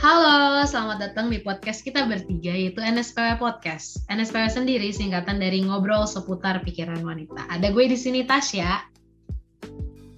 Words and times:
Halo, 0.00 0.64
selamat 0.64 1.12
datang 1.12 1.28
di 1.28 1.44
podcast 1.44 1.84
kita 1.84 2.08
bertiga 2.08 2.56
yaitu 2.56 2.80
NSPW 2.80 3.36
Podcast. 3.36 4.00
NSPW 4.08 4.48
sendiri 4.48 4.88
singkatan 4.96 5.36
dari 5.36 5.60
ngobrol 5.60 6.08
seputar 6.08 6.64
pikiran 6.64 7.04
wanita. 7.04 7.44
Ada 7.52 7.68
gue 7.68 7.84
di 7.84 8.00
sini 8.00 8.24
Tasya. 8.24 8.80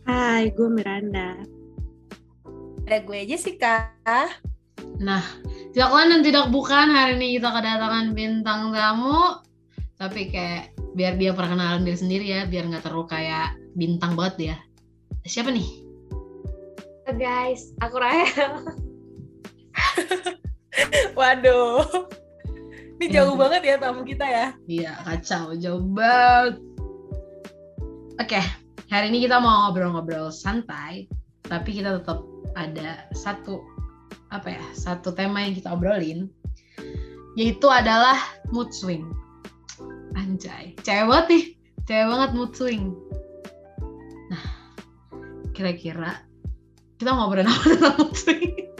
Hai, 0.07 0.55
gue 0.55 0.71
Miranda. 0.71 1.35
Ada 2.87 3.03
gue 3.03 3.27
Jessica. 3.27 3.91
Nah, 5.03 5.27
tidak 5.75 5.91
lain 5.91 6.09
dan 6.15 6.23
tidak 6.31 6.47
bukan 6.55 6.87
hari 6.87 7.19
ini 7.19 7.43
kita 7.43 7.51
kedatangan 7.51 8.15
bintang 8.15 8.71
tamu. 8.71 9.43
Tapi 9.99 10.31
kayak 10.31 10.79
biar 10.95 11.19
dia 11.19 11.35
perkenalan 11.35 11.83
diri 11.83 11.99
sendiri 11.99 12.27
ya, 12.31 12.47
biar 12.47 12.71
nggak 12.71 12.87
terlalu 12.87 13.11
kayak 13.11 13.59
bintang 13.75 14.15
banget 14.15 14.55
ya. 14.55 14.57
Siapa 15.27 15.51
nih? 15.51 15.67
Halo 17.03 17.19
guys, 17.19 17.75
aku 17.83 17.99
Rahel. 17.99 18.79
Waduh. 21.19 21.87
Ini 23.03 23.19
jauh 23.19 23.35
banget 23.35 23.67
ya 23.67 23.75
tamu 23.83 24.07
kita 24.07 24.23
ya. 24.23 24.47
Iya, 24.71 24.93
kacau, 25.03 25.59
jauh 25.59 25.83
banget. 25.91 26.63
Oke, 28.23 28.39
hari 28.87 29.11
ini 29.11 29.27
kita 29.27 29.43
mau 29.43 29.67
ngobrol-ngobrol 29.67 30.31
santai, 30.31 31.11
tapi 31.43 31.75
kita 31.75 31.99
tetap 31.99 32.23
ada 32.55 33.09
satu 33.17 33.59
apa 34.31 34.55
ya, 34.55 34.65
satu 34.77 35.11
tema 35.11 35.43
yang 35.43 35.59
kita 35.59 35.75
obrolin, 35.75 36.31
yaitu 37.35 37.67
adalah 37.67 38.17
mood 38.55 38.71
swing. 38.71 39.11
Anjay, 40.15 40.79
cewek 40.87 41.11
banget 41.11 41.27
nih, 41.27 41.45
cewek 41.91 42.07
banget 42.07 42.31
mood 42.39 42.53
swing. 42.55 42.95
Nah, 44.31 44.45
kira-kira 45.51 46.23
kita 47.03 47.11
ngobrolin 47.11 47.51
apa 47.51 47.65
tentang 47.67 47.95
mood 47.99 48.15
swing? 48.15 48.72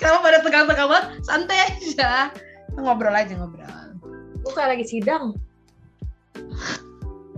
Kalau 0.00 0.20
pada 0.20 0.40
tegang-tegang 0.44 0.88
banget, 0.88 1.06
santai 1.24 1.58
aja. 1.66 2.30
Ngobrol 2.76 3.16
aja, 3.16 3.32
ngobrol. 3.36 3.96
Gue 4.44 4.52
kayak 4.52 4.78
lagi 4.78 4.86
sidang. 4.86 5.34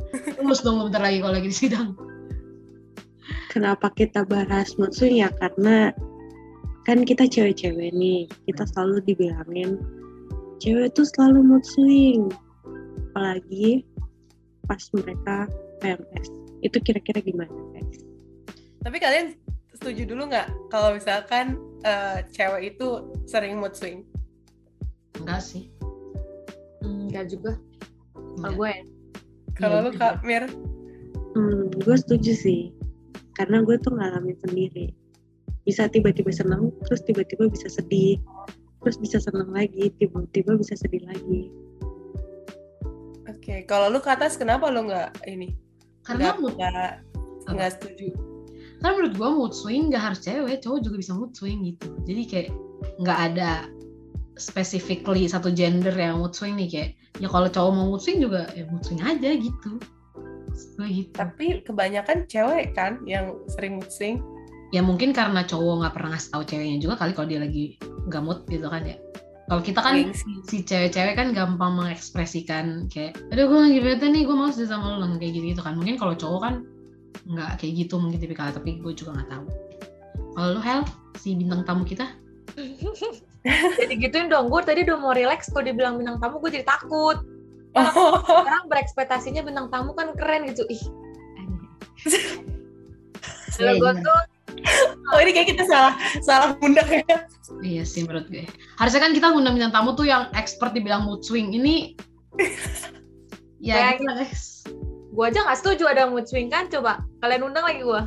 Terus 0.08 0.61
dong 0.64 0.83
bentar 0.89 1.03
lagi 1.03 1.19
kalau 1.22 1.34
lagi 1.39 1.50
di 1.50 1.56
sidang. 1.56 1.95
Kenapa 3.48 3.89
kita 3.97 4.22
bahas 4.28 4.77
mood 4.77 4.92
swing 4.92 5.25
ya? 5.25 5.33
Karena 5.41 5.91
kan 6.84 7.05
kita 7.05 7.28
cewek-cewek 7.28 7.92
nih, 7.97 8.28
kita 8.48 8.64
selalu 8.70 9.05
dibilangin 9.05 9.80
cewek 10.58 10.92
tuh 10.95 11.06
selalu 11.06 11.41
mood 11.42 11.64
swing. 11.64 12.28
Apalagi 13.11 13.83
pas 14.67 14.83
mereka 14.95 15.48
PMS. 15.80 16.28
Itu 16.61 16.78
kira-kira 16.83 17.23
gimana 17.23 17.50
guys? 17.73 18.02
Tapi 18.83 18.97
kalian 18.98 19.34
setuju 19.79 20.03
dulu 20.05 20.27
nggak 20.27 20.51
kalau 20.69 20.93
misalkan 20.93 21.55
eh, 21.81 22.27
cewek 22.29 22.75
itu 22.75 22.89
sering 23.25 23.57
mood 23.57 23.73
swing? 23.73 24.03
Enggak 25.17 25.41
sih. 25.41 25.70
Enggak 26.83 27.31
juga. 27.31 27.55
Kalau 28.15 28.55
gue 28.55 28.70
ya. 28.70 28.83
Kalau 29.55 29.79
Iya, 29.81 29.87
lu 29.87 29.91
Kak 29.95 30.23
Mir, 30.23 30.45
Hmm, 31.29 31.70
gue 31.70 31.97
setuju 31.97 32.35
sih. 32.35 32.61
Karena 33.35 33.62
gue 33.62 33.79
tuh 33.79 33.95
ngalamin 33.95 34.35
sendiri. 34.41 34.91
Bisa 35.62 35.87
tiba-tiba 35.87 36.31
senang, 36.31 36.70
terus 36.83 37.03
tiba-tiba 37.03 37.47
bisa 37.47 37.67
sedih. 37.69 38.19
Terus 38.81 38.97
bisa 38.97 39.19
senang 39.19 39.51
lagi, 39.51 39.91
tiba-tiba 39.95 40.55
bisa 40.55 40.75
sedih 40.75 41.03
lagi. 41.05 41.51
oke. 43.29 43.55
Kalau 43.67 43.87
lu 43.89 43.98
ke 43.98 44.09
atas 44.09 44.35
kenapa 44.35 44.67
lu 44.67 44.87
nggak 44.87 45.23
ini? 45.27 45.55
Karena 46.03 46.33
Nggak- 46.35 46.39
mood, 46.41 46.55
nggak 46.57 46.91
nggak 47.48 47.70
setuju. 47.77 48.09
Karena 48.79 48.93
menurut 48.95 49.15
gua 49.19 49.31
mood 49.34 49.53
swing 49.55 49.91
nggak 49.91 50.03
harus 50.03 50.21
cewek, 50.23 50.62
cowok 50.62 50.79
juga 50.87 50.97
bisa 51.03 51.12
mood 51.19 51.34
swing 51.34 51.67
gitu. 51.67 51.89
Jadi 52.07 52.23
kayak 52.31 52.51
nggak 53.03 53.19
ada 53.35 53.67
specifically 54.39 55.27
satu 55.27 55.51
gender 55.51 55.91
yang 55.98 56.23
mood 56.23 56.31
swing 56.31 56.55
nih 56.55 56.70
kayak 56.70 56.91
ya 57.19 57.27
kalau 57.27 57.51
cowok 57.51 57.73
mau 57.75 57.87
mood 57.91 58.03
swing 58.03 58.23
juga 58.23 58.47
ya 58.55 58.64
mood 58.70 58.86
swing 58.86 59.02
aja 59.02 59.35
gitu. 59.35 59.83
Gue 60.79 60.89
gitu. 60.91 61.11
Tapi 61.14 61.67
kebanyakan 61.67 62.30
cewek 62.30 62.79
kan 62.79 63.02
yang 63.02 63.35
sering 63.51 63.83
mood 63.83 63.91
swing. 63.91 64.23
Ya 64.70 64.85
mungkin 64.85 65.11
karena 65.11 65.42
cowok 65.42 65.83
nggak 65.83 65.95
pernah 65.98 66.11
ngasih 66.14 66.31
tahu 66.31 66.42
ceweknya 66.47 66.79
juga 66.79 66.95
kali 67.02 67.13
kalau 67.19 67.29
dia 67.29 67.41
lagi 67.42 67.64
nggak 68.07 68.23
mood 68.23 68.47
gitu 68.47 68.70
kan 68.70 68.86
ya. 68.86 68.97
Kalau 69.48 69.64
kita 69.64 69.81
kan 69.81 69.97
Gengsi. 69.97 70.29
si 70.45 70.57
cewek-cewek 70.61 71.17
kan 71.17 71.33
gampang 71.33 71.73
mengekspresikan 71.73 72.85
kayak 72.92 73.17
aduh 73.33 73.48
gue 73.48 73.58
lagi 73.58 73.81
bete 73.81 74.07
nih 74.13 74.29
gue 74.29 74.36
mau 74.36 74.52
sedih 74.52 74.70
sama 74.77 75.01
lo 75.01 75.08
kayak 75.17 75.33
gitu 75.41 75.57
gitu 75.57 75.63
kan 75.64 75.73
mungkin 75.81 75.97
kalau 75.97 76.13
cowok 76.13 76.41
kan 76.45 76.55
nggak 77.27 77.58
kayak 77.58 77.73
gitu 77.86 77.95
mungkin 77.98 78.18
tipikal 78.20 78.52
tapi 78.52 78.79
gue 78.79 78.92
juga 78.95 79.18
nggak 79.18 79.29
tahu 79.33 79.46
kalau 80.39 80.48
lu 80.55 80.61
Hel 80.62 80.83
si 81.18 81.34
bintang 81.34 81.67
tamu 81.67 81.83
kita 81.83 82.06
Jadi 83.79 83.95
gituin 84.02 84.29
dong. 84.29 84.51
Gue 84.51 84.61
tadi 84.67 84.83
udah 84.83 84.98
mau 84.98 85.14
relax. 85.14 85.48
Kalau 85.48 85.64
dibilang 85.64 85.96
bintang 85.96 86.18
tamu, 86.18 86.42
gue 86.42 86.58
jadi 86.58 86.67
takut. 86.67 87.23
Oh, 87.78 88.18
Sekarang 88.27 88.67
berekspektasinya 88.67 89.46
bintang 89.46 89.70
tamu 89.70 89.95
kan 89.95 90.11
keren 90.18 90.51
gitu. 90.51 90.67
Ih. 90.67 90.83
Kalau 93.55 93.73
Iya, 93.74 93.80
gue 93.80 93.92
tuh 94.02 94.20
oh 95.14 95.18
ini 95.23 95.30
kayak 95.34 95.48
kita 95.55 95.64
salah 95.67 95.95
salah 96.23 96.51
undang 96.62 96.89
ya. 96.89 97.17
iya 97.62 97.83
sih 97.86 98.05
menurut 98.07 98.27
gue 98.30 98.45
harusnya 98.78 99.01
kan 99.02 99.12
kita 99.14 99.30
ngundang 99.30 99.55
bintang 99.58 99.74
tamu 99.74 99.95
tuh 99.95 100.07
yang 100.07 100.27
expert 100.34 100.74
dibilang 100.74 101.07
mood 101.07 101.23
swing 101.23 101.55
ini 101.55 101.95
ya 103.62 103.74
Kayak 103.74 103.92
gitu 103.98 104.05
lah 104.07 104.14
guys 104.23 104.42
gue 105.18 105.27
aja 105.27 105.42
nggak 105.42 105.58
setuju 105.58 105.90
ada 105.90 106.06
mood 106.06 106.30
swing 106.30 106.46
kan. 106.46 106.70
Coba 106.70 107.02
kalian 107.18 107.51
undang 107.51 107.67
lagi 107.67 107.83
gue. 107.83 108.02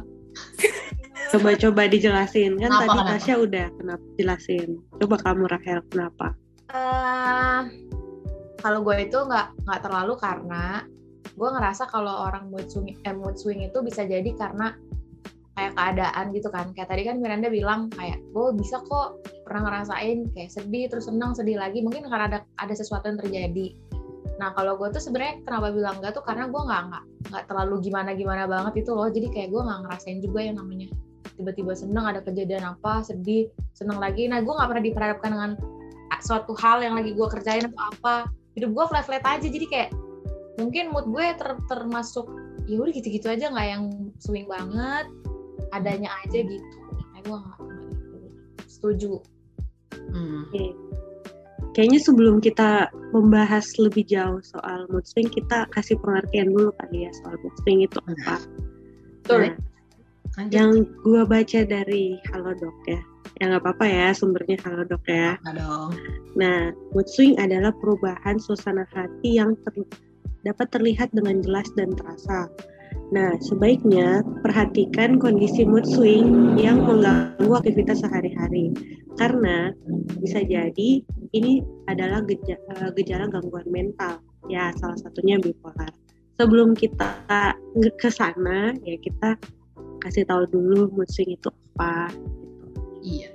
Coba-coba 1.35 1.91
dijelasin. 1.91 2.55
Kan 2.55 2.71
Kenapa, 2.71 2.81
tadi 2.87 2.95
kenapa? 2.95 3.11
Tasya 3.19 3.35
udah 3.35 3.67
kenapa 3.75 4.05
jelasin. 4.15 4.69
Coba 4.95 5.15
kamu 5.19 5.43
Rahel 5.51 5.79
kenapa? 5.91 6.27
eh 6.71 7.61
kalau 8.63 8.79
gue 8.85 8.95
itu 9.03 9.17
nggak 9.19 9.67
nggak 9.67 9.81
terlalu 9.83 10.13
karena 10.15 10.87
gue 11.35 11.49
ngerasa 11.51 11.83
kalau 11.91 12.31
orang 12.31 12.47
mood 12.47 12.71
swing 12.71 12.95
eh, 13.03 13.11
mood 13.11 13.35
swing 13.35 13.59
itu 13.59 13.83
bisa 13.83 14.07
jadi 14.07 14.31
karena 14.39 14.71
kayak 15.59 15.75
keadaan 15.75 16.31
gitu 16.31 16.47
kan 16.47 16.71
kayak 16.71 16.87
tadi 16.87 17.03
kan 17.03 17.19
Miranda 17.19 17.51
bilang 17.51 17.91
kayak 17.91 18.23
gue 18.31 18.47
bisa 18.55 18.79
kok 18.87 19.19
pernah 19.43 19.67
ngerasain 19.67 20.31
kayak 20.31 20.47
sedih 20.47 20.87
terus 20.87 21.11
senang 21.11 21.35
sedih 21.35 21.59
lagi 21.59 21.83
mungkin 21.83 22.07
karena 22.07 22.31
ada 22.31 22.39
ada 22.55 22.71
sesuatu 22.71 23.11
yang 23.11 23.19
terjadi 23.19 23.75
nah 24.41 24.49
kalau 24.57 24.73
gue 24.73 24.89
tuh 24.89 24.97
sebenarnya 24.97 25.45
kenapa 25.45 25.69
bilang 25.69 26.01
enggak 26.01 26.17
tuh 26.17 26.25
karena 26.25 26.49
gue 26.49 26.61
nggak 26.65 26.81
nggak 26.89 27.03
nggak 27.29 27.43
terlalu 27.45 27.75
gimana 27.85 28.17
gimana 28.17 28.43
banget 28.49 28.81
itu 28.81 28.91
loh. 28.97 29.05
Jadi 29.05 29.27
kayak 29.29 29.53
gue 29.53 29.61
nggak 29.61 29.79
ngerasain 29.85 30.17
juga 30.17 30.39
yang 30.41 30.57
namanya 30.57 30.89
tiba-tiba 31.37 31.73
seneng 31.77 32.05
ada 32.09 32.25
kejadian 32.25 32.65
apa 32.65 33.05
sedih 33.05 33.53
seneng 33.77 34.01
lagi. 34.01 34.25
Nah 34.25 34.41
gue 34.41 34.49
nggak 34.49 34.65
pernah 34.65 34.83
diperhadapkan 34.83 35.29
dengan 35.29 35.51
suatu 36.21 36.53
hal 36.57 36.81
yang 36.81 36.97
lagi 36.97 37.13
gue 37.13 37.27
kerjain 37.29 37.69
atau 37.69 37.81
apa. 37.93 38.15
Hidup 38.57 38.73
gue 38.73 38.85
flat 38.89 39.05
flat 39.05 39.23
aja. 39.29 39.45
Jadi 39.45 39.65
kayak 39.69 39.89
mungkin 40.57 40.89
mood 40.89 41.05
gue 41.13 41.25
ter- 41.37 41.61
termasuk 41.69 42.25
ya 42.65 42.81
udah 42.81 42.93
gitu 42.93 43.07
gitu 43.13 43.29
aja 43.29 43.49
nggak 43.49 43.67
yang 43.69 43.83
swing 44.17 44.49
banget 44.49 45.05
adanya 45.69 46.09
aja 46.25 46.41
gitu. 46.41 46.77
Kayak 47.13 47.23
gue 47.29 47.37
nggak 47.37 47.57
nggak 47.61 48.67
setuju. 48.69 49.21
Hmm. 50.11 50.49
Oke. 50.49 50.90
Kayaknya 51.71 51.99
sebelum 52.03 52.43
kita 52.43 52.91
membahas 53.15 53.63
lebih 53.79 54.03
jauh 54.03 54.43
soal 54.43 54.87
mood 54.91 55.07
swing, 55.07 55.31
kita 55.31 55.63
kasih 55.71 55.95
pengertian 56.03 56.51
dulu 56.51 56.75
kali 56.83 57.07
ya 57.07 57.11
soal 57.23 57.39
mood 57.39 57.55
swing 57.63 57.79
itu 57.87 57.97
apa. 58.11 58.37
Betul. 59.23 59.39
Nah, 59.39 59.55
lanjut 60.35 60.51
yang 60.51 60.71
gua 61.03 61.23
baca 61.23 61.59
dari 61.63 62.19
Halodoc 62.31 62.75
ya. 62.87 62.99
Ya 63.39 63.43
nggak 63.55 63.63
apa-apa 63.63 63.85
ya 63.87 64.07
sumbernya 64.11 64.59
Halodoc 64.67 65.03
ya. 65.07 65.39
Nah, 65.47 65.53
dong 65.55 65.91
Nah, 66.35 66.71
mood 66.95 67.07
swing 67.11 67.35
adalah 67.39 67.75
perubahan 67.79 68.39
suasana 68.39 68.87
hati 68.91 69.39
yang 69.39 69.55
ter- 69.67 69.87
dapat 70.47 70.67
terlihat 70.71 71.11
dengan 71.11 71.43
jelas 71.43 71.67
dan 71.75 71.91
terasa. 71.95 72.47
Nah, 73.11 73.35
sebaiknya 73.43 74.23
perhatikan 74.39 75.19
kondisi 75.19 75.67
mood 75.67 75.83
swing 75.83 76.55
yang 76.55 76.79
mengganggu 76.83 77.51
aktivitas 77.51 78.03
sehari-hari. 78.03 78.71
Karena 79.15 79.69
bisa 80.17 80.39
jadi 80.41 81.03
ini 81.31 81.61
adalah 81.85 82.23
geja- 82.23 82.59
eh, 82.71 82.89
gejala 82.95 83.27
gangguan 83.27 83.67
mental. 83.67 84.19
Ya, 84.47 84.71
salah 84.77 84.97
satunya 84.97 85.37
bipolar. 85.37 85.91
Sebelum 86.35 86.73
kita 86.73 87.21
ke 88.01 88.09
sana, 88.09 88.73
ya 88.81 88.97
kita 88.97 89.37
kasih 90.01 90.25
tahu 90.25 90.49
dulu 90.49 90.89
mood 90.91 91.05
swing 91.07 91.37
itu 91.37 91.49
apa. 91.77 92.09
iya 93.01 93.29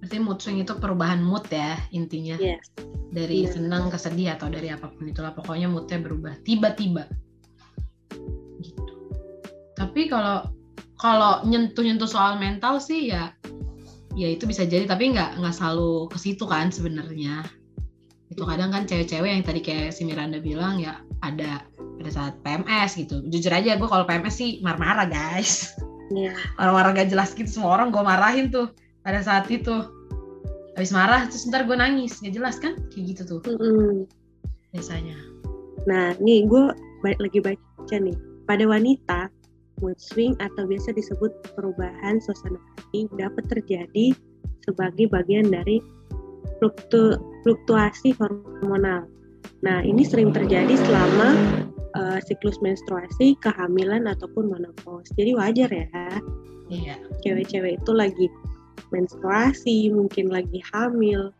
berarti 0.00 0.16
mood 0.20 0.38
swing 0.38 0.60
itu 0.60 0.76
perubahan 0.76 1.20
mood 1.20 1.44
ya 1.48 1.76
intinya 1.90 2.36
Yes. 2.36 2.68
dari 3.08 3.44
Iya. 3.44 3.56
senang 3.56 3.88
ke 3.88 3.96
sedih 3.96 4.32
atau 4.32 4.48
dari 4.48 4.68
apa 4.68 4.92
pun 4.92 5.08
itulah 5.08 5.32
pokoknya 5.32 5.68
moodnya 5.68 5.96
berubah 5.98 6.36
tiba-tiba 6.40 7.08
gitu 8.60 8.94
tapi 9.72 10.08
kalau 10.08 10.44
kalau 10.96 11.40
nyentuh-nyentuh 11.44 12.08
soal 12.08 12.36
mental 12.36 12.76
sih 12.76 13.08
ya 13.08 13.32
ya 14.16 14.32
itu 14.32 14.48
bisa 14.48 14.64
jadi 14.64 14.88
tapi 14.88 15.12
nggak 15.12 15.38
nggak 15.38 15.54
selalu 15.54 16.08
ke 16.08 16.18
situ 16.18 16.44
kan 16.48 16.72
sebenarnya 16.72 17.44
itu 18.32 18.42
kadang 18.42 18.74
kan 18.74 18.88
cewek-cewek 18.88 19.30
yang 19.30 19.44
tadi 19.46 19.60
kayak 19.62 19.94
si 19.94 20.02
Miranda 20.02 20.42
bilang 20.42 20.82
ya 20.82 20.98
ada 21.22 21.62
pada 22.00 22.10
saat 22.10 22.34
PMS 22.42 22.98
gitu 22.98 23.22
jujur 23.28 23.52
aja 23.52 23.76
gue 23.76 23.88
kalau 23.88 24.08
PMS 24.08 24.34
sih 24.34 24.50
marah-marah 24.64 25.06
guys 25.06 25.76
Iya. 26.12 26.34
Orang-orang 26.58 27.02
gak 27.02 27.10
jelas 27.10 27.30
gitu 27.34 27.50
semua 27.50 27.74
orang 27.78 27.90
gue 27.90 28.02
marahin 28.02 28.46
tuh 28.50 28.70
pada 29.02 29.22
saat 29.22 29.50
itu. 29.50 29.90
Habis 30.76 30.92
marah 30.92 31.24
terus 31.26 31.48
ntar 31.48 31.64
gue 31.64 31.74
nangis 31.74 32.20
gak 32.20 32.36
jelas 32.36 32.60
kan 32.60 32.76
kayak 32.92 33.16
gitu 33.16 33.22
tuh 33.26 33.40
Mm-mm. 33.48 34.04
biasanya. 34.70 35.16
Nah, 35.88 36.14
nih 36.20 36.46
gue 36.46 36.74
balik 37.02 37.20
lagi 37.22 37.38
baca 37.42 37.96
nih. 37.96 38.16
Pada 38.46 38.64
wanita, 38.68 39.20
mood 39.80 39.98
swing 40.00 40.36
atau 40.38 40.64
biasa 40.64 40.92
disebut 40.96 41.32
perubahan 41.54 42.20
suasana 42.22 42.60
hati 42.76 43.08
dapat 43.16 43.44
terjadi 43.48 44.12
sebagai 44.64 45.06
bagian 45.12 45.48
dari 45.48 45.78
fluktu- 46.58 47.20
fluktuasi 47.44 48.16
hormonal. 48.18 49.06
Nah, 49.62 49.80
ini 49.84 50.02
sering 50.02 50.34
terjadi 50.34 50.74
selama 50.86 51.36
eh, 51.96 52.20
siklus 52.28 52.60
menstruasi, 52.60 53.40
kehamilan 53.40 54.04
ataupun 54.04 54.52
menopause. 54.52 55.08
Jadi 55.16 55.32
wajar 55.32 55.70
ya, 55.72 55.88
Iya. 56.68 57.00
cewek-cewek 57.24 57.80
itu 57.80 57.92
lagi 57.96 58.28
menstruasi, 58.92 59.88
mungkin 59.88 60.28
lagi 60.28 60.60
hamil 60.76 61.32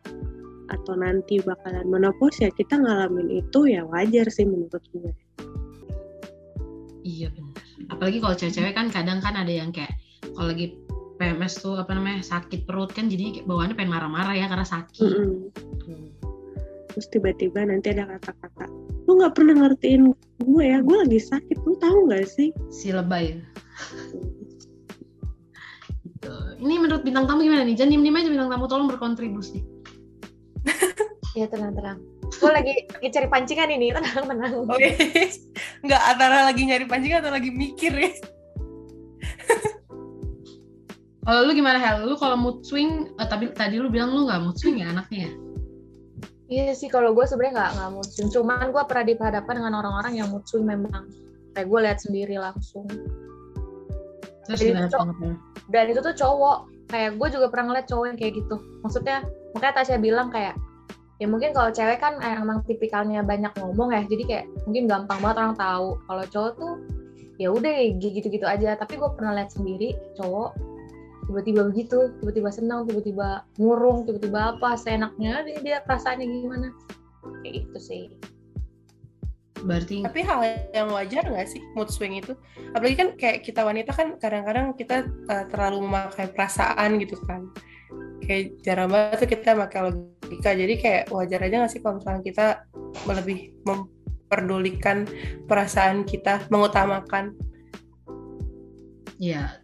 atau 0.67 0.93
nanti 0.99 1.39
bakalan 1.39 1.87
menopause 1.87 2.43
ya 2.43 2.51
kita 2.51 2.75
ngalamin 2.75 3.39
itu 3.39 3.71
ya 3.71 3.87
wajar 3.87 4.27
sih 4.27 4.43
menurut 4.43 4.83
gue. 4.91 5.13
Iya 7.07 7.31
benar. 7.31 7.46
Apalagi 7.87 8.17
kalau 8.19 8.35
cewek-cewek 8.35 8.73
kan 8.75 8.87
kadang 8.91 9.19
kan 9.23 9.35
ada 9.35 9.51
yang 9.51 9.71
kayak 9.71 9.95
kalau 10.35 10.51
lagi 10.51 10.75
PMS 11.17 11.59
tuh 11.65 11.81
apa 11.81 11.97
namanya 11.97 12.21
sakit 12.21 12.69
perut 12.69 12.93
kan 12.93 13.09
jadi 13.09 13.41
kayak 13.41 13.45
bawaannya 13.49 13.75
pengen 13.75 13.93
marah-marah 13.93 14.35
ya 14.37 14.45
karena 14.45 14.67
sakit. 14.67 15.01
Mm-mm. 15.01 15.49
Tuh. 15.81 16.07
Terus 16.93 17.07
tiba-tiba 17.13 17.61
nanti 17.61 17.93
ada 17.93 18.09
kata-kata, 18.17 18.65
lu 19.05 19.21
nggak 19.21 19.37
pernah 19.37 19.53
ngertiin 19.65 20.09
gue 20.41 20.63
ya, 20.65 20.81
gue 20.81 20.97
lagi 20.97 21.21
sakit, 21.21 21.57
lu 21.61 21.77
tahu 21.77 22.09
nggak 22.09 22.25
sih? 22.25 22.49
Si 22.73 22.89
lebay. 22.89 23.37
Gitu. 26.01 26.33
Ini 26.57 26.73
menurut 26.81 27.05
bintang 27.05 27.29
tamu 27.29 27.45
gimana 27.45 27.69
nih? 27.69 27.77
Jangan 27.77 27.93
diem-diem 27.93 28.17
aja 28.17 28.29
bintang 28.33 28.49
tamu 28.49 28.65
tolong 28.65 28.89
berkontribusi. 28.89 29.61
Iya 31.37 31.45
tenang-tenang. 31.53 32.01
Gue 32.35 32.51
lagi, 32.51 32.73
lagi 32.91 33.09
cari 33.13 33.27
pancingan 33.31 33.69
ini, 33.71 33.91
tenang-tenang. 33.95 34.67
Oke. 34.67 34.91
Nggak 35.83 36.01
antara 36.03 36.43
lagi 36.47 36.61
nyari 36.67 36.85
pancing 36.85 37.15
atau 37.15 37.31
lagi 37.31 37.49
mikir 37.51 37.93
ya. 37.95 38.11
Kalau 41.27 41.43
lu 41.43 41.51
gimana 41.51 41.75
Hel? 41.75 42.07
Lu 42.07 42.15
kalau 42.15 42.39
mood 42.39 42.63
swing, 42.63 43.11
eh, 43.19 43.27
tapi 43.27 43.51
tadi 43.51 43.83
lu 43.83 43.91
bilang 43.91 44.15
lu 44.15 44.31
nggak 44.31 44.47
mood 44.47 44.55
swing 44.55 44.79
ya 44.79 44.95
anaknya 44.95 45.27
ya? 45.27 45.31
Iya 46.47 46.71
sih, 46.71 46.87
kalau 46.87 47.11
gue 47.11 47.27
sebenarnya 47.27 47.59
nggak 47.59 47.71
nggak 47.75 47.89
mood 47.99 48.07
swing. 48.07 48.31
Cuman 48.31 48.71
gue 48.71 48.79
pernah 48.87 49.03
diperhadapkan 49.11 49.59
dengan 49.59 49.75
orang-orang 49.75 50.23
yang 50.23 50.31
mood 50.31 50.47
swing 50.47 50.63
memang. 50.63 51.11
Kayak 51.51 51.67
gue 51.67 51.79
lihat 51.83 51.99
sendiri 51.99 52.39
langsung. 52.39 52.87
Terus 54.47 54.59
Jadi 54.63 54.71
gimana 54.71 54.87
cowok. 54.87 55.35
Dan 55.67 55.85
itu 55.91 55.99
tuh 55.99 56.15
cowok. 56.15 56.57
Kayak 56.87 57.19
gue 57.19 57.27
juga 57.35 57.45
pernah 57.51 57.65
ngeliat 57.75 57.87
cowok 57.91 58.05
yang 58.07 58.17
kayak 58.23 58.33
gitu. 58.39 58.55
Maksudnya, 58.79 59.17
makanya 59.51 59.73
Tasya 59.83 59.99
bilang 59.99 60.31
kayak, 60.31 60.55
ya 61.17 61.25
mungkin 61.25 61.53
kalau 61.53 61.73
cewek 61.73 61.97
kan 61.97 62.21
emang 62.21 62.61
tipikalnya 62.65 63.25
banyak 63.25 63.53
ngomong 63.57 63.93
ya. 63.93 64.01
Jadi 64.05 64.23
kayak 64.25 64.45
mungkin 64.69 64.85
gampang 64.85 65.19
banget 65.21 65.37
orang 65.41 65.55
tahu. 65.57 65.87
Kalau 66.05 66.23
cowok 66.29 66.51
tuh 66.57 66.73
ya 67.41 67.49
udah 67.53 67.73
gitu-gitu 67.97 68.45
aja. 68.45 68.77
Tapi 68.77 68.97
gue 68.97 69.09
pernah 69.17 69.37
lihat 69.37 69.53
sendiri 69.53 69.97
cowok 70.17 70.77
tiba-tiba 71.27 71.61
begitu, 71.67 72.07
tiba-tiba 72.23 72.49
senang, 72.55 72.87
tiba-tiba 72.87 73.43
ngurung, 73.59 74.07
tiba-tiba 74.07 74.55
apa, 74.55 74.79
seenaknya 74.79 75.43
dia, 75.43 75.59
dia 75.59 75.77
perasaannya 75.83 76.23
gimana. 76.23 76.67
Kayak 77.43 77.67
gitu 77.67 77.79
sih. 77.83 78.03
Berarti 79.67 80.05
Tapi 80.05 80.21
hal 80.23 80.39
yang 80.71 80.87
wajar 80.93 81.27
nggak 81.27 81.49
sih 81.49 81.59
mood 81.75 81.91
swing 81.91 82.15
itu? 82.15 82.37
Apalagi 82.71 82.95
kan 82.95 83.09
kayak 83.19 83.43
kita 83.43 83.65
wanita 83.65 83.91
kan 83.91 84.15
kadang-kadang 84.21 84.71
kita 84.77 85.09
uh, 85.27 85.45
terlalu 85.49 85.83
memakai 85.83 86.31
perasaan 86.31 87.01
gitu 87.01 87.19
kan. 87.27 87.51
Kayak 88.23 88.43
jarang 88.65 88.89
banget 88.91 89.17
tuh 89.23 89.29
kita 89.29 89.51
pakai 89.55 89.79
logika. 89.87 90.51
Jadi 90.53 90.73
kayak 90.79 91.03
wajar 91.13 91.39
aja 91.43 91.55
nggak 91.63 91.71
sih 91.71 91.81
kalau 91.83 91.99
misalnya 92.01 92.23
kita 92.25 92.45
lebih 93.07 93.55
memperdulikan 93.63 95.07
perasaan 95.47 96.03
kita, 96.03 96.43
mengutamakan. 96.51 97.33
ya 99.17 99.57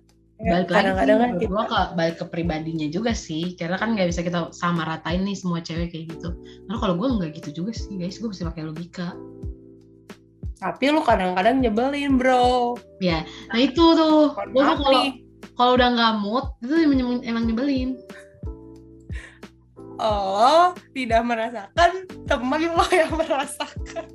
Ya, 0.43 0.59
balik 0.59 0.75
lagi 0.75 0.77
kadang-kadang 0.91 1.17
kan 1.23 1.31
ke 1.39 1.81
balik 1.95 2.15
ke 2.19 2.25
pribadinya 2.27 2.87
juga 2.91 3.15
sih 3.15 3.55
karena 3.55 3.79
kan 3.79 3.95
nggak 3.95 4.11
bisa 4.11 4.27
kita 4.27 4.51
sama 4.51 4.83
ratain 4.83 5.23
nih 5.23 5.39
semua 5.39 5.63
cewek 5.63 5.95
kayak 5.95 6.11
gitu 6.11 6.35
karena 6.67 6.77
kalau 6.83 6.95
gue 6.99 7.07
nggak 7.15 7.31
gitu 7.39 7.63
juga 7.63 7.71
sih 7.71 7.95
guys 7.95 8.19
gue 8.19 8.27
mesti 8.27 8.43
pakai 8.43 8.67
logika 8.67 9.15
tapi 10.59 10.91
lu 10.91 11.03
kadang-kadang 11.03 11.63
nyebelin 11.63 12.19
bro. 12.19 12.75
ya 12.99 13.23
nah 13.55 13.59
itu 13.61 13.83
tuh 13.95 14.35
gue 14.35 14.63
tuh 14.67 14.77
kalau. 14.83 15.03
Kalau 15.53 15.77
udah 15.77 15.89
nggak 15.93 16.13
mood 16.19 16.45
itu 16.61 16.73
emang, 16.73 17.21
emang 17.23 17.43
nyebelin 17.47 17.97
Oh, 20.01 20.73
tidak 20.97 21.21
merasakan 21.21 22.09
teman 22.25 22.65
lo 22.65 22.81
yang 22.89 23.13
merasakan. 23.13 24.09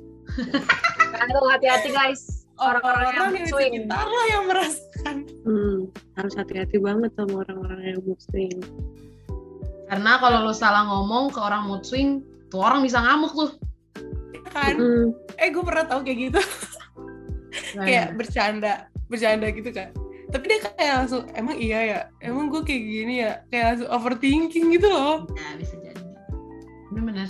Aduh, 1.23 1.47
hati-hati 1.55 1.95
guys. 1.95 2.43
Orang-orang 2.59 3.15
yang 3.15 3.31
di 3.31 3.47
swing. 3.47 3.87
sekitar 3.87 4.03
lo 4.03 4.21
yang 4.27 4.43
merasakan. 4.51 5.15
Hmm, 5.47 5.77
harus 6.19 6.33
hati-hati 6.35 6.77
banget 6.83 7.15
sama 7.15 7.47
orang-orang 7.47 7.95
yang 7.95 7.99
mood 8.03 8.19
swing. 8.19 8.59
karena 9.89 10.21
kalau 10.21 10.45
lo 10.45 10.53
salah 10.53 10.85
ngomong 10.85 11.33
ke 11.33 11.39
orang 11.41 11.65
mood 11.65 11.81
swing 11.81 12.21
tuh 12.53 12.61
orang 12.61 12.85
bisa 12.85 13.01
ngamuk 13.01 13.33
tuh 13.33 13.51
Kan? 14.53 14.77
Mm, 14.77 15.07
Eh, 15.39 15.49
gue 15.49 15.63
pernah 15.63 15.85
tahu 15.87 16.01
kayak 16.03 16.17
gitu. 16.29 16.41
Kayak 17.73 18.17
bercanda, 18.17 18.73
bercanda 19.09 19.47
gitu 19.49 19.69
kan. 19.69 19.89
Tapi 20.29 20.45
dia 20.45 20.59
kayak 20.61 20.93
langsung, 21.03 21.25
emang 21.33 21.57
iya 21.57 21.79
ya? 21.81 21.99
Emang 22.21 22.53
gue 22.53 22.61
kayak 22.61 22.83
gini 22.85 23.13
ya? 23.25 23.41
Kayak 23.49 23.65
langsung 23.73 23.89
overthinking 23.89 24.65
gitu 24.77 24.87
loh. 24.89 25.25
ya 25.33 25.57
bisa 25.57 25.75
jadi 25.81 25.99
bener-bener 26.89 27.29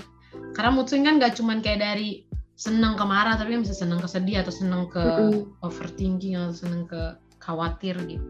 karena 0.56 0.72
mood 0.72 0.88
swing 0.88 1.04
kan 1.04 1.20
gak 1.20 1.36
cuman 1.36 1.60
kayak 1.60 1.84
dari 1.84 2.24
seneng 2.60 2.96
ke 3.00 3.04
marah 3.08 3.40
tapi 3.40 3.56
kan 3.56 3.64
bisa 3.64 3.76
seneng 3.76 4.00
ke 4.00 4.08
sedih 4.08 4.44
atau 4.44 4.52
seneng 4.52 4.88
ke 4.92 5.00
Mm-mm. 5.00 5.52
overthinking 5.64 6.36
atau 6.36 6.56
seneng 6.56 6.84
ke 6.88 7.16
khawatir 7.40 7.96
gitu 8.08 8.24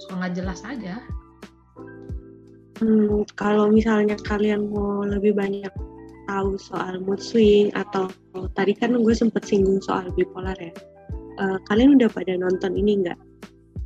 suka 0.00 0.12
nggak 0.20 0.34
jelas 0.36 0.60
aja 0.64 1.00
Hmm, 2.76 3.24
kalau 3.40 3.72
misalnya 3.72 4.20
kalian 4.28 4.68
mau 4.68 5.00
lebih 5.00 5.32
banyak 5.32 5.72
tahu 6.28 6.60
soal 6.60 7.00
mood 7.00 7.16
swing 7.24 7.72
atau 7.72 8.12
tadi 8.52 8.76
kan 8.76 8.92
gue 8.92 9.14
sempet 9.16 9.48
singgung 9.48 9.80
soal 9.80 10.12
bipolar 10.12 10.52
ya. 10.60 10.68
Eh, 11.40 11.58
kalian 11.72 11.96
udah 11.96 12.12
pada 12.12 12.36
nonton 12.36 12.76
ini 12.76 13.00
nggak? 13.00 13.16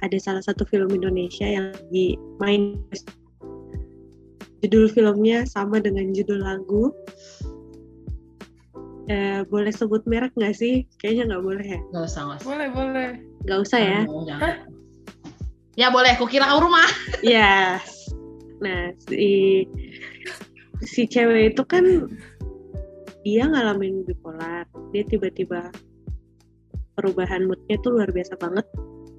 Ada 0.00 0.17
salah 0.20 0.43
satu 0.44 0.64
film 0.64 0.88
Indonesia 0.93 1.44
yang 1.44 1.76
lagi 1.76 2.17
main 2.41 2.81
judul 4.65 4.89
filmnya 4.93 5.44
sama 5.48 5.81
dengan 5.81 6.13
judul 6.13 6.41
lagu. 6.41 6.93
Eh, 9.10 9.43
boleh 9.51 9.75
sebut 9.75 10.06
merek 10.06 10.31
nggak 10.39 10.55
sih? 10.55 10.86
Kayaknya 11.03 11.34
nggak 11.34 11.44
boleh 11.44 11.67
ya. 11.67 11.81
nggak 11.91 12.05
usah 12.06 12.20
nggak 12.31 12.39
usah 12.39 12.46
Boleh, 12.46 12.69
boleh. 12.70 13.08
Nggak 13.43 13.60
usah 13.67 13.81
ya. 13.81 14.01
Jangan. 14.06 14.55
ya 15.79 15.86
boleh 15.89 16.13
kukira 16.19 16.44
kau 16.44 16.63
rumah 16.63 16.86
Yes. 17.25 18.13
Nah, 18.60 18.93
si 19.08 19.65
si 20.84 21.08
cewek 21.08 21.56
itu 21.56 21.63
kan 21.67 22.06
dia 23.27 23.48
ngalamin 23.48 24.05
bipolar. 24.06 24.69
Dia 24.93 25.03
tiba-tiba 25.08 25.72
perubahan 26.94 27.48
moodnya 27.48 27.81
tuh 27.81 27.96
luar 27.96 28.13
biasa 28.13 28.36
banget. 28.36 28.67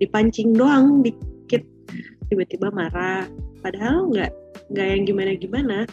Dipancing 0.01 0.57
doang 0.57 1.05
dikit 1.05 1.61
tiba-tiba 2.33 2.73
marah. 2.73 3.29
Padahal 3.61 4.09
nggak 4.09 4.31
nggak 4.73 4.87
yang 4.97 5.03
gimana-gimana. 5.05 5.85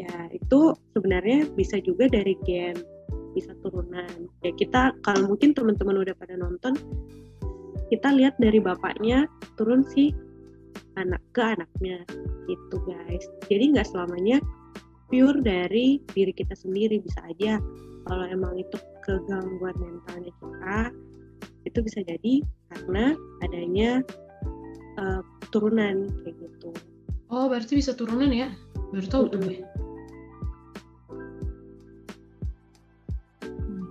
Ya 0.00 0.32
itu 0.32 0.72
sebenarnya 0.96 1.44
bisa 1.52 1.76
juga 1.84 2.08
dari 2.08 2.32
gen, 2.48 2.80
bisa 3.36 3.52
turunan. 3.60 4.32
Ya 4.40 4.56
kita 4.56 4.96
kalau 5.04 5.28
mungkin 5.28 5.52
teman-teman 5.52 6.00
udah 6.00 6.14
pada 6.16 6.38
nonton, 6.40 6.72
kita 7.92 8.08
lihat 8.16 8.36
dari 8.40 8.60
bapaknya 8.60 9.28
turun 9.56 9.84
sih 9.84 10.12
anak 11.00 11.22
ke 11.32 11.40
anaknya 11.40 12.04
gitu 12.50 12.76
guys 12.84 13.24
jadi 13.48 13.72
nggak 13.76 13.88
selamanya 13.88 14.42
pure 15.08 15.40
dari 15.40 16.02
diri 16.12 16.32
kita 16.34 16.52
sendiri 16.52 17.00
bisa 17.00 17.20
aja 17.24 17.56
kalau 18.04 18.24
emang 18.28 18.60
itu 18.60 18.76
kegangguan 19.04 19.76
mentalnya 19.78 20.32
kita 20.36 20.78
itu 21.64 21.78
bisa 21.80 22.00
jadi 22.04 22.34
karena 22.72 23.16
adanya 23.44 24.04
eh, 25.00 25.20
turunan 25.48 26.08
kayak 26.24 26.36
gitu. 26.36 26.70
Oh 27.28 27.48
berarti 27.48 27.76
bisa 27.76 27.92
turunan 27.92 28.32
ya? 28.32 28.52
Baru 28.92 29.06
tahu 29.08 29.22
tuh 29.32 29.38
gue. 29.44 29.56
Hmm. 33.44 33.84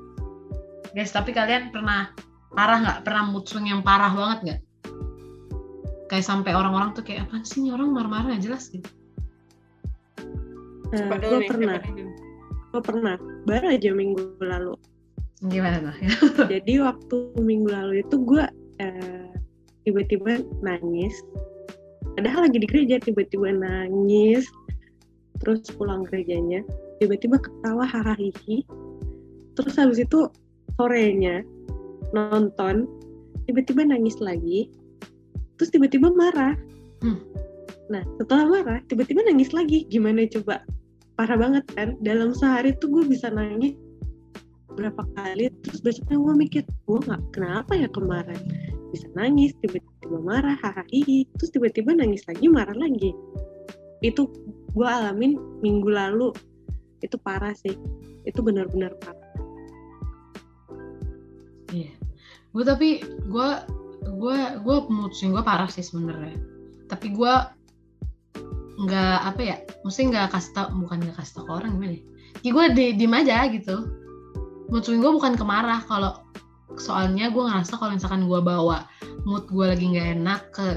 guys 0.98 1.14
tapi 1.14 1.34
kalian 1.34 1.70
pernah 1.70 2.10
parah 2.54 2.82
nggak? 2.82 2.98
Pernah 3.06 3.24
mood 3.30 3.46
swing 3.46 3.70
yang 3.70 3.86
parah 3.86 4.10
banget 4.14 4.40
nggak? 4.42 4.62
Kayak 6.08 6.26
sampai 6.26 6.56
orang-orang 6.56 6.96
tuh 6.98 7.04
kayak 7.06 7.30
apa 7.30 7.44
sih 7.46 7.62
ini 7.62 7.70
orang 7.76 7.94
marah-marah 7.94 8.34
nggak 8.34 8.44
jelas? 8.48 8.72
gitu. 8.74 8.90
Eh, 10.96 11.04
dulu 11.04 11.44
gue 11.44 11.52
pernah. 11.52 11.78
gue 12.68 12.82
pernah. 12.82 13.16
Baru 13.44 13.66
aja 13.70 13.90
minggu 13.92 14.40
lalu. 14.40 14.74
Gimana 15.46 15.84
tuh? 15.84 15.96
Jadi 16.54 16.74
waktu 16.82 17.18
minggu 17.38 17.70
lalu 17.70 18.02
itu 18.02 18.16
gue 18.24 18.44
eh, 18.82 19.28
tiba-tiba 19.88 20.44
nangis. 20.60 21.16
Padahal 22.18 22.50
lagi 22.50 22.58
di 22.60 22.68
gereja 22.68 22.98
tiba-tiba 23.00 23.54
nangis. 23.54 24.46
Terus 25.38 25.70
pulang 25.78 26.02
gerejanya 26.10 26.66
tiba-tiba 26.98 27.38
ketawa 27.38 27.86
hahaha 27.86 28.18
terus 29.54 29.74
habis 29.78 30.02
itu 30.02 30.30
sorenya 30.78 31.46
nonton 32.14 32.90
tiba-tiba 33.46 33.86
nangis 33.86 34.18
lagi. 34.18 34.70
Terus 35.58 35.70
tiba-tiba 35.74 36.14
marah. 36.14 36.58
Hmm. 37.06 37.22
nah 37.88 38.04
setelah 38.20 38.50
marah 38.50 38.80
tiba-tiba 38.90 39.22
nangis 39.24 39.54
lagi. 39.54 39.86
Gimana 39.88 40.26
coba? 40.28 40.66
Parah 41.18 41.38
banget 41.38 41.66
kan? 41.74 41.98
Dalam 42.02 42.34
sehari 42.34 42.74
tuh 42.78 42.90
gue 42.94 43.04
bisa 43.10 43.30
nangis 43.30 43.78
berapa 44.78 45.02
kali 45.18 45.50
terus 45.66 45.82
besoknya 45.82 46.22
gue 46.22 46.34
mikir 46.38 46.64
gue 46.86 47.00
nggak 47.02 47.22
kenapa 47.34 47.74
ya 47.74 47.90
kemarin 47.90 48.38
bisa 48.98 49.08
nangis 49.14 49.54
tiba-tiba 49.62 50.18
marah 50.26 50.58
hahaha 50.58 50.84
terus 51.38 51.54
tiba-tiba 51.54 51.94
nangis 51.94 52.26
lagi 52.26 52.50
marah 52.50 52.74
lagi 52.74 53.14
itu 54.02 54.26
gue 54.74 54.88
alamin 54.90 55.38
minggu 55.62 55.90
lalu 55.90 56.34
itu 57.06 57.18
parah 57.22 57.54
sih 57.54 57.78
itu 58.26 58.40
benar-benar 58.42 58.98
parah 59.02 59.28
Iya. 61.76 61.92
Gue 62.56 62.64
tapi 62.64 62.90
gue 63.28 63.50
gue 64.08 64.38
gue 64.64 64.78
mood 64.88 65.12
gue 65.12 65.44
parah 65.44 65.68
sih 65.68 65.84
sebenarnya. 65.84 66.40
Tapi 66.88 67.12
gue 67.12 67.34
nggak 68.78 69.18
apa 69.34 69.42
ya, 69.42 69.58
mesti 69.82 70.08
nggak 70.08 70.32
kasih 70.32 70.52
tau, 70.54 70.70
bukan 70.78 71.02
nggak 71.02 71.18
kasih 71.18 71.42
tau 71.42 71.44
ke 71.50 71.52
orang 71.52 71.72
gimana? 71.76 71.98
ya? 71.98 72.04
Ya 72.46 72.50
gue 72.54 72.66
di, 72.78 72.86
diem 72.96 73.14
aja 73.18 73.38
gitu. 73.52 73.76
Mood 74.72 74.86
gue 74.88 75.12
bukan 75.12 75.36
kemarah 75.36 75.84
kalau 75.88 76.24
soalnya 76.78 77.30
gue 77.34 77.44
ngerasa 77.44 77.78
kalau 77.78 77.94
misalkan 77.94 78.26
gue 78.26 78.40
bawa 78.42 78.88
mood 79.26 79.46
gue 79.50 79.66
lagi 79.66 79.86
nggak 79.92 80.08
enak 80.22 80.42
ke 80.54 80.68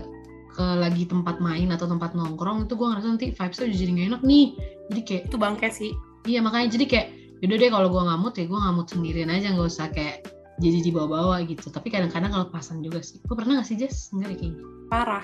ke 0.50 0.66
lagi 0.76 1.06
tempat 1.06 1.38
main 1.38 1.70
atau 1.70 1.86
tempat 1.86 2.12
nongkrong 2.12 2.66
itu 2.66 2.74
gue 2.74 2.86
ngerasa 2.90 3.06
nanti 3.06 3.26
vibesnya 3.30 3.64
udah 3.70 3.78
jadi 3.78 3.90
nggak 3.94 4.08
enak 4.12 4.22
nih 4.26 4.46
jadi 4.90 5.00
kayak 5.06 5.22
itu 5.30 5.36
bangke 5.38 5.68
sih 5.70 5.92
Iya 6.28 6.44
makanya 6.44 6.76
jadi 6.76 6.84
kayak 6.84 7.08
yaudah 7.40 7.56
deh 7.56 7.70
kalau 7.72 7.88
gue 7.88 8.02
ngamut 8.04 8.34
ya 8.36 8.44
gue 8.44 8.60
ngamut 8.60 8.86
sendirian 8.92 9.30
aja 9.32 9.56
nggak 9.56 9.68
usah 9.72 9.88
kayak 9.88 10.28
jadi 10.60 10.78
dibawa-bawa 10.84 11.40
gitu. 11.48 11.72
Tapi 11.72 11.88
kadang-kadang 11.88 12.28
kalau 12.28 12.46
pasan 12.52 12.84
juga 12.84 13.00
sih. 13.00 13.16
Gue 13.24 13.32
pernah 13.32 13.64
gak 13.64 13.68
sih 13.72 13.80
Jess? 13.80 14.12
Enggak 14.12 14.36
deh 14.36 14.38
kayaknya. 14.44 14.64
parah 14.90 15.22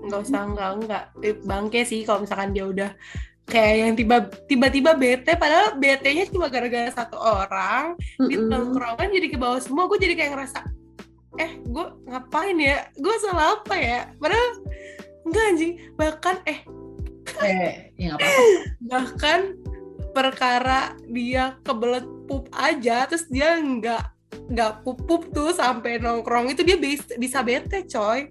nggak 0.00 0.20
usah 0.24 0.40
enggak 0.48 0.70
enggak 0.80 1.04
Eh, 1.20 1.36
bangke 1.44 1.84
sih 1.84 2.00
kalau 2.08 2.24
misalkan 2.24 2.56
dia 2.56 2.64
udah 2.64 2.90
kayak 3.50 3.74
yang 3.76 3.92
tiba 3.92 4.16
tiba-tiba 4.46 4.94
bete 4.94 5.34
padahal 5.34 5.74
bete-nya 5.74 6.24
cuma 6.26 6.46
gara-gara 6.46 6.88
satu 6.88 7.18
orang 7.18 7.98
di 8.22 8.38
Mm-mm. 8.38 8.46
tongkrongan 8.46 9.10
jadi 9.10 9.26
ke 9.26 9.36
bawah 9.36 9.58
semua 9.58 9.84
gue 9.84 9.98
jadi 9.98 10.14
kayak 10.14 10.30
ngerasa 10.32 10.60
eh 11.36 11.58
gue 11.60 11.86
ngapain 12.06 12.54
ya 12.54 12.86
gue 12.94 13.14
salah 13.18 13.58
apa 13.58 13.74
ya 13.74 14.00
padahal 14.16 14.48
enggak 15.22 15.44
anjing 15.48 15.72
bahkan 15.94 16.38
eh 16.44 16.62
Eh, 17.40 17.94
ya 17.96 18.18
apa-apa. 18.18 18.42
bahkan 18.90 19.40
perkara 20.10 20.80
dia 21.06 21.54
kebelet 21.60 22.02
pup 22.26 22.50
aja 22.50 23.06
terus 23.06 23.24
dia 23.26 23.54
nggak 23.56 24.02
nggak 24.50 24.82
pup 24.82 24.98
pup 25.06 25.22
tuh 25.30 25.50
sampai 25.50 25.96
nongkrong 25.96 26.50
itu 26.50 26.60
dia 26.60 26.74
bis- 26.74 27.14
bisa 27.16 27.40
bete 27.40 27.86
coy 27.86 28.26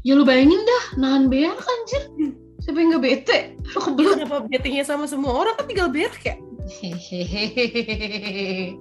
Ya 0.00 0.16
lu 0.16 0.24
bayangin 0.24 0.64
dah, 0.64 0.84
nahan 0.96 1.28
berak 1.28 1.60
anjir. 1.60 2.32
Siapa 2.70 2.86
yang 2.86 2.94
gak 2.94 3.02
bete? 3.02 3.38
Lu 3.58 3.66
Lu 3.74 3.78
kebelet. 3.82 4.14
kenapa 4.22 4.36
betenya 4.46 4.86
sama 4.86 5.10
semua 5.10 5.34
orang 5.34 5.58
kan 5.58 5.66
tinggal 5.66 5.90
berak 5.90 6.22
ya 6.22 6.38
Hehehe. 6.70 8.78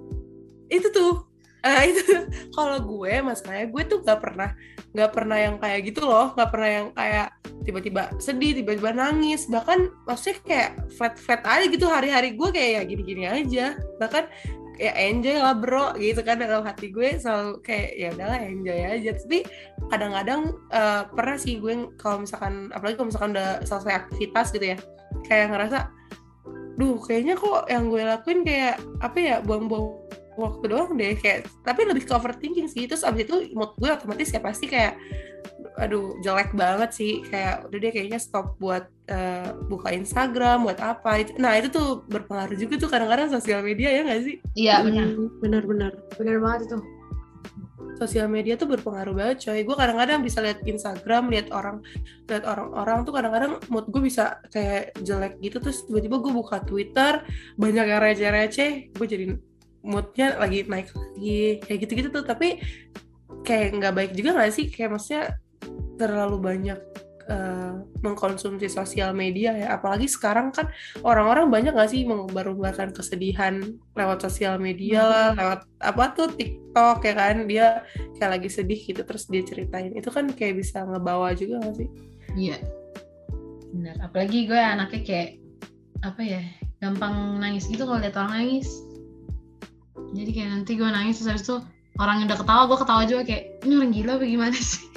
itu 0.69 0.87
tuh 0.93 1.25
eh, 1.65 1.89
itu 1.89 2.05
kalau 2.53 2.77
gue 2.77 3.17
masalahnya 3.25 3.65
gue 3.65 3.83
tuh 3.89 4.05
nggak 4.05 4.21
pernah 4.21 4.53
nggak 4.93 5.09
pernah 5.09 5.37
yang 5.41 5.57
kayak 5.57 5.89
gitu 5.89 6.05
loh 6.05 6.37
nggak 6.37 6.49
pernah 6.53 6.69
yang 6.69 6.87
kayak 6.93 7.33
tiba-tiba 7.65 8.13
sedih 8.21 8.61
tiba-tiba 8.61 8.93
nangis 8.93 9.49
bahkan 9.49 9.89
maksudnya 10.05 10.37
kayak 10.45 10.69
flat 10.93 11.17
flat 11.17 11.41
aja 11.41 11.65
gitu 11.65 11.89
hari-hari 11.89 12.37
gue 12.37 12.49
kayak 12.53 12.69
ya 12.69 12.81
gini-gini 12.85 13.25
aja 13.25 13.73
bahkan 13.97 14.29
ya 14.79 14.95
enjoy 14.95 15.35
lah 15.35 15.53
bro 15.59 15.91
gitu 15.99 16.23
kan 16.23 16.39
dalam 16.39 16.63
hati 16.63 16.87
gue 16.87 17.19
selalu 17.19 17.59
kayak 17.59 17.89
ya 17.99 18.07
udahlah 18.15 18.39
enjoy 18.39 18.79
aja. 18.79 19.11
Tapi 19.19 19.43
kadang-kadang 19.91 20.55
eh, 20.71 21.03
pernah 21.11 21.37
sih 21.37 21.59
gue 21.59 21.91
kalau 21.99 22.23
misalkan 22.23 22.71
apalagi 22.71 22.95
kalau 22.95 23.07
misalkan 23.11 23.31
udah 23.35 23.49
selesai 23.67 24.07
aktivitas 24.07 24.47
gitu 24.55 24.65
ya 24.73 24.77
kayak 25.27 25.51
ngerasa 25.51 25.91
duh 26.79 26.95
kayaknya 27.03 27.35
kok 27.35 27.67
yang 27.67 27.91
gue 27.91 28.01
lakuin 28.07 28.47
kayak 28.47 28.79
apa 29.03 29.17
ya 29.19 29.35
buang-buang 29.43 29.99
waktu 30.39 30.65
doang 30.71 30.95
deh 30.95 31.19
kayak 31.19 31.51
tapi 31.67 31.83
lebih 31.83 32.07
ke 32.07 32.15
overthinking 32.15 32.71
sih. 32.71 32.87
Terus 32.87 33.03
abis 33.03 33.27
itu 33.27 33.51
mood 33.51 33.75
gue 33.75 33.91
otomatis 33.91 34.31
ya 34.31 34.39
pasti 34.39 34.71
kayak 34.71 34.95
aduh 35.79 36.19
jelek 36.19 36.51
banget 36.53 36.91
sih. 36.91 37.23
Kayak 37.25 37.65
udah 37.71 37.77
deh 37.79 37.91
kayaknya 37.91 38.19
stop 38.19 38.59
buat 38.59 38.85
eh, 39.09 39.49
buka 39.65 39.89
Instagram 39.89 40.67
buat 40.67 40.77
apa. 40.77 41.23
Itu- 41.23 41.39
nah 41.41 41.57
itu 41.57 41.71
tuh 41.71 42.05
berpengaruh 42.05 42.59
juga 42.59 42.77
tuh 42.77 42.89
kadang-kadang 42.91 43.33
sosial 43.33 43.65
media 43.65 43.89
ya 43.89 44.01
nggak 44.05 44.21
sih? 44.21 44.35
Iya 44.53 44.85
benar. 44.85 45.07
Mm, 45.09 45.27
benar-benar 45.41 45.91
bener 46.19 46.37
banget 46.37 46.69
itu. 46.69 46.77
Sosial 47.97 48.31
media 48.31 48.55
tuh 48.55 48.69
berpengaruh 48.69 49.11
banget 49.11 49.49
coy. 49.49 49.59
Gue 49.67 49.75
kadang-kadang 49.75 50.23
bisa 50.23 50.39
lihat 50.39 50.63
Instagram 50.63 51.27
lihat 51.27 51.51
orang 51.51 51.83
lihat 52.31 52.47
orang-orang 52.47 53.03
tuh 53.03 53.11
kadang-kadang 53.11 53.51
mood 53.67 53.91
gue 53.91 53.99
bisa 53.99 54.39
kayak 54.53 54.95
jelek 55.03 55.35
gitu. 55.43 55.59
Terus 55.59 55.83
tiba-tiba 55.83 56.15
gue 56.23 56.31
buka 56.31 56.63
Twitter 56.63 57.19
banyak 57.59 57.85
yang 57.89 57.99
receh-receh 57.99 58.71
gue 58.95 59.07
jadi 59.09 59.25
moodnya 59.83 60.39
lagi 60.39 60.63
naik 60.63 60.91
lagi. 60.95 61.59
Kayak 61.59 61.79
gitu-gitu 61.87 62.09
tuh. 62.13 62.23
Tapi 62.23 62.61
kayak 63.43 63.67
nggak 63.79 63.93
baik 63.95 64.11
juga 64.15 64.37
nggak 64.37 64.51
sih? 64.53 64.71
Kayak 64.71 64.95
maksudnya 64.95 65.23
terlalu 65.99 66.39
banyak 66.39 66.79
eh, 67.27 67.73
mengkonsumsi 67.99 68.71
sosial 68.71 69.11
media 69.11 69.51
ya 69.53 69.75
apalagi 69.75 70.07
sekarang 70.07 70.55
kan 70.55 70.71
orang-orang 71.03 71.51
banyak 71.51 71.75
nggak 71.75 71.91
sih 71.91 72.07
mengubar-ubarkan 72.07 72.95
kesedihan 72.95 73.59
lewat 73.99 74.23
sosial 74.23 74.55
media 74.57 75.03
lah 75.03 75.27
lewat 75.35 75.59
apa 75.83 76.03
tuh 76.15 76.31
TikTok 76.31 77.03
ya 77.03 77.13
kan 77.13 77.35
dia 77.45 77.83
kayak 78.15 78.39
lagi 78.39 78.49
sedih 78.49 78.79
gitu 78.79 79.03
terus 79.03 79.27
dia 79.27 79.43
ceritain 79.43 79.91
itu 79.91 80.07
kan 80.07 80.31
kayak 80.31 80.63
bisa 80.63 80.87
ngebawa 80.87 81.35
juga 81.35 81.59
nggak 81.59 81.75
sih 81.75 81.89
Iya. 82.37 82.57
Benar. 83.73 83.95
Apalagi 84.01 84.45
gue 84.49 84.59
anaknya 84.59 85.01
kayak 85.05 85.29
apa 86.05 86.21
ya? 86.21 86.41
Gampang 86.79 87.39
nangis 87.41 87.65
gitu 87.69 87.85
kalau 87.85 88.01
lihat 88.01 88.17
orang 88.17 88.33
nangis. 88.43 88.69
Jadi 90.13 90.29
kayak 90.33 90.49
nanti 90.53 90.71
gue 90.77 90.89
nangis 90.89 91.21
terus 91.21 91.45
itu 91.45 91.55
orang 92.01 92.23
yang 92.23 92.27
udah 92.33 92.39
ketawa 92.41 92.63
gue 92.65 92.77
ketawa 92.81 93.01
juga 93.05 93.21
kayak 93.27 93.43
ini 93.65 93.73
orang 93.77 93.91
gila 93.93 94.11
apa 94.17 94.25
gimana 94.25 94.57
sih? 94.57 94.88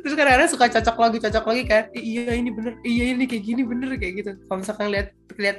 Terus 0.00 0.14
kadang-kadang 0.14 0.50
suka 0.50 0.66
cocok 0.70 0.96
lagi 0.96 1.18
cocok 1.20 1.44
lagi 1.50 1.62
kan. 1.66 1.84
"I- 1.94 2.04
iya 2.16 2.32
ini 2.38 2.50
bener 2.54 2.74
iya 2.86 3.04
ini 3.12 3.24
kayak 3.26 3.44
gini 3.44 3.62
bener 3.66 3.94
kayak 3.98 4.14
gitu. 4.22 4.30
Kalau 4.46 4.58
misalkan 4.62 4.88
lihat 4.94 5.08
lihat 5.36 5.58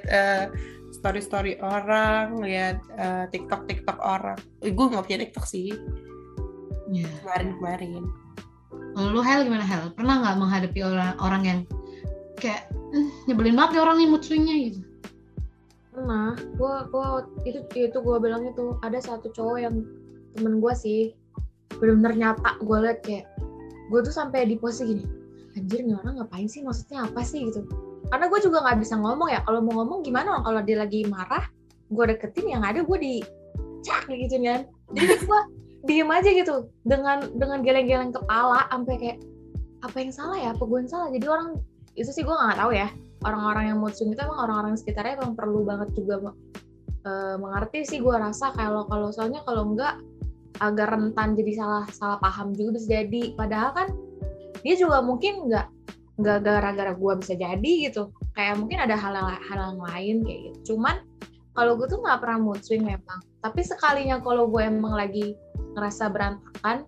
story 0.92 1.22
story 1.24 1.54
orang 1.64 2.40
lihat 2.44 2.84
eh, 3.00 3.26
tiktok 3.32 3.68
tiktok 3.68 3.98
orang. 4.00 4.40
Eh, 4.64 4.72
gue 4.72 4.86
nggak 4.86 5.04
punya 5.08 5.20
tiktok 5.28 5.46
sih. 5.48 5.72
Iya. 6.92 7.08
kemarin 7.24 7.56
kemarin 7.56 8.04
lu 9.00 9.24
Hel 9.24 9.48
gimana 9.48 9.64
Hel? 9.64 9.96
Pernah 9.96 10.16
nggak 10.20 10.38
menghadapi 10.38 10.80
orang 10.84 11.16
orang 11.24 11.44
yang 11.48 11.60
kayak 12.36 12.68
"Eh, 12.92 13.08
nyebelin 13.32 13.56
banget 13.56 13.80
nih 13.80 13.82
orang 13.88 13.96
nih 14.04 14.08
mood 14.12 14.24
swingnya 14.28 14.56
gitu? 14.68 14.80
Pernah, 15.92 16.36
gua 16.60 16.88
gua 16.92 17.24
itu 17.48 17.64
itu 17.76 17.98
gua 18.04 18.20
bilang 18.20 18.44
itu 18.48 18.76
ada 18.84 19.00
satu 19.00 19.32
cowok 19.32 19.58
yang 19.64 19.76
temen 20.36 20.60
gua 20.60 20.76
sih 20.76 21.16
bener-bener 21.82 22.14
nyata. 22.14 22.62
Gue 22.62 22.78
liat 22.86 23.02
kayak 23.02 23.26
gue 23.90 24.00
tuh 24.06 24.14
sampai 24.14 24.46
di 24.46 24.56
posisi 24.56 24.96
gini 24.96 25.04
anjir 25.58 25.84
nih 25.84 25.98
orang 25.98 26.22
ngapain 26.22 26.48
sih? 26.48 26.62
Maksudnya 26.62 27.10
apa 27.10 27.26
sih? 27.26 27.50
Gitu. 27.50 27.66
Karena 28.08 28.26
gue 28.30 28.40
juga 28.40 28.64
nggak 28.64 28.78
bisa 28.80 28.96
ngomong 29.02 29.30
ya. 29.34 29.42
Kalau 29.44 29.60
mau 29.66 29.82
ngomong 29.82 30.00
gimana 30.06 30.40
kalau 30.46 30.62
dia 30.64 30.78
lagi 30.80 31.04
marah 31.10 31.44
gue 31.92 32.06
deketin 32.08 32.48
yang 32.48 32.64
ada 32.64 32.86
gue 32.86 32.98
di 33.02 33.14
cak 33.84 34.08
gitu 34.08 34.38
kan. 34.40 34.64
Jadi 34.96 35.14
gue 35.26 35.42
diem 35.90 36.12
aja 36.14 36.30
gitu 36.30 36.70
dengan 36.86 37.26
dengan 37.42 37.66
geleng-geleng 37.66 38.14
kepala 38.14 38.70
sampai 38.70 38.96
kayak 39.02 39.18
apa 39.82 39.98
yang 39.98 40.12
salah 40.14 40.38
ya? 40.38 40.50
Apa 40.54 40.64
gue 40.64 40.78
yang 40.86 40.92
salah? 40.92 41.10
Jadi 41.10 41.26
orang 41.28 41.50
itu 41.98 42.10
sih 42.14 42.24
gue 42.24 42.32
nggak 42.32 42.60
tahu 42.62 42.72
ya. 42.78 42.88
Orang-orang 43.22 43.70
yang 43.70 43.78
mood 43.78 43.94
swing 43.94 44.14
itu 44.14 44.22
emang 44.22 44.50
orang-orang 44.50 44.74
sekitarnya 44.74 45.22
emang 45.22 45.38
perlu 45.38 45.62
banget 45.62 45.94
juga 45.94 46.34
eh, 47.06 47.36
mengerti 47.38 47.86
sih 47.86 48.00
gue 48.02 48.14
rasa 48.14 48.54
kalau 48.54 48.86
kalau 48.90 49.14
soalnya 49.14 49.46
kalau 49.46 49.74
enggak 49.74 50.02
agak 50.62 50.94
rentan 50.94 51.34
jadi 51.34 51.52
salah 51.58 51.86
salah 51.90 52.18
paham 52.22 52.54
juga 52.54 52.78
bisa 52.78 53.02
jadi. 53.02 53.34
Padahal 53.34 53.72
kan 53.74 53.88
dia 54.62 54.78
juga 54.78 55.02
mungkin 55.02 55.50
nggak 55.50 55.68
nggak 56.22 56.38
gara-gara 56.46 56.94
gue 56.94 57.14
bisa 57.18 57.34
jadi 57.34 57.72
gitu. 57.90 58.14
Kayak 58.38 58.62
mungkin 58.62 58.78
ada 58.78 58.94
hal 58.94 59.14
yang 59.18 59.28
hal 59.42 59.60
yang 59.74 59.82
lain 59.82 60.16
kayak 60.22 60.40
gitu. 60.54 60.78
Cuman 60.78 61.02
kalau 61.58 61.76
gue 61.76 61.90
tuh 61.90 62.00
nggak 62.00 62.22
pernah 62.22 62.40
mood 62.40 62.62
swing 62.62 62.86
memang. 62.86 63.20
Tapi 63.42 63.66
sekalinya 63.66 64.22
kalau 64.22 64.46
gue 64.48 64.62
emang 64.62 64.94
lagi 64.94 65.34
ngerasa 65.74 66.14
berantakan 66.14 66.86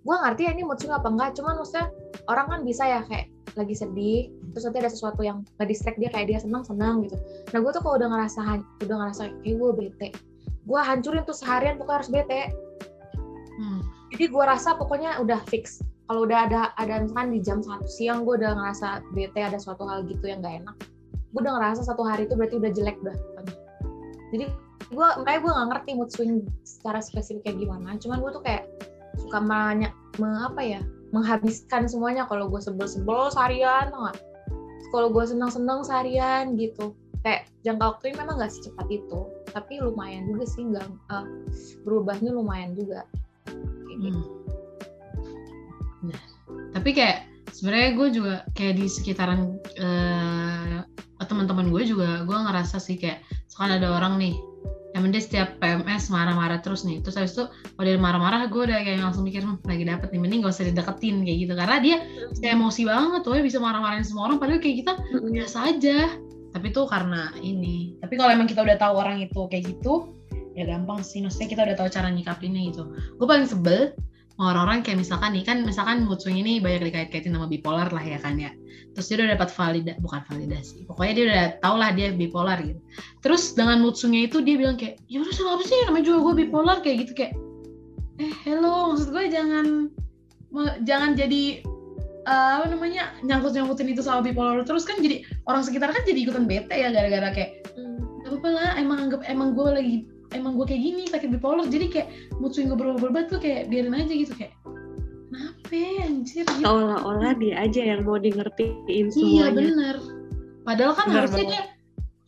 gue 0.00 0.16
ngerti 0.16 0.48
ya 0.48 0.50
ini 0.56 0.64
mood 0.64 0.80
swing 0.80 0.96
apa 0.96 1.06
enggak 1.12 1.36
cuman 1.36 1.60
maksudnya 1.60 1.86
orang 2.26 2.46
kan 2.48 2.60
bisa 2.64 2.82
ya 2.88 3.00
kayak 3.06 3.28
lagi 3.54 3.74
sedih 3.76 4.32
terus 4.50 4.64
nanti 4.66 4.78
ada 4.82 4.90
sesuatu 4.90 5.20
yang 5.22 5.44
nggak 5.58 5.68
distract 5.68 5.98
dia 6.00 6.10
kayak 6.10 6.26
dia 6.34 6.38
senang 6.42 6.64
senang 6.66 7.04
gitu. 7.06 7.14
Nah 7.54 7.58
gue 7.62 7.70
tuh 7.70 7.82
kalau 7.84 8.00
udah 8.00 8.08
ngerasa 8.10 8.40
udah 8.86 8.96
ngerasa 8.96 9.22
kayak 9.44 9.56
gue 9.60 9.70
bete 9.76 10.08
gue 10.70 10.80
hancurin 10.80 11.26
tuh 11.26 11.34
seharian 11.34 11.74
pokoknya 11.74 11.98
harus 11.98 12.10
bete. 12.14 12.42
Hmm. 13.60 13.82
jadi 14.14 14.32
gue 14.32 14.44
rasa 14.46 14.78
pokoknya 14.78 15.18
udah 15.20 15.42
fix. 15.50 15.82
Kalau 16.06 16.26
udah 16.26 16.48
ada 16.48 16.60
ada 16.80 17.02
misalkan 17.02 17.34
di 17.34 17.42
jam 17.44 17.58
satu 17.60 17.86
siang 17.86 18.22
gue 18.24 18.40
udah 18.40 18.56
ngerasa 18.56 19.04
bete 19.12 19.42
ada 19.42 19.58
suatu 19.58 19.84
hal 19.84 20.06
gitu 20.06 20.30
yang 20.30 20.40
gak 20.40 20.62
enak. 20.64 20.76
Gue 21.34 21.40
udah 21.42 21.58
ngerasa 21.58 21.82
satu 21.84 22.06
hari 22.06 22.24
itu 22.30 22.34
berarti 22.38 22.56
udah 22.62 22.70
jelek 22.70 22.96
udah 23.02 23.14
jadi 24.30 24.46
gue 24.90 25.06
makanya 25.22 25.38
gue 25.42 25.50
nggak 25.50 25.68
ngerti 25.74 25.90
mood 25.98 26.10
swing 26.10 26.32
secara 26.62 27.02
spesifik 27.02 27.42
kayak 27.50 27.58
gimana. 27.66 27.98
Cuman 27.98 28.18
gue 28.22 28.30
tuh 28.30 28.42
kayak 28.42 28.64
suka 29.18 29.38
banyak 29.42 29.92
apa 30.22 30.62
ya 30.62 30.80
menghabiskan 31.10 31.90
semuanya. 31.90 32.26
Kalau 32.30 32.46
gue 32.46 32.62
sebel-sebel 32.62 33.34
seharian 33.34 33.90
tau 33.90 34.10
gak 34.10 34.18
kalau 34.90 35.08
gue 35.14 35.22
senang-senang 35.22 35.86
seharian 35.86 36.58
gitu 36.58 36.94
kayak 37.20 37.48
jangka 37.66 37.84
waktunya 37.96 38.16
memang 38.16 38.40
nggak 38.40 38.52
secepat 38.52 38.86
itu 38.88 39.20
tapi 39.52 39.82
lumayan 39.82 40.24
juga 40.30 40.44
sih 40.46 40.62
nggak 40.64 40.88
uh, 41.10 41.26
berubahnya 41.84 42.30
lumayan 42.32 42.72
juga. 42.72 43.04
Kayak 43.46 43.98
gitu. 44.08 44.20
Hmm. 46.00 46.08
Nah, 46.10 46.22
tapi 46.72 46.90
kayak 46.96 47.28
sebenarnya 47.52 47.90
gue 47.98 48.08
juga 48.14 48.34
kayak 48.56 48.74
di 48.78 48.86
sekitaran 48.88 49.58
uh, 49.82 50.80
teman-teman 51.30 51.70
gue 51.70 51.82
juga 51.86 52.26
gue 52.26 52.34
ngerasa 52.34 52.82
sih 52.82 52.98
kayak 52.98 53.22
sekarang 53.46 53.78
ada 53.78 53.94
orang 53.94 54.18
nih 54.18 54.34
yang 54.90 55.06
dia 55.14 55.22
setiap 55.22 55.54
PMS 55.62 56.10
marah-marah 56.10 56.58
terus 56.58 56.82
nih 56.82 56.98
terus 56.98 57.14
habis 57.14 57.38
itu 57.38 57.46
kalau 57.46 57.84
dia 57.86 57.94
marah-marah 57.94 58.50
gue 58.50 58.62
udah 58.66 58.82
kayak 58.82 58.98
langsung 58.98 59.22
mikir 59.22 59.46
hm, 59.46 59.62
lagi 59.62 59.86
dapet 59.86 60.10
nih 60.10 60.18
mending 60.18 60.42
gak 60.42 60.50
usah 60.58 60.66
dideketin 60.66 61.22
kayak 61.22 61.38
gitu. 61.46 61.52
Karena 61.54 61.76
dia 61.78 61.96
kayak 62.42 62.58
emosi 62.58 62.82
banget 62.90 63.20
tuh 63.22 63.38
ya 63.38 63.42
bisa 63.46 63.58
marah-marahin 63.62 64.02
semua 64.02 64.26
orang 64.26 64.42
padahal 64.42 64.58
kayak 64.58 64.82
kita 64.82 64.92
biasa 65.30 65.58
aja 65.70 65.98
tapi 66.50 66.74
tuh 66.74 66.86
karena 66.90 67.30
ini. 67.38 67.94
Tapi 68.02 68.14
kalau 68.18 68.30
emang 68.34 68.50
kita 68.50 68.62
udah 68.62 68.76
tahu 68.78 68.94
orang 68.98 69.22
itu 69.22 69.46
kayak 69.50 69.70
gitu 69.70 70.14
ya 70.58 70.66
gampang 70.66 71.00
sih. 71.02 71.22
Maksudnya 71.22 71.48
kita 71.48 71.62
udah 71.66 71.76
tahu 71.78 71.88
cara 71.90 72.08
nyikapinnya 72.10 72.62
gitu. 72.74 72.82
Gue 73.18 73.26
paling 73.26 73.46
sebel 73.46 73.94
orang-orang 74.40 74.80
kayak 74.80 75.04
misalkan 75.04 75.36
nih 75.36 75.44
kan 75.44 75.68
misalkan 75.68 76.08
mood 76.08 76.18
swing 76.24 76.40
ini 76.40 76.64
banyak 76.64 76.88
dikait-kaitin 76.88 77.36
sama 77.36 77.46
bipolar 77.46 77.92
lah 77.92 78.02
ya 78.02 78.18
kan 78.18 78.40
ya. 78.40 78.50
Terus 78.96 79.06
dia 79.12 79.16
udah 79.22 79.38
dapat 79.38 79.48
valida 79.52 79.92
bukan 80.00 80.20
validasi. 80.26 80.88
Pokoknya 80.88 81.12
dia 81.12 81.24
udah 81.28 81.44
tau 81.62 81.76
lah 81.78 81.90
dia 81.94 82.10
bipolar 82.10 82.58
gitu. 82.64 82.80
Terus 83.22 83.54
dengan 83.54 83.78
mood 83.84 83.94
swingnya 83.94 84.26
itu 84.26 84.42
dia 84.42 84.56
bilang 84.58 84.80
kayak 84.80 84.98
ya 85.06 85.22
udah 85.22 85.34
apa 85.54 85.64
sih? 85.68 85.78
Namanya 85.86 86.04
juga 86.08 86.18
gue 86.26 86.34
bipolar 86.46 86.76
kayak 86.82 86.96
gitu 87.06 87.12
kayak 87.14 87.32
eh 88.20 88.34
hello 88.44 88.92
maksud 88.92 89.16
gue 89.16 89.32
jangan 89.32 89.88
jangan 90.84 91.16
jadi 91.16 91.64
uh, 92.26 92.60
apa 92.60 92.66
namanya 92.72 93.14
nyangkut 93.24 93.54
nyangkutin 93.54 93.92
itu 93.92 94.02
sama 94.04 94.24
bipolar 94.24 94.60
terus 94.66 94.84
kan 94.84 94.98
jadi 95.00 95.24
orang 95.48 95.62
sekitar 95.64 95.92
kan 95.94 96.02
jadi 96.04 96.28
ikutan 96.28 96.44
bete 96.44 96.74
ya 96.74 96.92
gara-gara 96.92 97.32
kayak 97.32 97.50
hmm, 97.76 98.26
apa-apa 98.28 98.48
lah 98.50 98.68
emang 98.76 98.98
anggap 99.08 99.20
emang 99.28 99.56
gue 99.56 99.68
lagi 99.70 99.96
emang 100.34 100.54
gue 100.58 100.66
kayak 100.66 100.82
gini 100.82 101.02
sakit 101.10 101.28
bipolar. 101.30 101.66
Jadi 101.66 101.86
kayak 101.90 102.08
mood 102.38 102.54
swing 102.54 102.70
gue 102.70 102.78
berubah-ubah 102.78 103.30
tuh 103.30 103.38
kayak 103.42 103.70
biarin 103.70 103.94
aja 103.94 104.12
gitu 104.12 104.32
kayak 104.34 104.54
kenapa 105.30 105.78
anjir? 106.06 106.44
Gitu. 106.46 106.62
seolah-olah 106.62 107.32
dia 107.38 107.54
aja 107.62 107.80
yang 107.94 108.00
mau 108.02 108.18
di 108.18 108.30
ngertiin 108.34 108.74
iya, 108.90 109.10
semuanya. 109.10 109.30
iya 109.30 109.46
bener. 109.54 109.96
Padahal 110.66 110.92
kan 110.94 111.06
bener 111.10 111.18
harusnya 111.24 111.46
dia 111.46 111.62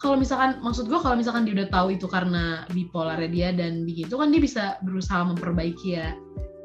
kalau 0.03 0.17
misalkan 0.19 0.59
maksud 0.67 0.91
gue 0.91 0.99
kalau 0.99 1.15
misalkan 1.15 1.47
dia 1.47 1.55
udah 1.63 1.69
tahu 1.71 1.95
itu 1.95 2.07
karena 2.11 2.67
bipolarnya 2.75 3.31
dia 3.31 3.49
dan 3.55 3.87
begitu 3.87 4.19
kan 4.19 4.35
dia 4.35 4.43
bisa 4.43 4.65
berusaha 4.83 5.23
memperbaiki 5.27 5.99
ya. 5.99 6.15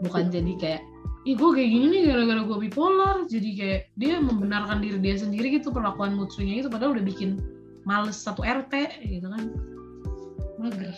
Bukan 0.06 0.30
jadi 0.30 0.54
kayak 0.62 0.82
ih 1.28 1.36
gue 1.36 1.50
kayak 1.52 1.70
gini 1.76 1.86
nih 1.92 2.02
gara-gara 2.08 2.42
gue 2.48 2.58
bipolar. 2.72 3.18
Jadi 3.28 3.50
kayak 3.60 3.82
dia 4.00 4.16
membenarkan 4.24 4.80
diri 4.80 4.96
dia 5.04 5.20
sendiri 5.20 5.60
gitu 5.60 5.76
perlakuan 5.76 6.16
mood 6.16 6.32
swingnya 6.32 6.64
itu 6.64 6.70
padahal 6.72 6.96
udah 6.96 7.04
bikin 7.04 7.44
males 7.84 8.16
satu 8.16 8.48
RT 8.48 9.04
gitu 9.04 9.28
kan. 9.28 9.52
Mager. 10.56 10.96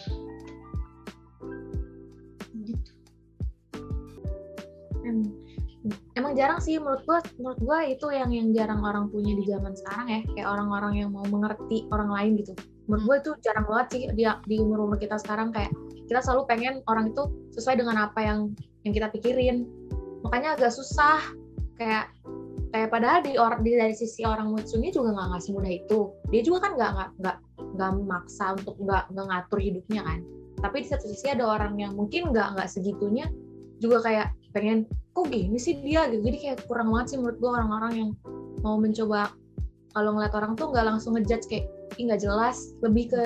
Emang 6.13 6.35
jarang 6.35 6.59
sih 6.61 6.77
menurut 6.77 7.01
gua 7.07 7.23
menurut 7.39 7.59
gua 7.63 7.79
itu 7.87 8.11
yang 8.11 8.29
yang 8.29 8.51
jarang 8.51 8.83
orang 8.83 9.09
punya 9.09 9.33
di 9.33 9.47
zaman 9.49 9.73
sekarang 9.73 10.07
ya. 10.11 10.19
Kayak 10.35 10.47
orang-orang 10.53 10.93
yang 11.01 11.09
mau 11.09 11.25
mengerti 11.25 11.89
orang 11.89 12.11
lain 12.13 12.31
gitu. 12.43 12.53
Menurut 12.85 13.03
gua 13.07 13.15
itu 13.23 13.31
jarang 13.41 13.65
banget 13.65 13.87
sih 13.95 14.01
di 14.13 14.23
di 14.45 14.55
umur 14.61 14.85
umur 14.85 14.97
kita 15.01 15.17
sekarang 15.17 15.49
kayak 15.49 15.73
kita 16.05 16.21
selalu 16.21 16.45
pengen 16.45 16.85
orang 16.85 17.09
itu 17.09 17.25
sesuai 17.57 17.81
dengan 17.81 18.05
apa 18.05 18.19
yang 18.21 18.53
yang 18.85 18.93
kita 18.93 19.07
pikirin 19.09 19.65
makanya 20.25 20.55
agak 20.59 20.71
susah. 20.73 21.19
Kayak 21.79 22.11
kayak 22.69 22.89
padahal 22.93 23.19
di 23.25 23.33
orang 23.39 23.61
di 23.65 23.73
dari 23.73 23.95
sisi 23.95 24.21
orang 24.27 24.53
Mutsumi 24.53 24.93
juga 24.93 25.15
nggak 25.15 25.27
ngasih 25.35 25.51
mudah 25.55 25.71
itu. 25.73 25.99
Dia 26.29 26.41
juga 26.45 26.69
kan 26.69 26.71
nggak 26.77 26.91
nggak 26.95 27.09
nggak 27.23 27.37
nggak 27.75 27.91
maksa 28.05 28.45
untuk 28.59 28.75
nggak 28.77 29.03
nggak 29.15 29.25
ngatur 29.31 29.59
hidupnya 29.59 30.01
kan. 30.05 30.19
Tapi 30.59 30.75
di 30.83 30.87
satu 30.91 31.05
sisi 31.07 31.31
ada 31.31 31.47
orang 31.47 31.79
yang 31.79 31.95
mungkin 31.95 32.35
nggak 32.35 32.59
nggak 32.59 32.69
segitunya 32.69 33.31
juga 33.79 34.03
kayak 34.03 34.27
pengen 34.51 34.85
kok 35.15 35.31
gini 35.31 35.55
sih 35.55 35.79
dia? 35.81 36.11
Gitu. 36.11 36.21
Jadi 36.25 36.37
kayak 36.43 36.57
kurang 36.67 36.91
banget 36.91 37.15
sih 37.15 37.17
menurut 37.17 37.37
gue 37.39 37.49
orang-orang 37.49 37.93
yang 37.95 38.09
mau 38.59 38.75
mencoba 38.75 39.31
kalau 39.95 40.13
ngeliat 40.13 40.33
orang 40.35 40.53
tuh 40.59 40.69
nggak 40.69 40.85
langsung 40.85 41.15
ngejudge 41.15 41.47
kayak 41.47 41.65
ih 41.95 42.03
nggak 42.05 42.21
jelas. 42.21 42.75
Lebih 42.83 43.15
ke 43.15 43.23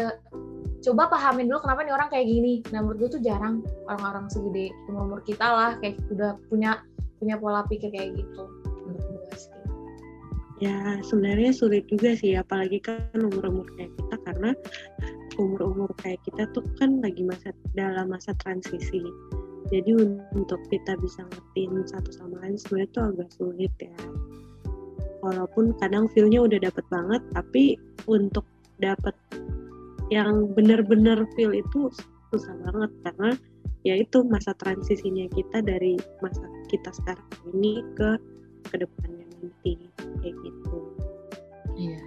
coba 0.84 1.08
pahamin 1.08 1.48
dulu 1.48 1.64
kenapa 1.64 1.88
nih 1.88 1.96
orang 1.96 2.10
kayak 2.12 2.28
gini. 2.28 2.54
Nah 2.76 2.84
menurut 2.84 3.08
gue 3.08 3.10
tuh 3.18 3.22
jarang 3.24 3.64
orang-orang 3.88 4.28
segede 4.28 4.76
umur 4.92 5.24
kita 5.24 5.48
lah 5.48 5.72
kayak 5.80 5.96
udah 6.12 6.36
punya 6.52 6.84
punya 7.24 7.40
pola 7.40 7.64
pikir 7.72 7.88
kayak 7.88 8.20
gitu 8.20 8.44
ya 10.64 11.04
sebenarnya 11.04 11.52
sulit 11.52 11.84
juga 11.92 12.16
sih 12.16 12.40
apalagi 12.40 12.80
kan 12.80 13.04
umur-umur 13.20 13.68
kayak 13.76 13.92
kita 14.00 14.16
karena 14.24 14.52
umur-umur 15.36 15.92
kayak 16.00 16.24
kita 16.24 16.48
tuh 16.56 16.64
kan 16.80 17.04
lagi 17.04 17.20
masa 17.26 17.52
dalam 17.76 18.14
masa 18.14 18.32
transisi. 18.40 19.04
Jadi 19.68 19.92
untuk 20.38 20.62
kita 20.70 20.96
bisa 21.02 21.26
ngertiin 21.26 21.84
satu 21.90 22.12
sama 22.16 22.40
lain 22.46 22.56
sebenarnya 22.56 22.88
itu 22.88 23.00
agak 23.02 23.30
sulit 23.34 23.74
ya. 23.82 23.98
Walaupun 25.26 25.74
kadang 25.82 26.08
feelnya 26.14 26.46
udah 26.46 26.60
dapet 26.64 26.86
banget 26.88 27.22
tapi 27.34 27.76
untuk 28.06 28.46
dapet 28.80 29.16
yang 30.14 30.54
bener-bener 30.54 31.26
feel 31.34 31.50
itu 31.58 31.90
susah 32.30 32.54
banget 32.70 32.92
karena 33.02 33.30
ya 33.82 33.98
itu 33.98 34.22
masa 34.22 34.54
transisinya 34.62 35.26
kita 35.34 35.66
dari 35.66 35.98
masa 36.22 36.46
kita 36.70 36.94
sekarang 36.94 37.26
ini 37.50 37.82
ke 37.98 38.22
ke 38.70 38.76
depannya 38.78 39.26
nanti 39.42 39.90
kayak 40.22 40.36
gitu. 40.46 40.78
Iya. 41.74 42.00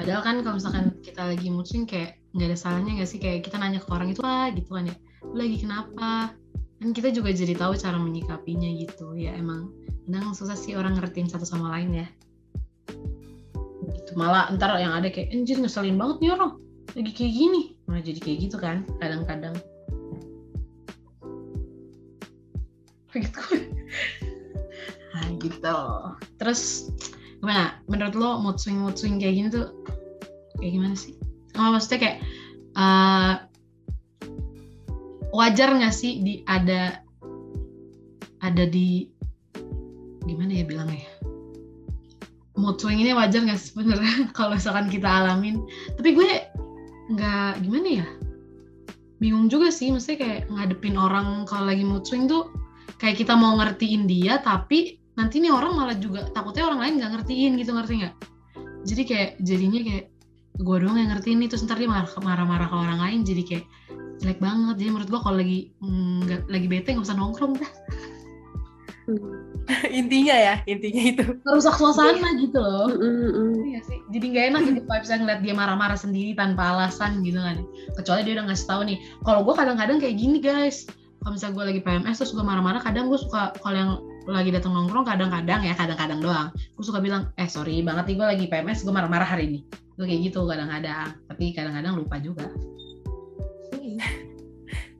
Padahal 0.00 0.22
kan 0.24 0.36
kalau 0.40 0.56
misalkan 0.56 0.84
kita 1.04 1.22
lagi 1.28 1.48
mood 1.52 1.68
kayak 1.68 2.18
nggak 2.32 2.48
ada 2.48 2.58
salahnya 2.58 2.92
nggak 2.96 3.10
sih? 3.10 3.20
Kayak 3.20 3.44
kita 3.46 3.60
nanya 3.60 3.78
ke 3.84 3.88
orang 3.92 4.08
itu 4.10 4.24
ah 4.24 4.48
gitu 4.50 4.72
kan 4.72 4.88
ya. 4.88 4.96
Lagi 5.36 5.56
kenapa? 5.60 6.32
Kan 6.80 6.90
kita 6.90 7.12
juga 7.12 7.30
jadi 7.30 7.54
tahu 7.54 7.76
cara 7.76 8.00
menyikapinya 8.00 8.68
gitu. 8.80 9.14
Ya 9.14 9.36
emang 9.36 9.70
kadang 10.08 10.34
susah 10.34 10.58
sih 10.58 10.74
orang 10.74 10.98
ngertiin 10.98 11.30
satu 11.30 11.46
sama 11.46 11.70
lain 11.78 12.02
ya. 12.02 12.06
Gitu. 13.92 14.10
Malah 14.18 14.50
ntar 14.56 14.74
yang 14.80 14.96
ada 14.96 15.12
kayak 15.12 15.30
anjir 15.30 15.60
ngeselin 15.60 16.00
banget 16.00 16.16
nih 16.24 16.32
orang 16.34 16.61
lagi 16.92 17.12
kayak 17.12 17.34
gini. 17.34 17.62
Malah 17.88 18.02
jadi 18.04 18.20
kayak 18.20 18.38
gitu 18.48 18.56
kan 18.60 18.84
kadang-kadang. 19.00 19.56
Gitu 23.12 23.40
nah 25.12 25.28
gitu. 25.36 25.78
Terus 26.40 26.88
gimana? 27.44 27.76
Menurut 27.84 28.14
lo 28.16 28.30
mood 28.40 28.56
swing 28.56 28.80
mood 28.80 28.96
swing 28.96 29.20
kayak 29.20 29.36
gini 29.36 29.48
tuh 29.52 29.68
kayak 30.56 30.72
gimana 30.72 30.96
sih? 30.96 31.12
Oh, 31.60 31.68
maksudnya 31.68 32.00
kayak 32.00 32.18
uh, 32.80 33.34
wajar 35.36 35.76
nggak 35.76 35.92
sih 35.92 36.24
di 36.24 36.40
ada 36.48 37.04
ada 38.40 38.64
di 38.64 39.12
gimana 40.24 40.56
ya 40.56 40.64
bilangnya 40.64 41.04
mood 42.62 42.78
swing 42.78 43.02
ini 43.02 43.10
wajar 43.16 43.42
nggak 43.42 43.58
sebenarnya? 43.58 44.14
Kalau 44.36 44.54
misalkan 44.54 44.86
kita 44.86 45.08
alamin. 45.08 45.64
Tapi 45.98 46.14
gue 46.14 46.30
nggak 47.10 47.64
gimana 47.64 47.88
ya? 48.02 48.06
Bingung 49.18 49.46
juga 49.46 49.70
sih 49.70 49.90
mesti 49.90 50.18
kayak 50.18 50.50
ngadepin 50.50 50.98
orang 50.98 51.46
kalau 51.46 51.70
lagi 51.70 51.86
mood 51.86 52.06
swing 52.06 52.26
tuh 52.26 52.50
kayak 52.98 53.18
kita 53.18 53.34
mau 53.34 53.58
ngertiin 53.58 54.06
dia 54.06 54.38
tapi 54.42 54.98
nanti 55.18 55.38
nih 55.42 55.50
orang 55.54 55.74
malah 55.74 55.96
juga 55.98 56.30
takutnya 56.34 56.66
orang 56.66 56.80
lain 56.82 56.94
nggak 57.02 57.12
ngertiin 57.18 57.52
gitu 57.58 57.70
ngerti 57.74 57.92
nggak? 58.02 58.14
Jadi 58.82 59.02
kayak 59.06 59.30
jadinya 59.42 59.80
kayak 59.82 60.04
gue 60.62 60.76
doang 60.78 60.98
yang 60.98 61.10
ngertiin 61.14 61.38
nih 61.42 61.48
terus 61.48 61.64
ntar 61.64 61.80
dia 61.80 61.88
marah-marah 61.88 62.68
ke 62.68 62.76
orang 62.76 63.00
lain 63.00 63.20
jadi 63.24 63.42
kayak 63.46 63.64
jelek 64.22 64.38
banget. 64.38 64.74
Jadi 64.78 64.90
menurut 64.90 65.10
gua 65.10 65.20
kalau 65.22 65.38
lagi 65.42 65.74
nggak 65.82 66.46
lagi 66.46 66.66
bete 66.70 66.88
nggak 66.94 67.06
usah 67.06 67.18
nongkrong 67.18 67.58
dah 67.58 67.72
intinya 70.00 70.34
ya 70.34 70.54
intinya 70.66 71.02
itu. 71.02 71.24
Merusak 71.46 71.76
suasana 71.78 72.28
gitu 72.38 72.58
loh. 72.58 72.90
Iya 73.66 73.80
sih. 73.86 73.98
Jadi 74.10 74.26
nggak 74.34 74.44
enak 74.54 74.62
gitu 74.68 74.80
kalau 74.86 75.00
bisa 75.02 75.14
ngeliat 75.18 75.40
dia 75.40 75.54
marah-marah 75.54 75.98
sendiri 75.98 76.32
tanpa 76.34 76.74
alasan 76.74 77.22
gitu 77.22 77.38
kan. 77.38 77.62
Kecuali 77.98 78.20
dia 78.26 78.32
udah 78.40 78.46
ngasih 78.50 78.66
tahu 78.66 78.80
nih 78.88 78.98
kalau 79.22 79.40
gue 79.46 79.54
kadang-kadang 79.54 79.98
kayak 80.02 80.16
gini 80.18 80.38
guys. 80.42 80.86
Kalau 81.22 81.38
misalnya 81.38 81.54
gue 81.54 81.64
lagi 81.70 81.80
PMS 81.86 82.16
terus 82.18 82.32
gue 82.34 82.42
marah-marah 82.42 82.82
kadang 82.82 83.06
gue 83.06 83.18
suka 83.20 83.54
kalau 83.62 83.76
yang 83.78 83.90
lagi 84.26 84.50
datang 84.54 84.74
nongkrong 84.74 85.06
kadang-kadang 85.06 85.62
ya 85.62 85.74
kadang-kadang 85.78 86.18
doang. 86.18 86.48
Gue 86.74 86.84
suka 86.84 86.98
bilang 86.98 87.30
eh 87.38 87.46
sorry 87.46 87.82
banget 87.86 88.10
nih 88.10 88.16
gue 88.18 88.26
lagi 88.26 88.44
PMS 88.50 88.82
gue 88.82 88.94
marah-marah 88.94 89.26
hari 89.26 89.46
ini. 89.50 89.60
Gue 89.94 90.10
kayak 90.10 90.32
gitu 90.32 90.46
kadang-kadang. 90.46 91.14
Tapi 91.30 91.54
kadang-kadang 91.54 91.94
lupa 91.94 92.18
juga 92.18 92.50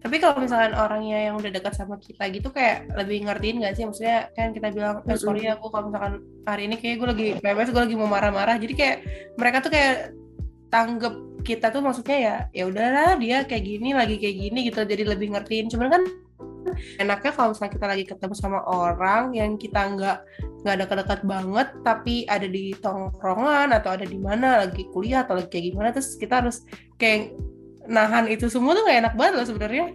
tapi 0.03 0.19
kalau 0.19 0.35
misalkan 0.43 0.75
orangnya 0.75 1.31
yang 1.31 1.39
udah 1.39 1.51
dekat 1.55 1.79
sama 1.79 1.95
kita 2.03 2.27
gitu 2.35 2.51
kayak 2.51 2.91
lebih 2.99 3.23
ngertiin 3.23 3.63
gak 3.63 3.75
sih? 3.79 3.87
Maksudnya 3.87 4.35
kan 4.35 4.51
kita 4.51 4.75
bilang 4.75 5.07
eh, 5.07 5.15
sorry 5.15 5.47
aku 5.47 5.71
kalau 5.71 5.95
misalkan 5.95 6.15
hari 6.43 6.67
ini 6.67 6.77
kayak 6.83 6.97
gue 6.99 7.09
lagi 7.09 7.29
PMS 7.39 7.71
gue 7.71 7.83
lagi 7.87 7.97
mau 7.97 8.11
marah-marah. 8.11 8.59
Jadi 8.59 8.75
kayak 8.75 8.97
mereka 9.39 9.63
tuh 9.63 9.71
kayak 9.71 10.11
tanggep 10.75 11.15
kita 11.47 11.71
tuh 11.71 11.83
maksudnya 11.83 12.19
ya 12.19 12.37
ya 12.51 12.65
udahlah 12.67 13.19
dia 13.19 13.47
kayak 13.47 13.63
gini 13.63 13.95
lagi 13.95 14.19
kayak 14.19 14.37
gini 14.43 14.59
gitu. 14.67 14.83
Jadi 14.83 15.03
lebih 15.07 15.39
ngertiin. 15.39 15.71
Cuman 15.71 15.89
kan 15.89 16.03
enaknya 16.99 17.33
kalau 17.35 17.55
misalnya 17.55 17.73
kita 17.75 17.87
lagi 17.87 18.05
ketemu 18.07 18.35
sama 18.35 18.61
orang 18.67 19.35
yang 19.35 19.55
kita 19.55 19.81
nggak 19.93 20.19
nggak 20.63 20.75
ada 20.79 20.87
dekat 20.87 21.21
banget 21.27 21.69
tapi 21.83 22.15
ada 22.31 22.47
di 22.47 22.73
tongkrongan 22.79 23.75
atau 23.75 23.91
ada 23.99 24.07
di 24.07 24.19
mana 24.19 24.67
lagi 24.67 24.87
kuliah 24.91 25.27
atau 25.27 25.39
lagi 25.39 25.51
kayak 25.51 25.65
gimana 25.75 25.89
terus 25.91 26.15
kita 26.17 26.43
harus 26.43 26.63
kayak 26.97 27.35
nahan 27.89 28.31
itu 28.31 28.47
semua 28.47 28.79
tuh 28.79 28.87
gak 28.87 28.99
enak 29.07 29.15
banget 29.19 29.35
loh 29.43 29.47
sebenarnya. 29.47 29.87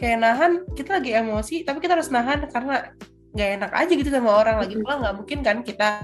Kayak 0.00 0.18
nahan 0.20 0.52
kita 0.74 0.90
lagi 1.00 1.10
emosi 1.14 1.54
tapi 1.62 1.78
kita 1.78 1.94
harus 1.96 2.10
nahan 2.10 2.44
karena 2.50 2.92
nggak 3.34 3.50
enak 3.60 3.70
aja 3.74 3.92
gitu 3.94 4.10
sama 4.10 4.30
orang. 4.42 4.56
Lagi 4.62 4.74
pula 4.78 4.94
nggak 5.00 5.14
mungkin 5.18 5.38
kan 5.42 5.56
kita 5.62 6.02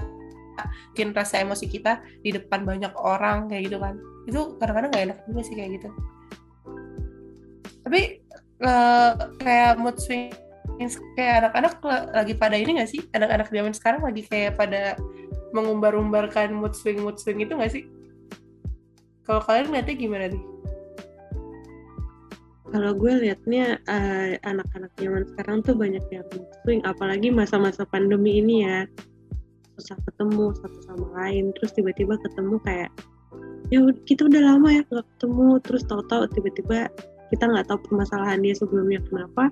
mungkin 0.91 1.07
rasa 1.15 1.41
emosi 1.41 1.65
kita 1.71 2.03
di 2.21 2.35
depan 2.35 2.67
banyak 2.67 2.91
orang 2.99 3.47
kayak 3.51 3.71
gitu 3.71 3.77
kan. 3.79 3.95
Itu 4.27 4.55
kadang-kadang 4.59 4.89
nggak 4.91 5.05
enak 5.11 5.17
juga 5.27 5.41
sih 5.43 5.55
kayak 5.55 5.71
gitu. 5.79 5.89
Tapi 7.81 8.01
uh, 8.63 9.11
kayak 9.41 9.79
mood 9.81 9.97
swing 9.97 10.31
kayak 11.13 11.45
anak-anak 11.45 11.73
lagi 12.09 12.33
pada 12.33 12.57
ini 12.57 12.81
gak 12.81 12.89
sih? 12.89 13.01
Anak-anak 13.13 13.53
zaman 13.53 13.73
sekarang 13.73 14.01
lagi 14.01 14.25
kayak 14.25 14.57
pada 14.57 14.97
mengumbar-umbarkan 15.53 16.57
mood 16.57 16.73
swing 16.73 17.05
mood 17.05 17.21
swing 17.21 17.37
itu 17.37 17.53
gak 17.53 17.69
sih? 17.69 17.85
Kalau 19.21 19.45
kalian 19.45 19.69
ngeliatnya 19.69 19.95
gimana 19.97 20.25
nih 20.33 20.50
kalau 22.71 22.95
gue 22.95 23.13
liatnya 23.27 23.77
uh, 23.85 24.39
anak-anak 24.47 24.91
zaman 24.95 25.23
sekarang 25.35 25.57
tuh 25.61 25.75
banyak 25.75 26.03
yang 26.09 26.25
swing 26.63 26.79
apalagi 26.87 27.27
masa-masa 27.27 27.83
pandemi 27.83 28.39
ini 28.39 28.63
ya. 28.63 28.87
Susah 29.75 29.99
ketemu 30.07 30.55
satu 30.55 30.79
sama 30.87 31.07
lain 31.19 31.51
terus 31.59 31.75
tiba-tiba 31.75 32.15
ketemu 32.23 32.55
kayak 32.63 32.89
ya 33.71 33.79
kita 34.07 34.27
udah 34.31 34.41
lama 34.55 34.67
ya 34.71 34.81
nggak 34.87 35.07
ketemu. 35.15 35.47
Terus 35.67 35.83
tahu-tahu 35.85 36.23
tiba-tiba 36.31 36.87
kita 37.31 37.43
nggak 37.43 37.67
tahu 37.67 37.79
permasalahan 37.91 38.39
dia 38.39 38.55
sebelumnya 38.55 38.99
kenapa 39.07 39.51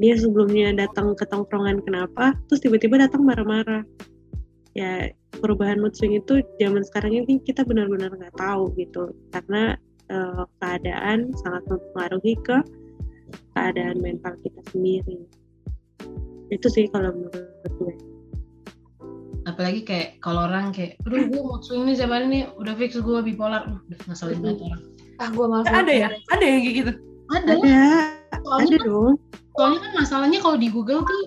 dia 0.00 0.16
sebelumnya 0.16 0.72
datang 0.72 1.12
ke 1.12 1.28
tongkrongan 1.28 1.84
kenapa 1.84 2.32
terus 2.48 2.62
tiba-tiba 2.62 3.02
datang 3.02 3.26
marah-marah. 3.26 3.82
Ya 4.72 5.12
perubahan 5.42 5.82
mood 5.82 5.92
swing 5.98 6.16
itu 6.16 6.40
zaman 6.62 6.86
sekarang 6.86 7.12
ini 7.18 7.42
kita 7.42 7.66
benar-benar 7.66 8.14
nggak 8.14 8.36
tahu 8.38 8.72
gitu 8.78 9.10
karena 9.34 9.76
uh, 10.12 10.44
keadaan 10.60 11.32
sangat 11.40 11.64
mempengaruhi 11.66 12.36
ke 12.44 12.56
keadaan 13.56 13.96
mental 14.04 14.36
kita 14.44 14.60
sendiri. 14.70 15.24
Itu 16.52 16.68
sih 16.68 16.86
kalau 16.92 17.16
menurut 17.16 17.72
gue. 17.80 17.94
Apalagi 19.48 19.82
kayak 19.82 20.22
kalau 20.22 20.46
orang 20.46 20.70
kayak 20.70 21.00
aduh 21.02 21.26
gue 21.26 21.42
mood 21.42 21.64
swing 21.66 21.88
nih 21.88 21.96
zaman 21.98 22.30
ini 22.30 22.40
udah 22.60 22.76
fix 22.76 22.94
gue 22.94 23.18
bipolar. 23.24 23.66
Uh, 23.66 23.80
udah 23.88 23.98
ngeselin 24.06 24.38
banget 24.44 24.60
orang. 24.68 24.82
Ah 25.18 25.28
gue 25.32 25.46
malas 25.48 25.66
ada 25.72 25.92
ya? 25.92 26.08
Ada 26.30 26.44
yang 26.44 26.60
kayak 26.62 26.76
gitu? 26.76 26.92
Ada. 27.32 27.50
Ada. 27.56 27.80
Soalnya 28.42 28.68
ada 28.68 28.78
kan, 28.78 28.88
dong. 28.88 29.14
soalnya 29.52 29.80
kan 29.84 29.92
masalahnya 30.00 30.38
kalau 30.40 30.56
di 30.56 30.68
Google 30.72 31.04
tuh 31.04 31.22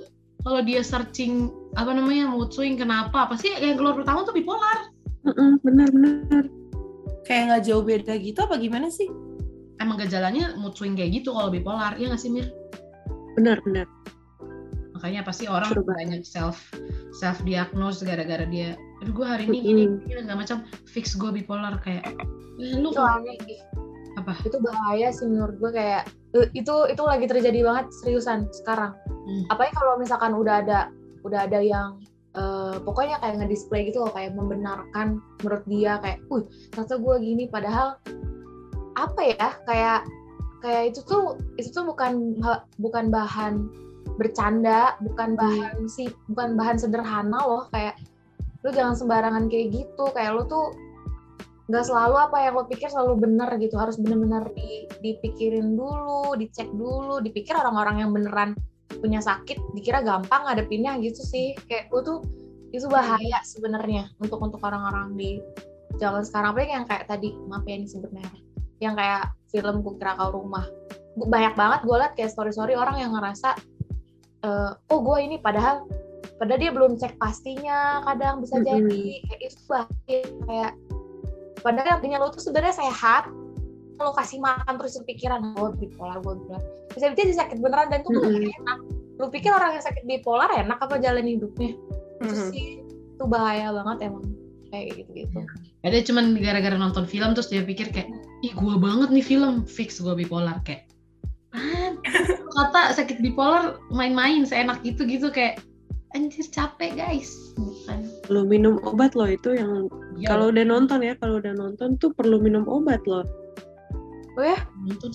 kalau 0.46 0.62
dia 0.62 0.82
searching 0.86 1.50
apa 1.78 1.94
namanya 1.94 2.30
mood 2.30 2.54
swing 2.54 2.78
kenapa 2.78 3.30
pasti 3.30 3.50
yang 3.58 3.78
keluar 3.82 3.98
pertama 3.98 4.22
tuh 4.24 4.34
bipolar. 4.34 4.94
Benar-benar 5.66 6.46
kayak 7.26 7.44
nggak 7.52 7.64
jauh 7.66 7.84
beda 7.84 8.14
gitu 8.22 8.40
apa 8.46 8.56
gimana 8.62 8.88
sih? 8.88 9.10
Emang 9.82 10.00
gejalanya 10.00 10.56
mood 10.56 10.78
swing 10.78 10.96
kayak 10.96 11.22
gitu 11.22 11.36
kalau 11.36 11.52
bipolar 11.52 11.98
ya 12.00 12.08
nggak 12.08 12.22
sih 12.22 12.32
Mir? 12.32 12.48
Benar-benar 13.36 13.90
makanya 14.96 15.28
pasti 15.28 15.46
orang 15.46 15.70
Perubahan. 15.70 16.18
banyak 16.18 16.22
self 16.26 16.72
self 17.14 17.38
diagnose 17.46 18.02
gara-gara 18.02 18.42
dia 18.48 18.74
aduh 19.04 19.14
gue 19.14 19.28
hari 19.28 19.44
ini 19.46 19.60
gini 19.62 19.84
gini 20.08 20.20
segala 20.26 20.40
macam 20.42 20.58
fix 20.90 21.14
gue 21.14 21.30
bipolar 21.30 21.78
kayak 21.84 22.10
eh, 22.58 22.74
lu 22.80 22.90
aneh 22.98 23.38
apa? 24.16 24.34
Itu 24.48 24.64
bahaya 24.64 25.14
sih 25.14 25.28
menurut 25.28 25.62
gue 25.62 25.72
kayak 25.76 26.10
eh, 26.34 26.48
itu 26.58 26.74
itu 26.88 27.02
lagi 27.06 27.28
terjadi 27.30 27.68
banget 27.68 27.86
seriusan 28.02 28.48
sekarang. 28.64 28.98
Hmm. 29.06 29.46
apalagi 29.54 29.74
kalau 29.78 29.94
misalkan 30.02 30.34
udah 30.34 30.62
ada 30.66 30.80
udah 31.22 31.50
ada 31.50 31.60
yang 31.62 32.02
eh, 32.36 32.76
pokoknya 32.84 33.18
kayak 33.24 33.36
ngedisplay 33.42 33.90
gitu 33.90 34.04
loh 34.04 34.12
kayak 34.14 34.36
membenarkan 34.36 35.24
menurut 35.42 35.64
dia 35.66 35.98
kayak, 36.04 36.20
uh 36.30 36.44
ternyata 36.76 36.96
gue 37.00 37.16
gini. 37.24 37.44
Padahal 37.50 37.98
apa 38.96 39.22
ya 39.24 39.50
kayak 39.68 40.02
kayak 40.64 40.84
itu 40.96 41.00
tuh 41.04 41.40
itu 41.60 41.70
tuh 41.72 41.84
bukan 41.88 42.40
bukan 42.80 43.12
bahan 43.12 43.68
bercanda 44.16 44.96
bukan 45.04 45.36
bahan 45.36 45.92
sih 45.92 46.08
bukan 46.32 46.56
bahan 46.56 46.80
sederhana 46.80 47.36
loh 47.44 47.68
kayak 47.76 48.00
lu 48.64 48.72
jangan 48.72 48.96
sembarangan 48.96 49.48
kayak 49.52 49.72
gitu. 49.74 50.06
Kayak 50.16 50.40
lu 50.40 50.44
tuh 50.48 50.74
nggak 51.66 51.82
selalu 51.82 52.16
apa 52.30 52.38
yang 52.46 52.54
lo 52.62 52.64
pikir 52.70 52.94
selalu 52.94 53.26
benar 53.26 53.50
gitu 53.58 53.74
harus 53.82 53.98
benar-benar 53.98 54.54
di, 54.54 54.86
dipikirin 55.02 55.74
dulu 55.74 56.38
dicek 56.38 56.70
dulu 56.70 57.18
dipikir 57.26 57.58
orang-orang 57.58 58.06
yang 58.06 58.14
beneran 58.14 58.54
punya 59.02 59.20
sakit 59.22 59.58
dikira 59.74 60.02
gampang 60.02 60.46
ngadepinnya 60.46 60.98
gitu 61.02 61.22
sih. 61.22 61.54
Kayak 61.68 61.92
gue 61.92 62.02
tuh 62.04 62.20
itu 62.76 62.86
bahaya 62.92 63.40
sebenarnya 63.46 64.12
untuk 64.20 64.42
untuk 64.44 64.60
orang-orang 64.62 65.16
di 65.16 65.40
zaman 65.98 66.26
sekarang. 66.26 66.54
Apalagi 66.54 66.74
yang 66.76 66.88
kayak 66.88 67.06
tadi 67.08 67.34
maaf 67.48 67.64
ya 67.66 67.80
disebut 67.80 68.12
merek 68.12 68.44
yang 68.84 68.94
kayak 68.94 69.32
film 69.50 69.82
Kukira 69.82 70.20
Kau 70.20 70.36
Rumah. 70.36 70.66
Banyak 71.16 71.56
banget 71.56 71.80
gue 71.88 71.96
liat 71.96 72.14
kayak 72.20 72.32
story-story 72.34 72.76
orang 72.76 73.00
yang 73.00 73.16
ngerasa 73.16 73.56
eh, 74.44 74.72
oh 74.92 75.00
gue 75.00 75.18
ini 75.24 75.40
padahal 75.40 75.88
padahal 76.36 76.60
dia 76.60 76.72
belum 76.76 77.00
cek 77.00 77.16
pastinya 77.16 78.04
kadang 78.04 78.44
bisa 78.44 78.60
jadi. 78.60 79.24
Kayak 79.24 79.42
itu 79.48 79.58
bahaya. 79.72 80.20
Kayak 80.46 80.72
padahal 81.64 81.98
artinya 81.98 82.18
lo 82.20 82.30
tuh 82.36 82.44
sebenarnya 82.44 82.76
sehat 82.76 83.32
lo 83.96 84.12
kasih 84.12 84.44
makan 84.44 84.76
terus 84.76 85.00
pikiran 85.08 85.56
gue 85.56 85.70
bipolar 85.80 86.20
gue 86.20 86.34
bipolar. 86.36 86.62
Bisa 86.92 87.12
bisa 87.12 87.22
jadi 87.24 87.34
sakit 87.36 87.58
beneran 87.64 87.88
dan 87.92 88.04
itu 88.04 88.10
tuh 88.12 88.22
Mm-mm. 88.24 88.44
gak 88.44 88.56
enak. 88.60 88.80
Lu 89.16 89.26
pikir 89.32 89.52
orang 89.56 89.80
yang 89.80 89.86
sakit 89.86 90.04
bipolar 90.04 90.52
enak 90.52 90.80
apa 90.80 91.00
jalan 91.00 91.24
hidupnya? 91.24 91.72
Itu 92.20 92.34
Mhm. 92.36 92.50
sih 92.52 92.66
itu 93.16 93.24
bahaya 93.32 93.72
banget 93.72 94.12
emang 94.12 94.28
kayak 94.76 95.00
gitu 95.00 95.12
gitu 95.24 95.40
ada 95.88 95.98
cuman 96.04 96.36
gara-gara 96.36 96.76
nonton 96.76 97.08
film 97.08 97.32
terus 97.32 97.48
dia 97.48 97.64
pikir 97.64 97.88
kayak 97.96 98.12
ih 98.44 98.52
gue 98.52 98.76
banget 98.76 99.08
nih 99.14 99.24
film 99.24 99.64
fix 99.64 100.04
gue 100.04 100.12
bipolar 100.12 100.60
kayak. 100.68 100.90
Ah 101.56 101.96
kata 102.52 102.92
sakit 102.92 103.24
bipolar 103.24 103.80
main-main 103.88 104.44
seenak 104.44 104.84
gitu 104.84 105.08
gitu 105.08 105.32
kayak 105.32 105.64
anjir 106.12 106.44
capek 106.52 106.98
guys. 107.00 107.32
Bukan. 107.56 108.12
Lo 108.28 108.44
minum 108.44 108.82
obat 108.84 109.16
loh 109.16 109.32
itu 109.32 109.56
yang 109.56 109.88
Ya, 110.16 110.32
kalau 110.32 110.48
udah 110.48 110.64
nonton 110.64 111.04
ya 111.04 111.12
kalau 111.20 111.44
udah 111.44 111.52
nonton 111.52 112.00
tuh 112.00 112.08
perlu 112.16 112.40
minum 112.40 112.64
obat 112.72 113.04
loh 113.04 113.28
oh 114.36 114.44
ya? 114.44 114.58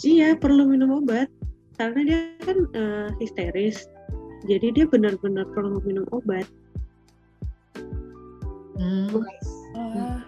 Iya 0.04 0.28
perlu 0.37 0.68
minum 0.68 1.04
obat. 1.04 1.28
Karena 1.76 2.00
dia 2.04 2.18
kan 2.44 2.59
eh, 2.76 3.09
histeris. 3.20 3.88
Jadi 4.48 4.72
dia 4.72 4.85
benar-benar 4.88 5.48
perlu 5.52 5.80
minum 5.85 6.04
obat. 6.12 6.44
Hmm, 8.80 9.12
guys. 9.12 9.48
Wah, 9.76 10.24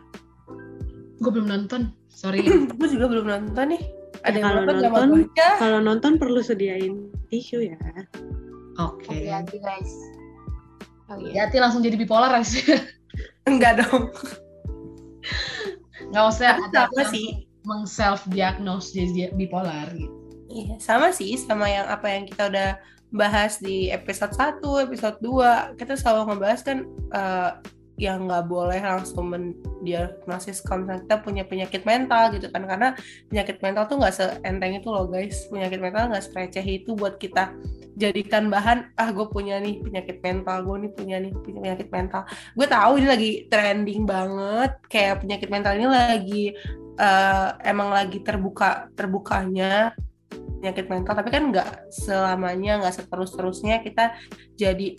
gue 1.19 1.31
belum 1.33 1.49
nonton. 1.49 1.93
Sorry. 2.13 2.45
Gue 2.79 2.89
juga 2.93 3.09
belum 3.09 3.25
nonton 3.25 3.73
nih. 3.73 3.83
Ada 4.23 4.37
yang 4.39 4.47
Kalau 4.47 4.63
nonton 4.63 5.21
kalau 5.59 5.79
nonton 5.81 6.13
perlu 6.21 6.45
sediain 6.45 7.11
tisu 7.33 7.65
ya. 7.65 7.81
Oke. 8.79 9.11
Hati-hati 9.11 9.57
guys. 9.59 9.93
Oh 11.11 11.19
iya. 11.19 11.49
Yati 11.49 11.57
langsung 11.59 11.83
jadi 11.83 11.97
bipolar 11.99 12.31
sih 12.45 12.63
enggak 13.51 13.83
dong. 13.83 14.13
Nggak 16.13 16.25
usah 16.29 16.61
Tapi 16.61 16.65
ada 16.71 16.81
sama 16.93 17.05
sih 17.09 17.52
meng 17.67 17.87
self 17.87 18.27
diagnose 18.31 18.95
bipolar 19.35 19.91
gitu. 19.95 20.23
Iya, 20.53 20.77
sama 20.85 21.09
sih 21.17 21.33
sama 21.41 21.65
yang 21.65 21.89
apa 21.89 22.13
yang 22.13 22.29
kita 22.29 22.53
udah 22.53 22.71
bahas 23.13 23.57
di 23.61 23.89
episode 23.89 24.37
1, 24.37 24.61
episode 24.85 25.17
2. 25.25 25.81
Kita 25.81 25.97
selalu 25.97 26.33
ngebahas 26.33 26.61
kan 26.61 26.79
eh, 27.13 27.51
yang 28.01 28.27
nggak 28.27 28.49
boleh 28.49 28.81
langsung 28.81 29.31
mendiagnosis 29.31 30.65
kalau 30.65 30.89
kita 30.89 31.21
punya 31.21 31.45
penyakit 31.49 31.85
mental 31.89 32.33
gitu 32.37 32.53
kan. 32.53 32.69
Karena 32.69 32.93
penyakit 33.33 33.65
mental 33.65 33.89
tuh 33.89 33.97
nggak 34.01 34.15
seenteng 34.17 34.77
itu 34.77 34.89
loh 34.93 35.09
guys. 35.09 35.49
Penyakit 35.49 35.81
mental 35.81 36.13
nggak 36.13 36.25
sereceh 36.25 36.65
itu 36.65 36.93
buat 36.93 37.17
kita 37.17 37.53
jadikan 37.93 38.49
bahan 38.49 38.89
ah 38.97 39.13
gue 39.13 39.29
punya 39.29 39.61
nih 39.61 39.77
penyakit 39.85 40.25
mental 40.25 40.65
gue 40.65 40.89
nih 40.89 40.93
punya 40.97 41.17
nih 41.21 41.33
punya 41.33 41.61
penyakit 41.61 41.89
mental. 41.93 42.23
Gue 42.57 42.67
tahu 42.69 42.93
ini 43.01 43.07
lagi 43.09 43.31
trending 43.53 44.03
banget 44.09 44.73
kayak 44.89 45.25
penyakit 45.25 45.49
mental 45.53 45.73
ini 45.77 45.87
lagi 45.89 46.45
eh, 46.99 47.49
emang 47.65 47.93
lagi 47.93 48.21
terbuka 48.21 48.89
terbukanya 48.93 49.97
penyakit 50.33 50.87
mental 50.87 51.19
tapi 51.19 51.31
kan 51.35 51.51
nggak 51.51 51.91
selamanya 51.91 52.79
nggak 52.79 52.95
seterus 52.95 53.35
terusnya 53.35 53.83
kita 53.83 54.15
jadi 54.55 54.95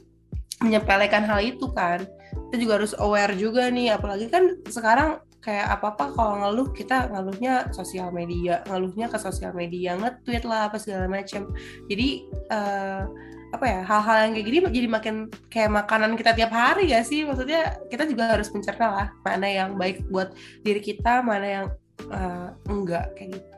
menyepelekan 0.64 1.28
hal 1.28 1.44
itu 1.44 1.68
kan. 1.76 2.08
Kita 2.50 2.56
juga 2.56 2.74
harus 2.80 2.94
aware 2.96 3.36
juga 3.36 3.68
nih 3.68 3.96
apalagi 3.96 4.32
kan 4.32 4.64
sekarang 4.70 5.20
kayak 5.44 5.76
apa 5.76 5.92
apa 5.92 6.06
kalau 6.16 6.40
ngeluh 6.40 6.72
kita 6.72 7.12
ngeluhnya 7.12 7.68
sosial 7.76 8.16
media 8.16 8.64
ngeluhnya 8.64 9.12
ke 9.12 9.20
sosial 9.20 9.52
media 9.52 10.00
nge-tweet 10.00 10.48
lah 10.48 10.72
apa 10.72 10.80
segala 10.80 11.12
macam 11.12 11.52
jadi 11.92 12.24
uh, 12.48 13.04
apa 13.54 13.66
ya 13.70 13.80
hal-hal 13.86 14.18
yang 14.26 14.32
kayak 14.34 14.48
gini 14.50 14.60
jadi 14.72 14.88
makin 14.90 15.16
kayak 15.52 15.70
makanan 15.70 16.18
kita 16.18 16.34
tiap 16.34 16.50
hari 16.50 16.90
gak 16.90 17.06
sih? 17.06 17.22
Maksudnya 17.22 17.86
kita 17.86 18.10
juga 18.10 18.34
harus 18.34 18.50
mencerna 18.50 18.88
lah 18.90 19.08
mana 19.22 19.46
yang 19.46 19.78
baik 19.78 20.10
buat 20.10 20.34
diri 20.66 20.82
kita 20.82 21.22
mana 21.22 21.46
yang 21.46 21.66
uh, 22.12 22.50
enggak 22.70 23.14
kayak 23.18 23.40
gitu 23.40 23.54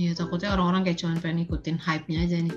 Iya 0.00 0.16
takutnya 0.16 0.56
orang-orang 0.56 0.88
kayak 0.88 0.98
cuma 1.04 1.20
pengen 1.20 1.44
ikutin 1.44 1.76
hype-nya 1.76 2.24
aja 2.24 2.40
nih. 2.40 2.56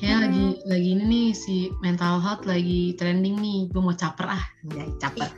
Kayak 0.00 0.16
hmm. 0.16 0.24
lagi 0.24 0.44
lagi 0.64 0.88
ini 0.96 1.04
nih 1.04 1.28
si 1.36 1.56
mental 1.84 2.16
health 2.16 2.48
lagi 2.48 2.96
trending 2.96 3.36
nih. 3.36 3.68
Gue 3.68 3.84
mau 3.84 3.92
caper 3.92 4.24
ah, 4.24 4.44
enggak 4.64 4.88
caper. 4.96 5.28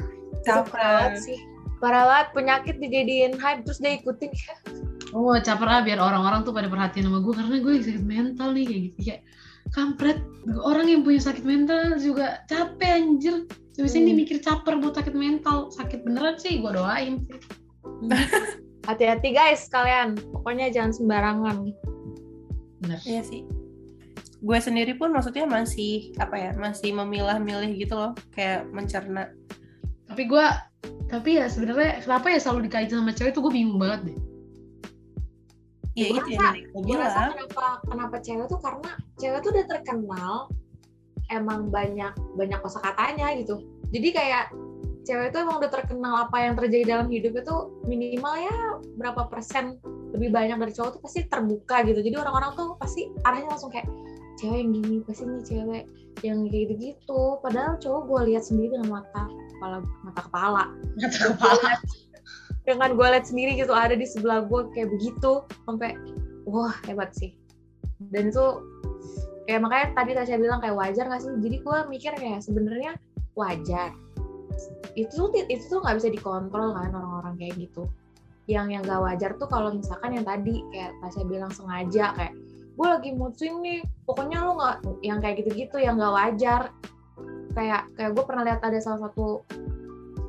Caper 0.46 1.18
sih. 1.18 1.42
Parah 1.83 2.07
banget 2.07 2.29
penyakit 2.38 2.77
dijadiin 2.79 3.35
hype 3.35 3.66
terus 3.66 3.83
dia 3.83 3.99
ikutin. 3.99 4.31
Oh 5.11 5.35
caper 5.42 5.66
ah 5.66 5.83
biar 5.83 5.99
orang-orang 5.99 6.46
tuh 6.46 6.55
pada 6.55 6.70
perhatian 6.70 7.11
sama 7.11 7.18
gue 7.18 7.35
karena 7.35 7.57
gue 7.59 7.73
sakit 7.83 8.05
mental 8.07 8.49
nih 8.55 8.64
kayak 8.70 8.83
gitu 8.87 8.99
kayak 9.11 9.20
kampret 9.75 10.18
orang 10.62 10.87
yang 10.87 11.03
punya 11.03 11.18
sakit 11.18 11.42
mental 11.42 11.99
juga 11.99 12.46
capek 12.46 12.90
anjir 12.94 13.37
Biasanya 13.75 14.03
hmm. 14.03 14.09
dia 14.12 14.16
mikir 14.23 14.37
caper 14.44 14.75
buat 14.77 14.94
sakit 14.94 15.14
mental 15.16 15.73
sakit 15.75 16.07
beneran 16.07 16.37
sih 16.38 16.62
gue 16.62 16.70
doain 16.70 17.27
sih 17.27 17.38
hati-hati 18.88 19.31
guys 19.31 19.69
kalian. 19.69 20.19
Pokoknya 20.35 20.73
jangan 20.73 20.93
sembarangan. 20.95 21.57
Benar. 22.85 23.01
Iya 23.05 23.23
sih. 23.25 23.45
Gue 24.40 24.57
sendiri 24.57 24.97
pun 24.97 25.12
maksudnya 25.12 25.45
masih 25.45 26.16
apa 26.16 26.37
ya 26.37 26.51
masih 26.57 26.97
memilah-milih 26.97 27.77
gitu 27.77 27.95
loh. 27.97 28.12
Kayak 28.33 28.66
mencerna. 28.73 29.31
Tapi 30.09 30.23
gue 30.27 30.47
tapi 31.11 31.43
ya 31.43 31.51
sebenarnya 31.51 32.07
kenapa 32.07 32.27
ya 32.31 32.38
selalu 32.38 32.71
dikaitkan 32.71 33.03
sama 33.03 33.12
cewek 33.12 33.35
itu 33.35 33.40
gue 33.43 33.53
bingung 33.53 33.79
banget 33.79 34.01
deh. 34.12 34.19
Iya 35.99 36.07
itu 36.16 36.31
ya, 36.38 36.51
gue 36.71 36.97
rasa 36.97 37.35
kenapa 37.35 37.66
kenapa 37.90 38.16
cewek 38.23 38.47
tuh 38.47 38.61
karena 38.62 38.90
cewek 39.19 39.38
tuh 39.43 39.51
udah 39.53 39.66
terkenal 39.66 40.35
emang 41.35 41.69
banyak 41.69 42.14
banyak 42.38 42.59
kosakatanya 42.62 43.37
gitu. 43.43 43.59
Jadi 43.90 44.09
kayak 44.14 44.55
cewek 45.05 45.33
itu 45.33 45.39
emang 45.41 45.57
udah 45.61 45.71
terkenal 45.73 46.15
apa 46.29 46.37
yang 46.45 46.55
terjadi 46.57 46.85
dalam 46.97 47.09
hidup 47.09 47.33
itu 47.41 47.55
minimal 47.89 48.35
ya 48.37 48.57
berapa 49.01 49.27
persen 49.33 49.81
lebih 50.13 50.35
banyak 50.35 50.59
dari 50.59 50.73
cowok 50.75 50.91
tuh 50.99 51.03
pasti 51.03 51.21
terbuka 51.31 51.87
gitu. 51.87 52.01
Jadi 52.03 52.17
orang-orang 52.19 52.53
tuh 52.59 52.69
pasti 52.77 53.09
arahnya 53.25 53.49
langsung 53.49 53.71
kayak 53.73 53.87
cewek 54.41 54.59
yang 54.65 54.71
gini 54.75 54.97
pasti 55.05 55.23
nih 55.25 55.45
cewek 55.47 55.85
yang 56.27 56.39
kayak 56.49 56.63
gitu-gitu. 56.69 57.23
Padahal 57.41 57.79
cowok 57.79 58.03
gue 58.07 58.21
lihat 58.35 58.45
sendiri 58.45 58.77
dengan 58.77 59.01
mata 59.01 59.23
kepala 59.57 59.77
mata 60.05 60.21
kepala. 60.25 60.65
Mata 60.99 61.19
kepala. 61.37 61.71
Dengan 62.61 62.93
gue 62.93 63.07
lihat 63.09 63.27
sendiri 63.27 63.57
gitu 63.57 63.73
ada 63.73 63.97
di 63.97 64.05
sebelah 64.05 64.45
gue 64.45 64.69
kayak 64.77 64.93
begitu 64.93 65.43
sampai 65.65 65.97
wah 66.45 66.77
hebat 66.85 67.11
sih. 67.17 67.35
Dan 68.13 68.31
itu 68.31 68.47
kayak 69.49 69.65
makanya 69.65 69.87
tadi 69.97 70.11
Tasya 70.15 70.39
bilang 70.39 70.61
kayak 70.61 70.77
wajar 70.77 71.09
gak 71.09 71.25
sih? 71.25 71.33
Jadi 71.41 71.57
gue 71.65 71.79
mikir 71.89 72.13
kayak 72.21 72.45
sebenarnya 72.45 72.95
wajar 73.35 73.97
itu 74.99 75.31
itu 75.49 75.64
tuh 75.70 75.81
nggak 75.81 75.96
bisa 76.03 76.09
dikontrol 76.11 76.75
kan 76.75 76.90
orang-orang 76.92 77.35
kayak 77.38 77.57
gitu. 77.57 77.87
Yang 78.51 78.66
yang 78.75 78.83
gak 78.83 79.03
wajar 79.07 79.31
tuh 79.38 79.46
kalau 79.46 79.70
misalkan 79.70 80.11
yang 80.18 80.27
tadi 80.27 80.66
kayak 80.75 80.90
Tasya 80.99 81.23
bilang 81.29 81.53
sengaja 81.55 82.16
kayak 82.18 82.35
gue 82.75 82.87
lagi 82.88 83.11
mood 83.12 83.37
swing 83.37 83.61
nih 83.61 83.85
pokoknya 84.09 84.40
lo 84.42 84.57
nggak 84.57 84.77
yang 85.05 85.18
kayak 85.23 85.44
gitu-gitu 85.44 85.77
yang 85.79 86.01
gak 86.01 86.14
wajar. 86.14 86.62
Kayak 87.55 87.90
kayak 87.94 88.11
gue 88.14 88.25
pernah 88.27 88.42
lihat 88.46 88.61
ada 88.62 88.79
salah 88.83 89.11
satu 89.11 89.46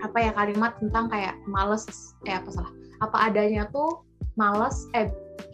apa 0.02 0.18
ya 0.18 0.32
kalimat 0.34 0.78
tentang 0.82 1.10
kayak 1.10 1.38
males 1.46 1.86
eh 2.26 2.34
apa 2.34 2.50
salah 2.50 2.74
apa 3.06 3.30
adanya 3.30 3.70
tuh 3.70 4.02
males 4.34 4.90
eh 4.98 5.10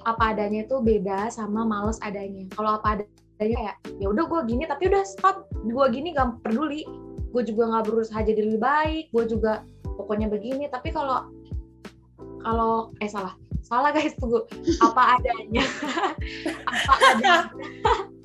apa 0.07 0.31
adanya 0.35 0.63
itu 0.63 0.79
beda 0.79 1.31
sama 1.31 1.63
males 1.63 1.99
adanya. 2.03 2.47
Kalau 2.55 2.79
apa 2.79 2.99
adanya 2.99 3.15
kayak 3.37 3.75
ya 4.01 4.07
udah 4.09 4.25
gue 4.25 4.41
gini 4.49 4.63
tapi 4.65 4.89
udah 4.89 5.03
stop 5.05 5.45
gue 5.67 5.85
gini 5.93 6.11
gak 6.15 6.41
peduli 6.41 6.83
gue 7.27 7.43
juga 7.43 7.63
nggak 7.69 7.85
berusaha 7.85 8.19
jadi 8.23 8.41
lebih 8.41 8.61
baik 8.61 9.05
gue 9.11 9.23
juga 9.27 9.67
pokoknya 9.97 10.29
begini. 10.29 10.69
Tapi 10.69 10.93
kalau 10.93 11.27
kalau 12.45 12.93
eh 13.01 13.09
salah. 13.09 13.33
Salah 13.65 13.91
guys 13.91 14.15
tunggu. 14.15 14.45
Apa 14.79 15.19
adanya. 15.19 15.65
Apa 16.71 16.93
adanya. 17.17 17.35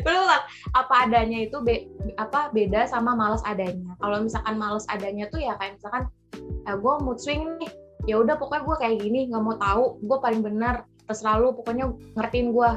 Betul 0.00 0.24
apa 0.72 0.94
adanya 1.04 1.44
itu 1.44 1.60
be, 1.60 1.84
apa 2.16 2.48
beda 2.48 2.88
sama 2.88 3.12
males 3.12 3.44
adanya. 3.44 3.92
Kalau 4.00 4.24
misalkan 4.24 4.56
males 4.56 4.88
adanya 4.88 5.28
tuh 5.28 5.44
ya 5.44 5.52
kayak 5.60 5.76
misalkan 5.76 6.08
eh, 6.40 6.76
gue 6.80 6.94
mood 7.04 7.20
swing 7.20 7.44
nih. 7.60 7.68
Ya 8.08 8.16
udah 8.18 8.40
pokoknya 8.40 8.64
gue 8.64 8.76
kayak 8.80 8.96
gini 9.04 9.28
nggak 9.28 9.42
mau 9.44 9.56
tahu. 9.60 10.00
Gue 10.00 10.18
paling 10.24 10.40
benar 10.40 10.88
terserah 11.04 11.36
lu 11.36 11.52
pokoknya 11.52 11.92
ngertiin 12.16 12.56
gue 12.56 12.70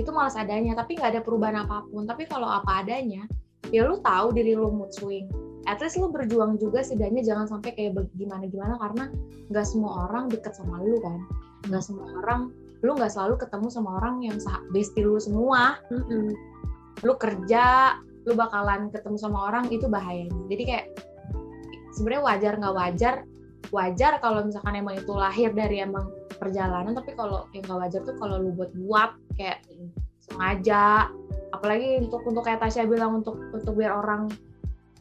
itu 0.00 0.08
malas 0.12 0.36
adanya 0.36 0.72
tapi 0.76 0.96
nggak 0.96 1.12
ada 1.12 1.20
perubahan 1.20 1.60
apa 1.68 1.84
pun. 1.92 2.08
Tapi 2.08 2.24
kalau 2.24 2.48
apa 2.48 2.80
adanya 2.80 3.28
ya 3.74 3.86
lu 3.86 3.98
tahu 4.02 4.34
diri 4.34 4.54
lu 4.54 4.70
mood 4.70 4.92
swing. 4.94 5.26
At 5.66 5.82
least 5.82 5.98
lu 5.98 6.10
berjuang 6.10 6.62
juga 6.62 6.82
setidaknya 6.82 7.26
jangan 7.26 7.46
sampai 7.50 7.74
kayak 7.74 7.98
gimana 8.14 8.46
gimana 8.46 8.74
karena 8.78 9.04
nggak 9.50 9.66
semua 9.66 10.06
orang 10.06 10.30
deket 10.30 10.54
sama 10.54 10.78
lu 10.82 10.98
kan? 11.02 11.18
Nggak 11.66 11.82
semua 11.82 12.06
orang 12.22 12.40
lu 12.84 12.90
nggak 12.94 13.10
selalu 13.10 13.34
ketemu 13.40 13.66
sama 13.72 13.90
orang 13.98 14.22
yang 14.22 14.38
sah 14.38 14.62
bestie 14.70 15.02
lu 15.02 15.18
semua. 15.18 15.80
Mm-hmm. 15.90 16.54
lu 17.04 17.12
kerja 17.20 17.92
lu 18.24 18.32
bakalan 18.32 18.88
ketemu 18.88 19.20
sama 19.20 19.52
orang 19.52 19.68
itu 19.68 19.84
bahayanya. 19.84 20.42
Jadi 20.48 20.62
kayak 20.64 20.86
sebenarnya 21.92 22.22
wajar 22.24 22.52
nggak 22.56 22.76
wajar 22.76 23.14
wajar 23.74 24.12
kalau 24.22 24.46
misalkan 24.46 24.78
emang 24.78 24.96
itu 25.00 25.12
lahir 25.12 25.50
dari 25.50 25.82
emang 25.82 26.12
perjalanan 26.36 26.92
tapi 26.92 27.16
kalau 27.16 27.48
yang 27.56 27.64
nggak 27.64 27.80
wajar 27.88 28.00
tuh 28.04 28.16
kalau 28.20 28.36
lu 28.38 28.52
buat 28.52 28.70
buat 28.76 29.10
kayak 29.40 29.64
sengaja 30.30 31.10
apalagi 31.54 32.02
untuk 32.04 32.22
untuk 32.26 32.44
kayak 32.44 32.60
Tasya 32.60 32.84
bilang 32.84 33.22
untuk 33.22 33.38
untuk 33.54 33.78
biar 33.78 33.94
orang 33.94 34.28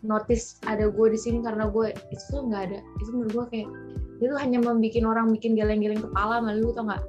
notice 0.05 0.61
ada 0.69 0.87
gue 0.87 1.07
di 1.09 1.19
sini 1.19 1.41
karena 1.41 1.67
gue 1.67 1.91
itu 2.13 2.23
tuh 2.29 2.45
nggak 2.45 2.61
ada 2.71 2.79
itu 3.01 3.09
menurut 3.11 3.31
gue 3.33 3.45
kayak 3.51 3.69
itu 4.23 4.33
hanya 4.39 4.63
membuat 4.63 5.03
orang 5.03 5.27
bikin 5.35 5.59
geleng-geleng 5.59 5.99
kepala 5.99 6.39
malu 6.39 6.71
tau 6.71 6.87
nggak? 6.87 7.03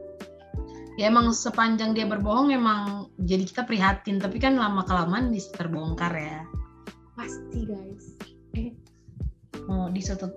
Ya 0.96 1.12
emang 1.12 1.28
sepanjang 1.30 1.92
dia 1.92 2.08
berbohong 2.08 2.50
emang 2.50 3.12
jadi 3.20 3.44
kita 3.44 3.68
prihatin 3.68 4.16
tapi 4.16 4.40
kan 4.40 4.56
lama 4.56 4.82
kelamaan 4.82 5.28
bisa 5.28 5.52
terbongkar 5.54 6.10
ya. 6.16 6.42
Pasti 7.14 7.68
guys. 7.68 8.16
Eh. 8.56 8.72
mau 9.66 9.90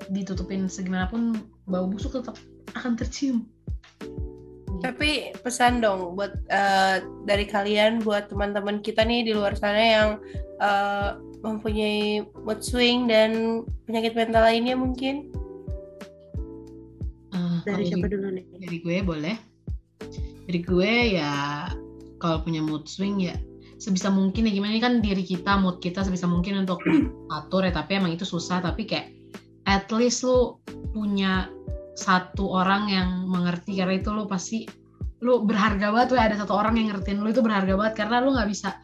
ditutupin 0.10 0.65
segimanapun 0.65 1.38
bau 1.70 1.86
busuk 1.86 2.18
tetap 2.18 2.36
akan 2.74 2.98
tercium 2.98 3.46
tapi 4.80 5.36
pesan 5.44 5.84
dong 5.84 6.15
buat 6.15 6.34
uh, 6.50 7.04
dari 7.28 7.46
kalian 7.46 8.00
buat 8.04 8.32
teman-teman 8.32 8.80
kita 8.80 9.04
nih 9.04 9.28
di 9.28 9.32
luar 9.36 9.56
sana 9.56 9.80
yang 9.80 10.10
uh, 10.63 11.20
mempunyai 11.44 12.24
mood 12.44 12.60
swing 12.63 13.08
dan 13.08 13.63
penyakit 13.88 14.15
mental 14.15 14.44
lainnya 14.44 14.76
mungkin. 14.76 15.32
Uh, 17.32 17.63
dari 17.63 17.92
siapa 17.92 18.08
dulu 18.08 18.39
nih? 18.39 18.46
Dari 18.60 18.78
gue 18.84 18.98
boleh. 19.04 19.36
Dari 20.50 20.60
gue 20.63 20.94
ya 21.20 21.68
kalau 22.20 22.44
punya 22.44 22.60
mood 22.60 22.88
swing 22.88 23.24
ya 23.24 23.36
sebisa 23.80 24.12
mungkin 24.12 24.44
ya 24.44 24.52
gimana 24.52 24.76
ini 24.76 24.84
kan 24.84 25.00
diri 25.00 25.24
kita 25.24 25.56
mood 25.56 25.80
kita 25.80 26.04
sebisa 26.04 26.28
mungkin 26.28 26.68
untuk 26.68 26.84
atur 27.39 27.63
ya 27.63 27.72
tapi 27.72 27.96
emang 27.96 28.12
itu 28.12 28.28
susah 28.28 28.60
tapi 28.60 28.84
kayak 28.84 29.15
at 29.65 29.88
least 29.96 30.28
lu 30.28 30.60
punya 30.92 31.48
satu 32.00 32.48
orang 32.56 32.88
yang 32.88 33.28
mengerti 33.28 33.76
karena 33.76 34.00
itu 34.00 34.16
lu 34.16 34.24
pasti 34.32 34.64
lu 35.20 35.44
berharga 35.44 35.92
banget 35.92 36.08
tuh 36.16 36.18
ada 36.18 36.36
satu 36.40 36.56
orang 36.56 36.80
yang 36.80 36.96
ngertiin 36.96 37.20
lu 37.20 37.28
itu 37.28 37.44
berharga 37.44 37.76
banget 37.76 37.94
karena 38.00 38.24
lu 38.24 38.32
nggak 38.32 38.48
bisa 38.48 38.80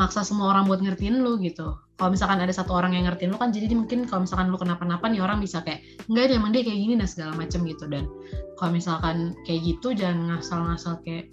maksa 0.00 0.24
semua 0.24 0.56
orang 0.56 0.64
buat 0.64 0.80
ngertiin 0.80 1.20
lu 1.20 1.36
gitu. 1.44 1.76
Kalau 1.94 2.10
misalkan 2.10 2.42
ada 2.42 2.50
satu 2.50 2.74
orang 2.74 2.96
yang 2.96 3.06
ngertiin 3.06 3.30
lu 3.30 3.38
kan 3.38 3.52
jadi 3.52 3.70
mungkin 3.76 4.08
kalau 4.08 4.24
misalkan 4.24 4.48
lu 4.48 4.56
kenapa-napa 4.56 5.06
nih 5.12 5.20
orang 5.20 5.38
bisa 5.44 5.60
kayak 5.60 5.84
enggak 6.08 6.32
deh 6.32 6.36
emang 6.40 6.50
dia 6.56 6.62
kayak 6.64 6.80
gini 6.80 6.94
dan 6.96 7.08
segala 7.08 7.32
macem 7.36 7.60
gitu. 7.68 7.84
Dan 7.86 8.08
kalau 8.56 8.72
misalkan 8.72 9.36
kayak 9.44 9.60
gitu 9.62 9.92
jangan 9.92 10.40
ngasal-ngasal 10.40 11.04
kayak 11.04 11.30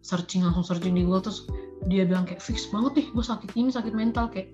searching 0.00 0.42
langsung 0.42 0.64
searching 0.64 0.96
di 0.96 1.04
Google 1.04 1.28
terus 1.28 1.44
dia 1.88 2.08
bilang 2.08 2.24
kayak 2.24 2.40
fix 2.40 2.68
banget 2.72 3.04
nih 3.04 3.06
gue 3.12 3.24
sakit 3.24 3.50
ini 3.56 3.70
sakit 3.72 3.92
mental 3.92 4.28
kayak 4.32 4.48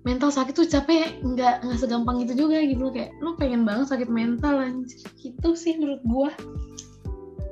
mental 0.00 0.32
sakit 0.32 0.56
tuh 0.56 0.64
capek 0.64 1.20
nggak 1.20 1.60
nggak 1.60 1.78
segampang 1.78 2.24
itu 2.24 2.32
juga 2.32 2.56
gitu 2.64 2.88
kayak 2.88 3.12
lu 3.20 3.36
pengen 3.36 3.68
banget 3.68 3.92
sakit 3.92 4.08
mental 4.08 4.56
anjir. 4.56 5.04
Gitu 5.20 5.48
sih 5.52 5.76
menurut 5.76 6.02
gua. 6.08 6.30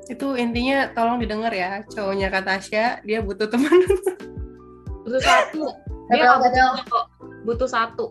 Itu 0.08 0.32
intinya 0.40 0.88
tolong 0.96 1.20
didengar 1.20 1.52
ya 1.52 1.84
cowoknya 1.92 2.32
kata 2.32 2.56
Tasya 2.56 3.04
dia 3.04 3.20
butuh 3.20 3.48
teman. 3.52 3.84
Butuh 5.04 5.20
satu. 5.20 5.62
Dia 6.08 6.24
nggak 6.24 6.38
butuh 6.40 6.84
kok. 6.88 7.06
Butuh 7.44 7.68
satu. 7.68 8.04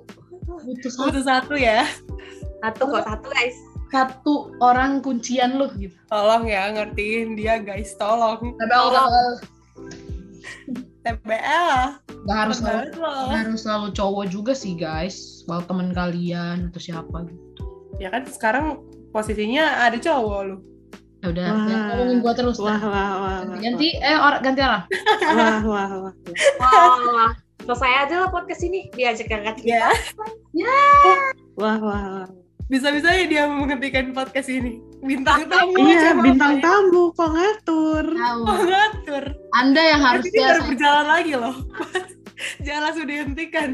Butuh 0.66 0.92
satu. 0.94 1.04
butuh 1.10 1.24
satu 1.26 1.54
ya. 1.58 1.90
Satu 2.62 2.84
kok 2.94 3.04
satu 3.06 3.28
guys. 3.34 3.58
Satu 3.88 4.34
orang 4.62 5.02
kuncian 5.02 5.58
lu 5.58 5.70
gitu. 5.82 5.98
Tolong 6.14 6.46
ya 6.46 6.70
ngertiin 6.78 7.34
dia 7.34 7.58
guys. 7.58 7.98
Tolong. 7.98 8.54
Tolong 8.54 9.42
TBL 11.06 11.80
Gak 12.28 12.38
harus 12.38 12.58
selalu, 12.60 13.00
gak 13.00 13.40
harus 13.48 13.62
selalu 13.64 13.88
cowok 13.96 14.26
juga 14.28 14.54
sih 14.58 14.74
guys 14.76 15.44
Kalau 15.48 15.64
teman 15.66 15.96
kalian 15.96 16.70
atau 16.72 16.82
siapa 16.82 17.18
gitu 17.28 17.64
Ya 17.98 18.12
kan 18.14 18.28
sekarang 18.28 18.84
posisinya 19.16 19.88
ada 19.88 19.98
cowok 19.98 20.40
lu 20.48 20.58
Ya 21.18 21.34
udah, 21.34 21.48
Wah. 21.50 21.66
jangan 21.66 21.86
ngomongin 21.98 22.18
gua 22.22 22.34
terus. 22.38 22.62
Wah, 22.62 22.78
dah. 22.78 22.94
wah, 22.94 23.10
wah, 23.18 23.38
ganti, 23.42 23.50
wah. 23.50 23.58
ganti 23.58 23.88
eh 24.06 24.18
orang 24.22 24.42
ganti 24.46 24.62
orang. 24.62 24.84
Wah, 25.34 25.58
wah, 25.66 25.90
wah. 25.98 26.14
Wah, 26.62 27.32
selesai 27.68 27.94
aja 28.08 28.16
lah 28.24 28.30
podcast 28.32 28.64
ini 28.64 28.88
diajak 28.96 29.28
angkat 29.28 29.60
ya 29.68 29.92
Wah, 31.60 31.76
wah, 31.82 32.04
wah. 32.24 32.28
Bisa-bisanya 32.68 33.24
dia 33.26 33.44
menghentikan 33.46 34.12
podcast 34.12 34.48
ini 34.48 34.84
bintang 35.00 35.48
tamu 35.48 35.72
Iya, 35.78 36.12
bintang 36.16 36.60
ya? 36.60 36.64
tamu 36.64 37.04
kok 37.12 37.30
ngatur. 37.30 38.06
Oh, 38.12 38.60
ngatur 38.60 39.24
Anda 39.54 39.82
yang 39.88 40.02
Tapi 40.04 40.28
ini 40.28 40.40
baru 40.42 40.62
berjalan 40.68 41.06
lagi 41.06 41.34
loh 41.34 41.56
jangan 42.66 42.82
langsung 42.84 43.06
dihentikan 43.06 43.70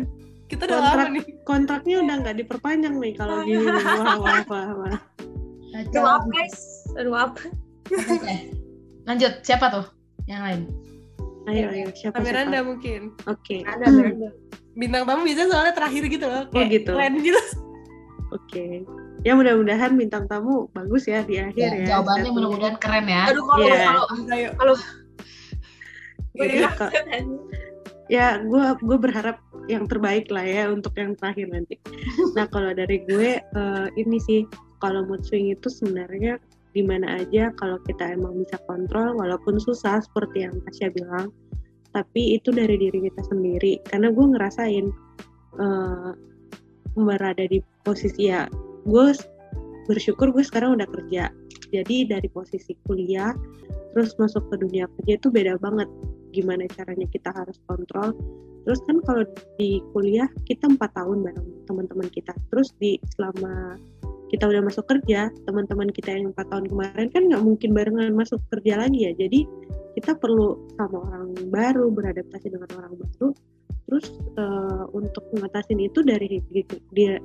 kita 0.45 0.63
udah 0.63 0.77
Kontrak. 0.77 0.97
lama 0.99 1.09
nih 1.11 1.23
Kontraknya 1.41 1.95
udah 1.99 2.15
nggak 2.19 2.35
diperpanjang 2.37 2.95
nih 2.95 3.13
kalau 3.13 3.41
gini. 3.41 3.65
Wah, 3.65 4.15
wah, 4.15 4.41
wah, 4.45 4.69
wah. 4.77 4.97
Aduh, 5.73 5.99
maaf 5.99 6.23
guys. 6.29 6.55
Aduh, 6.93 7.09
maaf. 7.09 7.33
Oke. 7.89 8.35
Lanjut, 9.03 9.33
siapa 9.41 9.65
tuh? 9.67 9.85
Yang 10.23 10.41
lain. 10.43 10.61
Ayo, 11.43 11.65
ayo, 11.67 11.87
siapa 11.91 12.21
Miranda 12.21 12.55
siapa? 12.55 12.69
mungkin 12.69 13.01
Oke, 13.25 13.65
Ada, 13.65 13.83
ada. 13.89 14.29
bintang 14.71 15.03
tamu 15.03 15.25
biasanya 15.25 15.49
soalnya 15.49 15.73
terakhir 15.73 16.03
gitu 16.07 16.23
loh 16.23 16.43
Oh, 16.45 16.53
kayak 16.53 16.69
gitu. 16.71 16.91
keren 16.93 17.13
gitu 17.19 17.41
oke. 18.33 18.65
Ya 19.23 19.33
mudah-mudahan 19.33 19.95
bintang 19.95 20.27
tamu 20.27 20.67
bagus 20.73 21.07
ya 21.07 21.23
di 21.23 21.39
akhir 21.39 21.55
Ya, 21.55 21.79
ya. 21.79 21.85
jawabannya 21.95 22.29
mudah-mudahan 22.33 22.77
keren 22.77 23.05
ya. 23.07 23.31
Aduh, 23.31 23.43
kalau 23.45 23.63
Iya. 23.63 23.85
kalau 23.87 24.03
ayo 24.33 24.49
Jadi, 26.33 26.55
kok- 26.65 26.93
ya 28.09 28.41
gue 28.41 28.65
gue 28.81 28.97
berharap 28.99 29.37
yang 29.71 29.87
terbaik 29.87 30.27
lah 30.27 30.43
ya 30.43 30.67
untuk 30.67 30.91
yang 30.97 31.15
terakhir 31.15 31.47
nanti. 31.47 31.77
Nah 32.35 32.49
kalau 32.49 32.73
dari 32.73 32.99
gue 33.07 33.39
eh, 33.39 33.87
ini 33.95 34.17
sih 34.19 34.41
kalau 34.83 35.05
mood 35.07 35.23
swing 35.23 35.53
itu 35.53 35.71
sebenarnya 35.71 36.35
di 36.73 36.81
mana 36.81 37.21
aja 37.21 37.53
kalau 37.55 37.77
kita 37.85 38.17
emang 38.17 38.43
bisa 38.43 38.57
kontrol 38.65 39.13
walaupun 39.15 39.61
susah 39.61 40.01
seperti 40.01 40.43
yang 40.43 40.57
Tasya 40.67 40.89
bilang 40.91 41.29
tapi 41.93 42.35
itu 42.35 42.49
dari 42.49 42.75
diri 42.75 43.05
kita 43.05 43.21
sendiri 43.29 43.77
karena 43.85 44.09
gue 44.09 44.25
ngerasain 44.33 44.85
eh, 45.61 46.11
berada 46.93 47.45
di 47.49 47.59
posisi 47.83 48.29
ya 48.29 48.45
gue 48.83 49.05
bersyukur 49.87 50.31
gue 50.31 50.43
sekarang 50.43 50.79
udah 50.79 50.87
kerja. 50.87 51.31
Jadi 51.73 52.05
dari 52.05 52.29
posisi 52.29 52.77
kuliah 52.85 53.33
terus 53.93 54.13
masuk 54.17 54.45
ke 54.49 54.55
dunia 54.61 54.85
kerja 54.99 55.13
itu 55.19 55.27
beda 55.33 55.59
banget. 55.59 55.89
Gimana 56.33 56.65
caranya 56.71 57.07
kita 57.09 57.29
harus 57.33 57.57
kontrol. 57.69 58.13
Terus 58.63 58.79
kan 58.87 58.97
kalau 59.03 59.23
di 59.59 59.83
kuliah 59.91 60.29
kita 60.47 60.71
empat 60.71 60.95
tahun 60.95 61.25
bareng 61.25 61.49
teman-teman 61.67 62.07
kita. 62.13 62.31
Terus 62.53 62.71
di 62.79 62.95
selama 63.17 63.75
kita 64.31 64.49
udah 64.49 64.65
masuk 64.65 64.89
kerja 64.89 65.29
teman-teman 65.45 65.93
kita 65.93 66.09
yang 66.09 66.33
empat 66.33 66.49
tahun 66.49 66.65
kemarin 66.65 67.07
kan 67.13 67.29
nggak 67.29 67.43
mungkin 67.45 67.69
barengan 67.75 68.13
masuk 68.15 68.39
kerja 68.49 68.79
lagi 68.79 69.09
ya. 69.09 69.11
Jadi 69.13 69.45
kita 69.93 70.17
perlu 70.17 70.57
sama 70.73 71.05
orang 71.05 71.37
baru 71.53 71.93
beradaptasi 71.93 72.49
dengan 72.49 72.69
orang 72.81 72.97
baru 72.97 73.29
terus 73.87 74.15
eh, 74.39 74.83
untuk 74.95 75.23
mengatasin 75.35 75.79
itu 75.83 75.99
dari 76.01 76.39
diri, 76.49 76.63
dia 76.95 77.19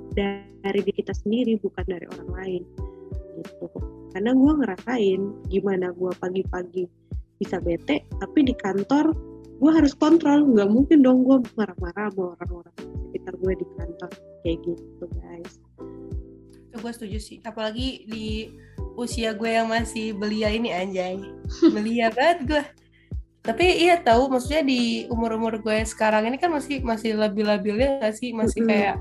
dari 0.63 0.81
diri 0.83 0.93
kita 0.99 1.15
sendiri 1.15 1.57
bukan 1.63 1.85
dari 1.87 2.07
orang 2.09 2.31
lain. 2.35 2.63
Gitu. 3.39 3.67
Karena 4.13 4.35
gue 4.35 4.53
ngerasain 4.65 5.21
gimana 5.53 5.95
gue 5.95 6.13
pagi-pagi 6.19 6.85
bisa 7.39 7.63
bete 7.63 8.03
tapi 8.19 8.43
di 8.43 8.55
kantor 8.59 9.15
gue 9.59 9.71
harus 9.71 9.95
kontrol. 9.95 10.43
Nggak 10.55 10.71
mungkin 10.71 10.99
dong 11.03 11.23
gue 11.23 11.39
marah-marah 11.55 12.11
sama 12.11 12.35
orang-orang 12.39 12.77
sekitar 13.11 13.35
gue 13.39 13.53
di 13.55 13.67
kantor. 13.79 14.11
Kayak 14.43 14.59
gitu 14.67 15.05
guys. 15.19 15.53
Gue 16.79 16.91
setuju 16.95 17.19
sih. 17.19 17.39
Apalagi 17.43 18.07
di 18.07 18.55
usia 18.99 19.31
gue 19.35 19.51
yang 19.51 19.71
masih 19.71 20.15
belia 20.15 20.51
ini 20.51 20.75
anjay. 20.75 21.23
Belia 21.75 22.11
banget 22.11 22.39
gue 22.51 22.63
tapi 23.49 23.65
iya 23.89 23.97
tahu 23.97 24.29
maksudnya 24.29 24.61
di 24.61 25.09
umur 25.09 25.41
umur 25.41 25.57
gue 25.65 25.81
sekarang 25.89 26.29
ini 26.29 26.37
kan 26.37 26.53
masih 26.53 26.85
masih 26.85 27.17
labil 27.17 27.49
labilnya 27.49 27.97
nggak 28.05 28.13
sih? 28.13 28.37
Masih 28.37 28.61
Mm-mm. 28.61 28.69
kayak 28.69 28.97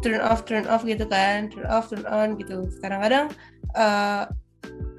turn 0.00 0.24
off 0.24 0.48
turn 0.48 0.64
off 0.72 0.88
gitu 0.88 1.04
kan 1.04 1.52
turn 1.52 1.68
off 1.68 1.92
turn 1.92 2.08
on 2.08 2.40
gitu. 2.40 2.64
Kadang-kadang 2.80 3.28
eh, 3.76 4.24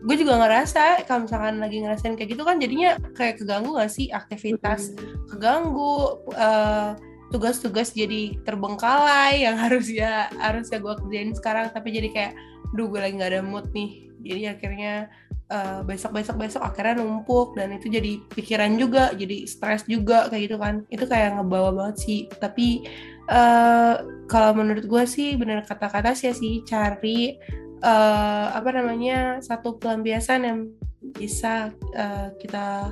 gue 0.06 0.16
juga 0.22 0.38
ngerasa 0.38 1.10
kalau 1.10 1.26
misalkan 1.26 1.58
lagi 1.58 1.82
ngerasain 1.82 2.14
kayak 2.14 2.30
gitu 2.38 2.46
kan 2.46 2.62
jadinya 2.62 3.02
kayak 3.18 3.42
keganggu 3.42 3.74
gak 3.74 3.90
sih? 3.90 4.14
Aktivitas 4.14 4.94
keganggu 5.34 6.22
eh, 6.38 6.94
tugas-tugas 7.34 7.98
jadi 7.98 8.38
terbengkalai 8.46 9.50
yang 9.50 9.58
harusnya 9.66 10.30
harusnya 10.38 10.78
gue 10.78 10.94
kerjain 10.94 11.34
sekarang. 11.34 11.74
Tapi 11.74 11.90
jadi 11.90 12.10
kayak 12.14 12.34
duh 12.78 12.86
gue 12.86 13.02
lagi 13.02 13.18
nggak 13.18 13.34
ada 13.34 13.42
mood 13.42 13.66
nih. 13.74 14.14
Jadi 14.22 14.42
akhirnya 14.46 15.10
eh, 15.52 15.80
besok 15.84 16.16
besok 16.16 16.40
besok 16.40 16.64
akhirnya 16.64 17.04
numpuk 17.04 17.54
dan 17.60 17.76
itu 17.76 17.92
jadi 17.92 18.24
pikiran 18.32 18.80
juga 18.80 19.12
jadi 19.12 19.44
stres 19.44 19.84
juga 19.86 20.32
kayak 20.32 20.44
gitu 20.48 20.58
kan. 20.58 20.88
Itu 20.88 21.06
kayak 21.06 21.38
ngebawa 21.38 21.70
banget 21.76 21.98
sih. 22.08 22.20
Tapi 22.32 22.88
eh, 23.28 23.94
kalau 24.32 24.52
menurut 24.56 24.88
gue 24.88 25.04
sih 25.04 25.36
bener 25.36 25.68
kata-kata 25.68 26.16
sih 26.16 26.32
sih 26.32 26.64
cari 26.64 27.36
eh, 27.84 28.48
apa 28.56 28.70
namanya 28.72 29.44
satu 29.44 29.76
pelampiasan 29.76 30.42
yang 30.48 30.60
bisa 31.02 31.76
eh, 31.94 32.30
kita 32.40 32.88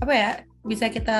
apa 0.00 0.12
ya 0.16 0.30
bisa 0.60 0.92
kita 0.92 1.18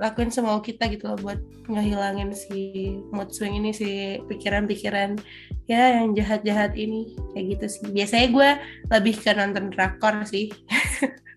lakuin 0.00 0.32
semau 0.32 0.64
kita 0.64 0.88
gitu 0.88 1.12
loh 1.12 1.18
buat 1.20 1.40
ngehilangin 1.68 2.32
si 2.32 2.96
mood 3.12 3.28
swing 3.28 3.60
ini 3.60 3.76
si 3.76 4.16
pikiran-pikiran 4.24 5.20
ya 5.68 6.00
yang 6.00 6.16
jahat-jahat 6.16 6.72
ini. 6.74 7.12
Kayak 7.36 7.46
gitu 7.56 7.66
sih. 7.68 7.84
Biasanya 7.92 8.26
gue 8.32 8.48
lebih 8.88 9.14
ke 9.20 9.30
nonton 9.36 9.68
drakor 9.68 10.24
sih. 10.24 10.48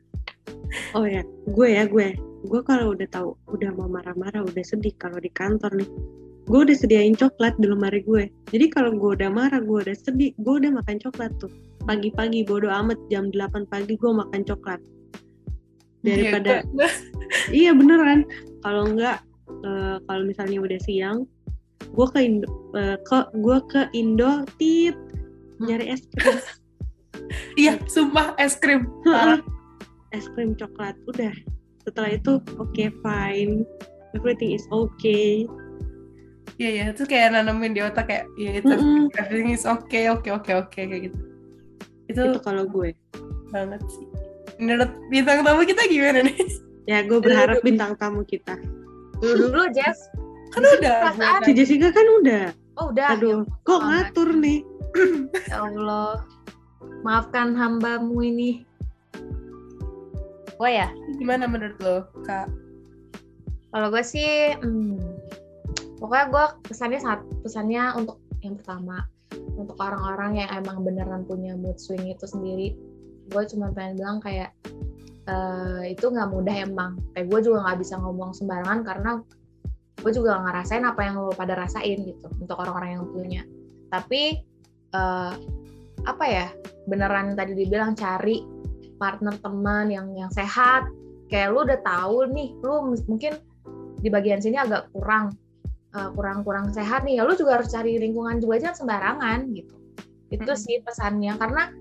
Oh 0.97 1.05
ya 1.05 1.21
gue 1.53 1.67
ya 1.69 1.85
gue 1.85 2.17
gue 2.49 2.61
kalau 2.65 2.97
udah 2.97 3.05
tahu 3.13 3.37
udah 3.49 3.69
mau 3.77 3.85
marah-marah 3.85 4.41
udah 4.41 4.65
sedih 4.65 4.93
kalau 4.97 5.21
di 5.21 5.29
kantor 5.29 5.69
nih 5.77 5.89
gue 6.49 6.59
udah 6.65 6.75
sediain 6.75 7.13
coklat 7.13 7.53
di 7.61 7.69
lemari 7.69 8.01
gue 8.01 8.27
jadi 8.49 8.73
kalau 8.73 8.91
gue 8.97 9.21
udah 9.21 9.29
marah 9.29 9.61
gue 9.61 9.79
udah 9.85 9.93
sedih 9.93 10.33
gue 10.41 10.53
udah 10.65 10.73
makan 10.73 10.97
coklat 10.97 11.29
tuh. 11.37 11.53
Pagi-pagi 11.83 12.47
bodo 12.47 12.71
amat 12.71 12.97
jam 13.11 13.29
8 13.29 13.69
pagi 13.69 13.93
gue 13.99 14.11
makan 14.11 14.41
coklat 14.47 14.81
daripada 16.03 16.61
Ya, 16.61 16.67
gue- 16.69 16.97
iya 17.63 17.71
beneran. 17.71 18.27
Kalau 18.59 18.87
enggak 18.87 19.23
eh, 19.63 19.97
kalau 20.03 20.23
misalnya 20.23 20.59
udah 20.59 20.79
siang 20.79 21.25
gue 21.83 22.07
ke 22.09 22.19
Indo 22.19 22.47
eh, 22.73 22.95
ke 23.01 23.17
gue 23.33 23.57
ke 23.67 23.81
Indo 23.91 24.43
tit 24.55 24.95
nyari 25.59 25.91
es 25.91 26.03
krim. 26.13 26.37
Iya 27.55 27.77
sumpah 27.87 28.35
es 28.35 28.57
krim. 28.57 28.89
Es 30.11 30.25
krim 30.33 30.53
coklat 30.53 30.97
udah. 31.07 31.31
Setelah 31.83 32.09
itu 32.13 32.41
oke 32.57 32.83
fine. 32.99 33.63
Everything 34.13 34.53
is 34.53 34.65
okay. 34.69 35.45
Iya 36.57 36.69
iya. 36.69 36.83
Itu 36.91 37.05
kayak 37.05 37.33
nanamin 37.33 37.73
di 37.73 37.81
otak 37.81 38.09
kayak 38.09 38.25
iya 38.35 38.59
itu 38.59 38.69
Mm-mm. 38.69 39.07
everything 39.15 39.53
is 39.53 39.63
okay 39.63 40.09
oke 40.09 40.25
oke 40.27 40.51
oke 40.51 40.73
kayak 40.73 41.09
gitu. 41.09 41.19
Itu 42.09 42.21
itu 42.33 42.39
kalau 42.41 42.65
gue. 42.67 42.91
banget 43.49 43.81
sih 43.87 44.05
menurut 44.57 44.89
bintang 45.07 45.41
tamu 45.41 45.63
kita 45.63 45.81
gimana 45.87 46.19
nih 46.21 46.37
ya 46.83 47.01
gue 47.01 47.19
berharap 47.19 47.59
bintang 47.61 47.95
tamu 47.95 48.21
kita 48.23 48.57
Dulu 49.17 49.55
dulu 49.55 49.65
Jess. 49.71 50.11
kan 50.51 50.61
udah 50.61 50.97
si 51.41 51.51
Jessica 51.55 51.89
kan 51.89 52.05
udah 52.21 52.51
Oh 52.75 52.89
udah. 52.91 53.15
aduh 53.15 53.41
kok 53.63 53.77
ampun. 53.77 53.87
ngatur 53.87 54.29
nih 54.35 54.59
Ya 55.49 55.65
Allah. 55.65 56.21
Maafkan 57.01 57.57
hambamu 57.57 58.21
ini. 58.21 58.61
Gue 60.53 60.69
ya. 60.71 60.93
gimana 61.17 61.49
menurut 61.49 61.77
lo 61.81 61.97
kak 62.23 62.45
Kalau 63.67 63.89
gue 63.89 64.05
sih, 64.05 64.53
hmm, 64.53 65.01
pokoknya 65.97 66.25
gue 66.29 66.45
pesannya 66.69 67.01
satu, 67.01 67.25
pesannya 67.41 67.97
untuk 67.97 68.21
yang 68.45 68.53
pertama, 68.61 69.01
untuk 69.57 69.73
orang-orang 69.81 70.45
yang 70.45 70.49
emang 70.61 70.85
beneran 70.85 71.25
punya 71.25 71.57
mood 71.57 71.81
swing 71.81 72.05
itu 72.05 72.29
sendiri, 72.29 72.77
gue 73.29 73.43
cuma 73.53 73.71
pengen 73.71 73.99
bilang 73.99 74.17
kayak 74.19 74.51
eh, 75.27 75.95
itu 75.95 76.05
nggak 76.09 76.29
mudah 76.31 76.55
emang. 76.63 76.99
Kayak 77.15 77.27
gue 77.31 77.39
juga 77.51 77.57
nggak 77.67 77.79
bisa 77.79 77.95
ngomong 77.99 78.31
sembarangan 78.35 78.79
karena 78.83 79.11
gue 80.03 80.11
juga 80.11 80.43
ngerasain 80.43 80.83
apa 80.83 81.01
yang 81.05 81.15
lo 81.23 81.31
pada 81.31 81.55
rasain 81.55 82.03
gitu 82.03 82.27
untuk 82.39 82.59
orang-orang 82.59 82.99
yang 82.99 83.05
punya. 83.07 83.41
Tapi 83.87 84.43
eh, 84.93 85.33
apa 86.03 86.25
ya, 86.27 86.47
beneran 86.89 87.39
tadi 87.39 87.55
dibilang 87.55 87.95
cari 87.95 88.43
partner 88.99 89.39
teman 89.39 89.87
yang 89.91 90.11
yang 90.15 90.31
sehat. 90.31 90.87
Kayak 91.31 91.49
lu 91.55 91.59
udah 91.65 91.79
tahu 91.81 92.29
nih, 92.29 92.49
lu 92.61 92.93
mungkin 93.07 93.33
di 94.03 94.11
bagian 94.11 94.43
sini 94.43 94.59
agak 94.59 94.91
kurang 94.91 95.31
eh, 95.95 96.09
kurang 96.11 96.43
kurang 96.43 96.67
sehat 96.75 97.07
nih 97.07 97.21
ya 97.21 97.23
lu 97.23 97.39
juga 97.39 97.61
harus 97.61 97.71
cari 97.71 97.95
lingkungan 97.95 98.43
juga 98.43 98.59
jangan 98.59 98.77
sembarangan 98.83 99.39
gitu 99.55 99.75
itu 100.33 100.53
sih 100.59 100.81
pesannya 100.83 101.37
karena 101.39 101.71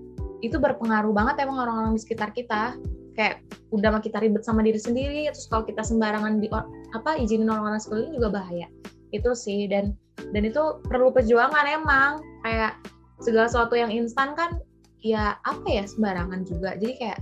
itu 0.43 0.59
berpengaruh 0.59 1.15
banget 1.15 1.47
emang 1.47 1.63
orang-orang 1.63 1.95
di 1.95 2.01
sekitar 2.03 2.35
kita. 2.35 2.75
Kayak 3.15 3.45
udah 3.71 3.95
mah 3.95 4.03
kita 4.03 4.19
ribet 4.19 4.43
sama 4.43 4.59
diri 4.65 4.77
sendiri 4.77 5.31
terus 5.31 5.47
kalau 5.47 5.63
kita 5.63 5.85
sembarangan 5.85 6.43
di 6.43 6.51
apa 6.91 7.15
izinin 7.15 7.47
orang-orang 7.47 7.79
sekeliling 7.79 8.13
juga 8.19 8.43
bahaya. 8.43 8.67
Itu 9.15 9.31
sih 9.31 9.71
dan 9.71 9.95
dan 10.35 10.43
itu 10.43 10.83
perlu 10.83 11.15
perjuangan 11.15 11.63
emang. 11.63 12.19
Kayak 12.43 12.75
segala 13.23 13.47
sesuatu 13.47 13.79
yang 13.79 13.87
instan 13.87 14.35
kan 14.35 14.59
ya 14.99 15.39
apa 15.47 15.63
ya 15.71 15.87
sembarangan 15.87 16.43
juga. 16.43 16.75
Jadi 16.75 16.93
kayak 16.99 17.19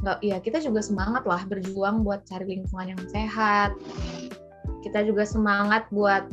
nggak 0.00 0.18
ya 0.24 0.36
kita 0.40 0.58
juga 0.64 0.80
semangat 0.80 1.28
lah 1.28 1.44
berjuang 1.44 2.00
buat 2.06 2.24
cari 2.24 2.56
lingkungan 2.56 2.96
yang 2.96 3.02
sehat. 3.12 3.76
Kita 4.80 5.04
juga 5.04 5.28
semangat 5.28 5.84
buat 5.92 6.24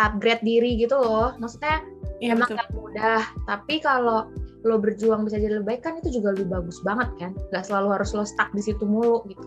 upgrade 0.00 0.40
diri 0.46 0.78
gitu 0.80 0.96
loh. 0.96 1.36
Maksudnya 1.36 1.84
Iya 2.18 2.34
emang 2.34 2.50
betul. 2.50 2.58
gak 2.58 2.70
mudah. 2.74 3.22
Tapi 3.46 3.74
kalau 3.82 4.30
lo 4.66 4.80
berjuang 4.82 5.22
bisa 5.22 5.38
jadi 5.38 5.62
lebih 5.62 5.76
baik 5.76 5.82
kan 5.86 5.94
itu 6.02 6.18
juga 6.18 6.34
lebih 6.34 6.50
bagus 6.50 6.82
banget 6.82 7.08
kan? 7.20 7.32
Nggak 7.54 7.64
selalu 7.70 7.88
harus 7.94 8.10
lo 8.14 8.24
stuck 8.26 8.50
di 8.54 8.62
situ 8.62 8.82
mulu 8.82 9.22
gitu. 9.30 9.42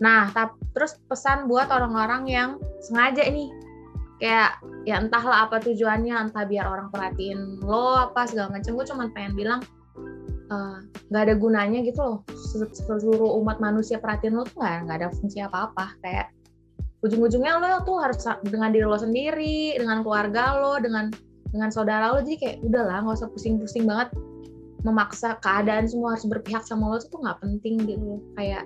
Nah 0.00 0.32
tap, 0.32 0.56
terus 0.72 0.96
pesan 1.06 1.46
buat 1.46 1.68
orang-orang 1.68 2.26
yang 2.26 2.50
sengaja 2.82 3.28
nih 3.28 3.52
kayak 4.20 4.60
ya 4.84 5.00
entahlah 5.00 5.48
apa 5.48 5.60
tujuannya 5.64 6.12
entah 6.12 6.44
biar 6.44 6.68
orang 6.68 6.88
perhatiin 6.92 7.62
lo 7.62 8.10
apa 8.10 8.26
segala 8.26 8.58
macam. 8.58 8.74
Gue 8.74 8.86
cuma 8.88 9.06
pengen 9.12 9.36
bilang 9.36 9.60
eh, 10.50 10.78
nggak 11.12 11.22
ada 11.30 11.34
gunanya 11.36 11.80
gitu 11.84 12.00
loh 12.00 12.18
Se- 12.32 12.74
seluruh 12.74 13.38
umat 13.44 13.60
manusia 13.62 14.00
perhatiin 14.00 14.34
lo 14.34 14.48
tuh 14.48 14.58
nggak 14.58 14.76
nggak 14.88 14.96
ada 15.04 15.08
fungsi 15.14 15.38
apa-apa. 15.44 15.94
Kayak 16.02 16.32
ujung-ujungnya 17.04 17.60
lo 17.60 17.80
tuh 17.84 18.00
harus 18.00 18.18
dengan 18.44 18.72
diri 18.72 18.84
lo 18.88 18.98
sendiri 18.98 19.76
dengan 19.78 20.02
keluarga 20.02 20.58
lo 20.58 20.80
dengan 20.80 21.12
dengan 21.52 21.68
saudara 21.68 22.12
lo. 22.16 22.24
Jadi 22.24 22.36
kayak 22.40 22.56
udahlah 22.64 23.04
nggak 23.04 23.20
usah 23.20 23.28
pusing-pusing 23.30 23.84
banget 23.84 24.10
memaksa 24.82 25.36
keadaan 25.44 25.84
semua 25.86 26.16
harus 26.16 26.24
berpihak 26.24 26.64
sama 26.64 26.88
lo 26.88 26.96
itu 26.98 27.08
tuh 27.12 27.20
nggak 27.20 27.38
penting 27.44 27.74
gitu. 27.84 28.00
Loh. 28.00 28.20
kayak 28.36 28.64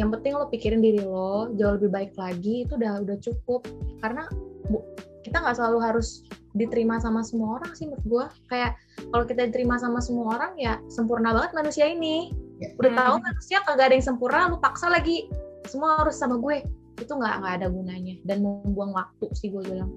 yang 0.00 0.08
penting 0.08 0.32
lo 0.32 0.48
pikirin 0.48 0.80
diri 0.80 1.04
lo 1.04 1.52
jauh 1.60 1.76
lebih 1.76 1.92
baik 1.92 2.12
lagi 2.16 2.64
itu 2.64 2.76
udah 2.76 3.04
udah 3.04 3.16
cukup. 3.20 3.68
Karena 4.00 4.24
bu- 4.72 4.84
kita 5.22 5.40
nggak 5.40 5.56
selalu 5.56 5.78
harus 5.80 6.24
diterima 6.52 7.00
sama 7.00 7.24
semua 7.24 7.56
orang 7.60 7.72
sih 7.72 7.88
menurut 7.88 8.04
gue 8.04 8.24
kayak 8.52 8.76
kalau 9.08 9.24
kita 9.24 9.48
diterima 9.48 9.80
sama 9.80 10.04
semua 10.04 10.36
orang 10.36 10.52
ya 10.60 10.76
sempurna 10.92 11.32
banget 11.32 11.52
manusia 11.56 11.88
ini. 11.88 12.32
Udah 12.80 12.92
Hmm. 12.92 13.00
tahu 13.00 13.14
manusia 13.20 13.58
kagak 13.64 13.92
ada 13.92 13.94
yang 13.96 14.06
sempurna 14.06 14.48
lu 14.52 14.56
paksa 14.60 14.88
lagi. 14.92 15.28
Semua 15.68 16.00
harus 16.00 16.16
sama 16.16 16.36
gue. 16.40 16.64
Itu 17.00 17.16
nggak 17.16 17.34
nggak 17.40 17.54
ada 17.60 17.66
gunanya. 17.72 18.14
Dan 18.24 18.44
membuang 18.44 18.92
waktu 18.92 19.26
sih 19.36 19.48
gue 19.52 19.62
bilang. 19.64 19.90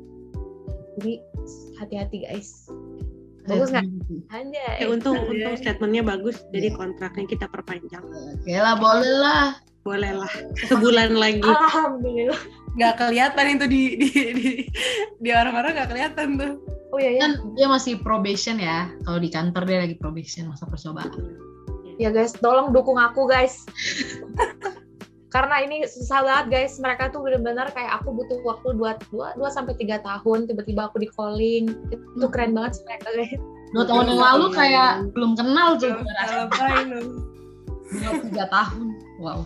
Jadi 0.95 1.19
hati-hati 1.75 2.23
guys 2.23 2.71
bagus 3.45 3.69
nggak 3.69 3.85
Anjay. 4.29 4.75
Ya, 4.81 4.85
untung 4.89 5.15
Iya. 5.15 5.29
untung 5.29 5.55
statementnya 5.55 6.03
bagus, 6.03 6.41
jadi 6.49 6.73
kontraknya 6.73 7.25
kita 7.25 7.45
perpanjang. 7.47 8.01
Oke 8.03 8.53
lah, 8.53 8.75
boleh 8.75 9.13
lah. 9.21 9.49
Boleh 9.81 10.17
lah, 10.17 10.33
sebulan 10.65 11.13
lagi. 11.13 11.45
alhamdulillah 11.45 12.41
Nggak 12.73 12.93
kelihatan 12.97 13.45
itu 13.53 13.65
di 13.69 13.81
di 13.95 14.09
di, 14.33 14.49
di 15.15 15.29
orang-orang 15.29 15.77
nggak 15.77 15.89
kelihatan 15.89 16.27
tuh. 16.35 16.53
oh 16.89 16.97
iya 16.97 17.11
ya 17.13 17.21
Kan 17.21 17.31
dia 17.53 17.67
masih 17.69 18.01
probation 18.01 18.57
ya. 18.57 18.89
Kalau 19.05 19.21
di 19.21 19.29
kantor 19.29 19.61
dia 19.63 19.85
lagi 19.85 19.93
probation 19.93 20.49
masa 20.49 20.65
percobaan. 20.65 21.13
ya 21.95 22.11
guys 22.11 22.33
tolong 22.33 22.73
dukung 22.73 22.97
aku 22.97 23.23
guys 23.23 23.63
karena 25.36 25.67
ini 25.67 25.83
susah 25.83 26.23
banget 26.23 26.45
guys 26.47 26.79
mereka 26.79 27.11
tuh 27.11 27.19
benar-benar 27.19 27.67
kayak 27.75 27.99
aku 27.99 28.15
butuh 28.15 28.39
waktu 28.47 28.71
2 28.79 29.36
2 29.36 29.36
sampai 29.51 29.75
3 29.75 29.99
tahun 29.99 30.47
tiba-tiba 30.47 30.88
aku 30.88 31.03
di 31.03 31.11
calling 31.11 31.75
itu 31.91 32.27
keren 32.31 32.55
banget 32.55 32.79
sih 32.79 32.83
mereka 32.88 33.11
guys 33.11 33.36
Dua 33.75 33.83
tahun 33.83 34.07
yang 34.07 34.21
lalu 34.23 34.45
kayak 34.55 35.11
belum 35.11 35.36
kenal. 35.36 35.75
Dua 35.75 35.99
tiga 38.23 38.45
tahun. 38.47 38.95
Wow. 39.19 39.43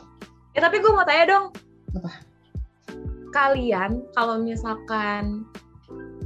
ya 0.53 0.65
tapi 0.65 0.81
gue 0.81 0.91
mau 0.93 1.05
tanya 1.05 1.25
dong 1.29 1.45
Apa? 1.97 2.11
kalian 3.33 4.01
kalau 4.17 4.41
misalkan 4.41 5.45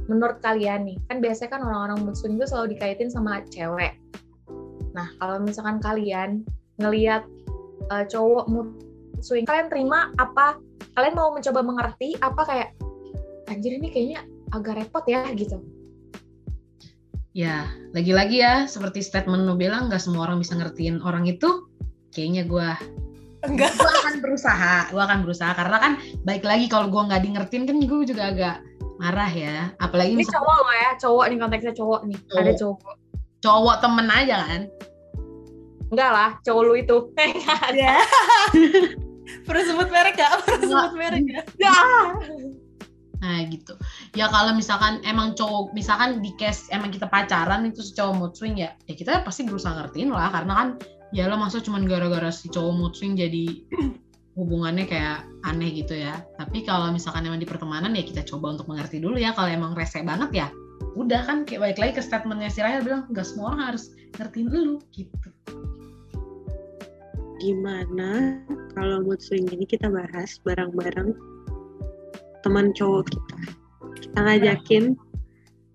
menurut 0.08 0.40
kalian 0.40 0.84
nih 0.84 0.96
kan 1.08 1.20
biasanya 1.20 1.56
kan 1.56 1.60
orang-orang 1.64 2.12
swing 2.16 2.36
itu 2.36 2.48
selalu 2.48 2.76
dikaitin 2.76 3.12
sama 3.12 3.44
cewek 3.52 3.96
nah 4.96 5.08
kalau 5.20 5.40
misalkan 5.40 5.80
kalian 5.80 6.44
ngelihat 6.80 7.28
uh, 7.92 8.04
cowok 8.08 8.48
mood 8.48 8.68
swing 9.24 9.48
kalian 9.48 9.72
terima 9.72 10.12
apa 10.20 10.60
kalian 10.92 11.16
mau 11.16 11.32
mencoba 11.32 11.64
mengerti 11.64 12.12
apa 12.20 12.42
kayak 12.44 12.68
anjir 13.48 13.72
ini 13.72 13.88
kayaknya 13.88 14.20
agak 14.52 14.84
repot 14.84 15.04
ya 15.08 15.24
gitu 15.32 15.64
Ya, 17.34 17.66
lagi-lagi 17.90 18.38
ya, 18.38 18.62
seperti 18.70 19.02
statement 19.02 19.42
lu 19.42 19.58
bilang, 19.58 19.90
nggak 19.90 19.98
semua 19.98 20.30
orang 20.30 20.38
bisa 20.38 20.54
ngertiin 20.54 21.02
orang 21.02 21.26
itu. 21.26 21.66
Kayaknya 22.14 22.46
gue 22.46 22.68
Enggak. 23.42 23.74
gue 23.74 23.90
akan 23.90 24.14
berusaha, 24.22 24.94
gue 24.94 25.02
akan 25.02 25.18
berusaha 25.26 25.50
karena 25.50 25.76
kan 25.82 25.92
baik 26.22 26.46
lagi 26.46 26.70
kalau 26.70 26.86
gue 26.86 27.02
nggak 27.02 27.26
di 27.26 27.34
ngertiin 27.34 27.66
kan 27.66 27.76
gue 27.82 28.06
juga 28.06 28.30
agak 28.30 28.56
marah 29.02 29.26
ya. 29.34 29.74
Apalagi 29.82 30.14
ini 30.14 30.22
misalnya 30.22 30.38
cowok 30.46 30.58
loh 30.62 30.74
ya 30.78 30.90
cowok 30.94 31.24
nih 31.26 31.38
konteksnya 31.42 31.74
cowok 31.74 32.00
nih 32.06 32.18
Cowok. 32.22 32.38
ada 32.38 32.52
cowok 32.54 32.94
cowok 33.42 33.76
temen 33.82 34.06
aja 34.14 34.36
kan. 34.46 34.62
enggak 35.90 36.10
lah 36.14 36.30
cowok 36.46 36.62
lu 36.62 36.74
itu 36.78 36.96
Ya. 37.82 37.98
Perlu 39.44 39.62
sebut 39.68 39.88
merek 39.92 40.16
gak? 40.16 40.32
Perlu 40.44 40.64
sebut 40.68 40.92
merek 40.96 41.22
gak? 41.28 41.44
ya 41.60 41.76
Nah 43.24 43.40
gitu. 43.48 43.72
Ya 44.12 44.28
kalau 44.28 44.52
misalkan 44.52 45.00
emang 45.08 45.32
cowok, 45.32 45.72
misalkan 45.72 46.20
di 46.20 46.36
case 46.36 46.68
emang 46.68 46.92
kita 46.92 47.08
pacaran 47.08 47.64
itu 47.64 47.80
si 47.80 47.96
cowok 47.96 48.14
mood 48.20 48.32
swing 48.36 48.60
ya, 48.60 48.76
ya 48.84 48.92
kita 48.92 49.24
pasti 49.24 49.48
berusaha 49.48 49.72
ngertiin 49.72 50.12
lah 50.12 50.28
karena 50.28 50.52
kan 50.52 50.68
ya 51.16 51.24
lo 51.24 51.40
masa 51.40 51.64
cuman 51.64 51.88
gara-gara 51.88 52.28
si 52.28 52.52
cowok 52.52 52.72
mood 52.76 52.92
swing 52.92 53.16
jadi 53.16 53.64
hubungannya 54.38 54.84
kayak 54.84 55.24
aneh 55.48 55.72
gitu 55.72 55.96
ya. 55.96 56.20
Tapi 56.36 56.68
kalau 56.68 56.92
misalkan 56.92 57.24
emang 57.24 57.40
di 57.40 57.48
pertemanan 57.48 57.96
ya 57.96 58.04
kita 58.04 58.28
coba 58.28 58.52
untuk 58.60 58.68
mengerti 58.68 59.00
dulu 59.00 59.16
ya. 59.16 59.32
Kalau 59.32 59.48
emang 59.48 59.72
rese 59.72 60.04
banget 60.04 60.30
ya, 60.44 60.46
udah 60.92 61.24
kan 61.24 61.48
kayak 61.48 61.60
balik 61.64 61.78
lagi 61.80 61.92
ke 61.96 62.02
statementnya 62.04 62.52
si 62.52 62.60
Rahel 62.60 62.84
bilang 62.84 63.08
nggak 63.08 63.24
semua 63.24 63.56
orang 63.56 63.72
harus 63.72 63.94
ngertiin 64.20 64.52
lu 64.52 64.76
gitu. 64.92 65.32
Gimana 67.36 68.38
kalau 68.72 69.02
mood 69.02 69.18
swing 69.18 69.46
ini 69.50 69.64
kita 69.64 69.88
bahas 69.88 70.38
bareng-bareng 70.42 71.12
teman 72.40 72.70
cowok 72.72 73.10
kita. 73.10 73.38
Kita 74.00 74.18
ngajakin 74.20 74.84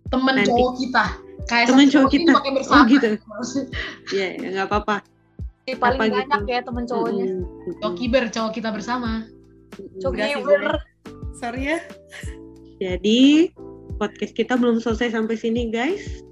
Temen 0.09 0.35
Nanti. 0.35 0.49
cowok 0.49 0.73
kita. 0.75 1.05
Kayak 1.45 1.65
Temen 1.69 1.85
satu 1.85 1.93
cowok 1.95 2.09
kita. 2.09 2.31
pakai 2.33 2.49
Oh 2.49 2.55
bersama. 2.57 2.83
gitu. 2.87 3.09
Ya, 4.09 4.27
ya 4.33 4.47
nggak 4.51 4.67
apa-apa. 4.67 4.97
paling 5.69 6.01
Apa 6.01 6.05
banyak 6.09 6.25
gitu? 6.25 6.49
ya 6.49 6.59
temen 6.65 6.83
cowoknya 6.83 7.25
Mm, 7.29 7.45
mm, 7.45 7.73
Cowok 7.77 7.93
kiber, 7.93 8.23
cowok 8.33 8.51
kita 8.57 8.69
bersama. 8.73 9.11
cowok 10.01 10.13
giver 10.17 10.73
Sorry 11.37 11.61
ya. 11.69 11.79
Jadi 12.81 13.53
podcast 13.95 14.33
kita 14.33 14.57
belum 14.57 14.81
selesai 14.81 15.13
sampai 15.13 15.37
sini 15.37 15.69
guys. 15.69 16.25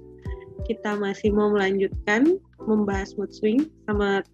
Kita 0.66 0.98
masih 0.98 1.30
mau 1.30 1.54
melanjutkan 1.54 2.34
membahas 2.66 3.14
mood 3.14 3.30
swing 3.30 3.70
sama 3.86 4.26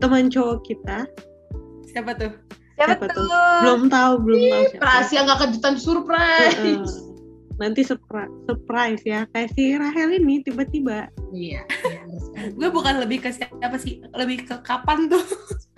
teman 0.00 0.28
cowok 0.28 0.58
kita. 0.66 1.08
Siapa 1.90 2.14
tuh? 2.16 2.32
siapa, 2.80 2.96
Siapa 2.96 3.06
tuh? 3.12 3.28
tuh? 3.28 3.60
Belum 3.60 3.82
tahu, 3.92 4.12
belum 4.24 4.40
tahu 4.40 4.62
siapa. 4.72 4.84
Rahasia 4.88 5.20
nggak 5.28 5.40
kejutan 5.44 5.74
surprise. 5.76 6.94
Nanti 7.60 7.84
surprise, 7.84 8.32
surprise 8.48 9.02
ya. 9.04 9.28
Kayak 9.36 9.52
si 9.52 9.76
Rahel 9.76 10.16
ini 10.16 10.40
tiba-tiba. 10.40 11.12
Iya. 11.36 11.68
Gue 12.56 12.72
bukan 12.72 13.04
lebih 13.04 13.20
ke 13.20 13.28
siapa 13.36 13.76
sih? 13.76 14.00
Lebih 14.16 14.48
ke 14.48 14.56
kapan 14.64 15.12
tuh? 15.12 15.20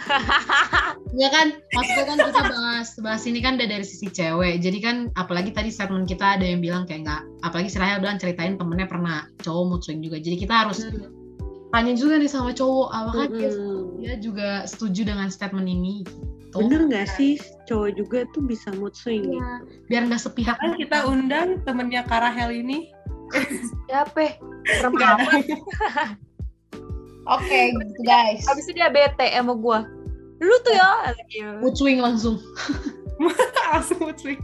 Ya 1.12 1.28
kan, 1.28 1.60
maksudnya 1.76 2.04
kan 2.08 2.18
kita 2.24 2.42
bahas 2.48 2.88
bahas 3.04 3.22
ini 3.28 3.44
kan 3.44 3.60
udah 3.60 3.68
dari 3.68 3.84
sisi 3.84 4.08
cewek. 4.08 4.64
Jadi 4.64 4.80
kan 4.80 5.12
apalagi 5.12 5.52
tadi 5.52 5.68
statement 5.68 6.08
kita 6.08 6.40
ada 6.40 6.44
yang 6.48 6.64
bilang 6.64 6.88
kayak 6.88 7.04
nggak, 7.04 7.22
apalagi 7.44 7.68
si 7.68 7.76
Rahel 7.76 8.00
bilang 8.00 8.16
ceritain 8.16 8.56
temennya 8.56 8.88
pernah 8.88 9.28
cowok 9.44 9.64
mood 9.68 9.80
swing 9.84 10.00
juga. 10.00 10.16
Jadi 10.24 10.40
kita 10.40 10.64
harus 10.64 10.88
tanya 11.72 11.92
juga 11.96 12.20
nih 12.20 12.30
sama 12.30 12.52
cowok, 12.52 12.88
apakah 12.92 13.26
dia, 13.32 13.50
Mm-mm. 13.50 13.98
dia 13.98 14.14
juga 14.20 14.48
setuju 14.68 15.08
dengan 15.08 15.32
statement 15.32 15.66
ini? 15.66 16.04
Gitu. 16.04 16.68
Bener 16.68 16.84
nggak 16.86 17.08
sih 17.16 17.40
cowok 17.64 17.90
juga 17.96 18.18
tuh 18.36 18.44
bisa 18.44 18.68
mood 18.76 18.92
swing 18.92 19.24
gitu? 19.24 19.40
Iya. 19.40 19.52
Biar 19.88 20.02
nggak 20.12 20.20
sepihak. 20.20 20.60
Kan 20.60 20.76
kita 20.76 21.08
undang 21.08 21.64
temennya 21.64 22.04
Karahel 22.04 22.52
ini. 22.52 22.92
siapa 23.88 24.36
amat 24.84 25.48
Oke, 27.32 27.60
gitu 27.72 28.00
guys. 28.04 28.44
habis 28.44 28.68
itu 28.68 28.76
dia 28.76 28.92
bete 28.92 29.32
sama 29.32 29.56
gua 29.56 29.88
lu 30.42 30.54
tuh 30.66 30.74
ya 30.74 31.14
gitu. 31.30 31.62
Mood 31.62 31.74
swing 31.78 32.02
langsung. 32.02 32.36
Langsung 33.72 33.98
mood 34.02 34.18
swing. 34.18 34.42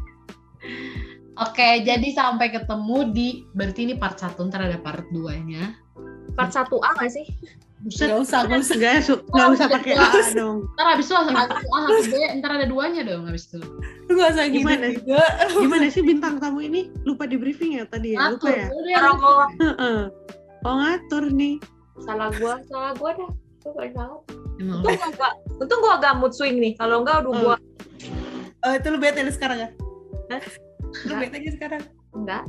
Oke, 1.38 1.82
jadi 1.86 2.08
sampai 2.14 2.50
ketemu 2.50 3.14
di 3.14 3.28
berarti 3.54 3.86
ini 3.86 3.94
part 3.98 4.18
1 4.18 4.38
ntar 4.50 4.62
ada 4.62 4.78
part 4.78 5.06
2-nya. 5.10 5.74
Part 6.38 6.54
1A 6.54 6.90
gak 6.94 7.10
sih 7.10 7.26
Buset, 7.78 8.10
Gak 8.10 8.18
usah, 8.26 8.42
gak 8.50 8.58
usah. 8.58 8.74
Nggak, 8.74 9.06
su- 9.06 9.22
nggak 9.30 9.48
usah 9.54 9.66
pakai 9.70 9.94
A 9.94 10.10
dong. 10.34 10.66
ntar 10.74 10.98
habis 10.98 11.06
itu 11.06 11.14
langsung 11.14 11.38
satu 11.38 11.54
A 11.54 11.78
satu 11.86 12.02
B, 12.10 12.14
ntar 12.42 12.50
ada 12.58 12.66
duanya 12.66 13.06
dong 13.06 13.22
habis 13.30 13.46
itu. 13.46 13.62
Lu 14.10 14.18
gak 14.18 14.34
usah 14.34 14.44
gitu 14.50 14.66
Gimana? 14.66 14.86
juga. 14.98 15.22
Gimana 15.62 15.86
sih 15.86 16.02
bintang 16.02 16.42
tamu 16.42 16.58
ini? 16.58 16.90
Lupa 17.06 17.30
di 17.30 17.38
briefing 17.38 17.78
ya 17.78 17.86
tadi 17.86 18.18
ya? 18.18 18.34
Lupa 18.34 18.50
Ngatur, 18.50 18.82
ya? 18.82 18.98
ya. 18.98 19.00
Heeh. 19.62 19.98
Oh 20.66 20.74
ngatur 20.74 21.24
nih. 21.30 21.54
salah 22.02 22.30
gua 22.38 22.58
salah 22.66 22.92
gua 22.98 23.10
dah 23.14 23.30
gua 23.62 23.72
paling 23.78 23.94
salah 23.94 24.18
Emang 24.58 24.82
untung 24.82 24.98
gua 24.98 25.06
agak 25.10 25.32
untung 25.58 25.78
gua 25.78 25.92
agak 26.02 26.12
mood 26.18 26.34
swing 26.34 26.58
nih 26.58 26.74
kalau 26.74 27.06
enggak 27.06 27.22
udah 27.22 27.32
gua 27.38 27.56
Oh, 28.66 28.72
itu 28.74 28.86
lu 28.90 28.98
bete 28.98 29.22
sekarang 29.30 29.58
ya? 29.62 29.68
Hah? 30.34 30.42
Lu 31.06 31.14
bete 31.14 31.38
sekarang? 31.54 31.82
enggak 32.10 32.42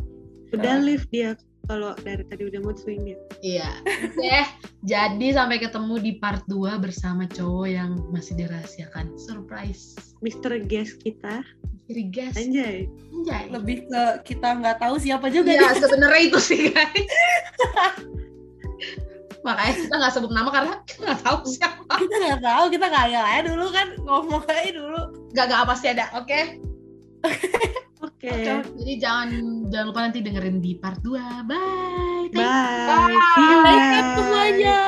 Udah 0.49 0.81
live 0.81 1.05
dia. 1.13 1.37
Kalau 1.69 1.93
dari 2.01 2.25
tadi 2.25 2.49
udah 2.49 2.59
mood 2.65 2.81
swing 2.81 3.05
ya. 3.05 3.17
Iya. 3.45 3.69
Oke, 4.09 4.41
jadi 4.81 5.27
sampai 5.37 5.61
ketemu 5.61 6.01
di 6.01 6.11
part 6.17 6.41
2 6.49 6.81
bersama 6.81 7.29
cowok 7.29 7.67
yang 7.69 8.01
masih 8.09 8.33
dirahasiakan. 8.41 9.13
Surprise. 9.21 9.93
Mister 10.25 10.57
Guest 10.65 10.97
kita, 11.05 11.45
Jadi 11.85 12.01
guys, 12.09 12.35
anjay. 12.37 12.89
anjay. 13.13 13.43
Lebih 13.53 13.85
ke 13.85 14.01
kita 14.33 14.57
nggak 14.57 14.81
tahu 14.81 14.97
siapa 14.97 15.29
juga 15.29 15.53
Iya, 15.53 15.77
sebenarnya 15.77 16.21
itu 16.33 16.39
sih 16.41 16.73
guys. 16.73 16.99
Makanya 19.45 19.73
kita 19.77 19.93
nggak 19.93 20.13
sebut 20.13 20.31
nama 20.33 20.49
karena 20.51 20.73
kita 20.89 20.99
nggak 21.05 21.21
tahu 21.21 21.37
siapa. 21.47 21.93
Kita 22.01 22.15
nggak 22.17 22.41
tahu, 22.43 22.63
kita 22.73 22.85
ngayal 22.89 23.23
aja 23.23 23.41
dulu 23.45 23.65
kan 23.69 23.87
ngomong 24.05 24.41
aja 24.49 24.71
dulu. 24.73 25.01
Gak 25.37 25.53
gak 25.53 25.69
pasti 25.69 25.93
ada, 25.93 26.09
oke? 26.17 26.68
Oke. 28.05 28.31
Jadi 28.63 28.93
jangan 28.99 29.29
jangan 29.67 29.85
lupa 29.91 29.99
nanti 30.07 30.19
dengerin 30.23 30.59
di 30.59 30.75
part 30.79 30.99
2. 31.03 31.47
Bye. 31.47 32.27
Thank 32.31 32.45
Bye. 32.45 33.15
You 33.37 33.57
Bye 33.63 33.79
guys. 33.79 34.07
semuanya. 34.15 34.79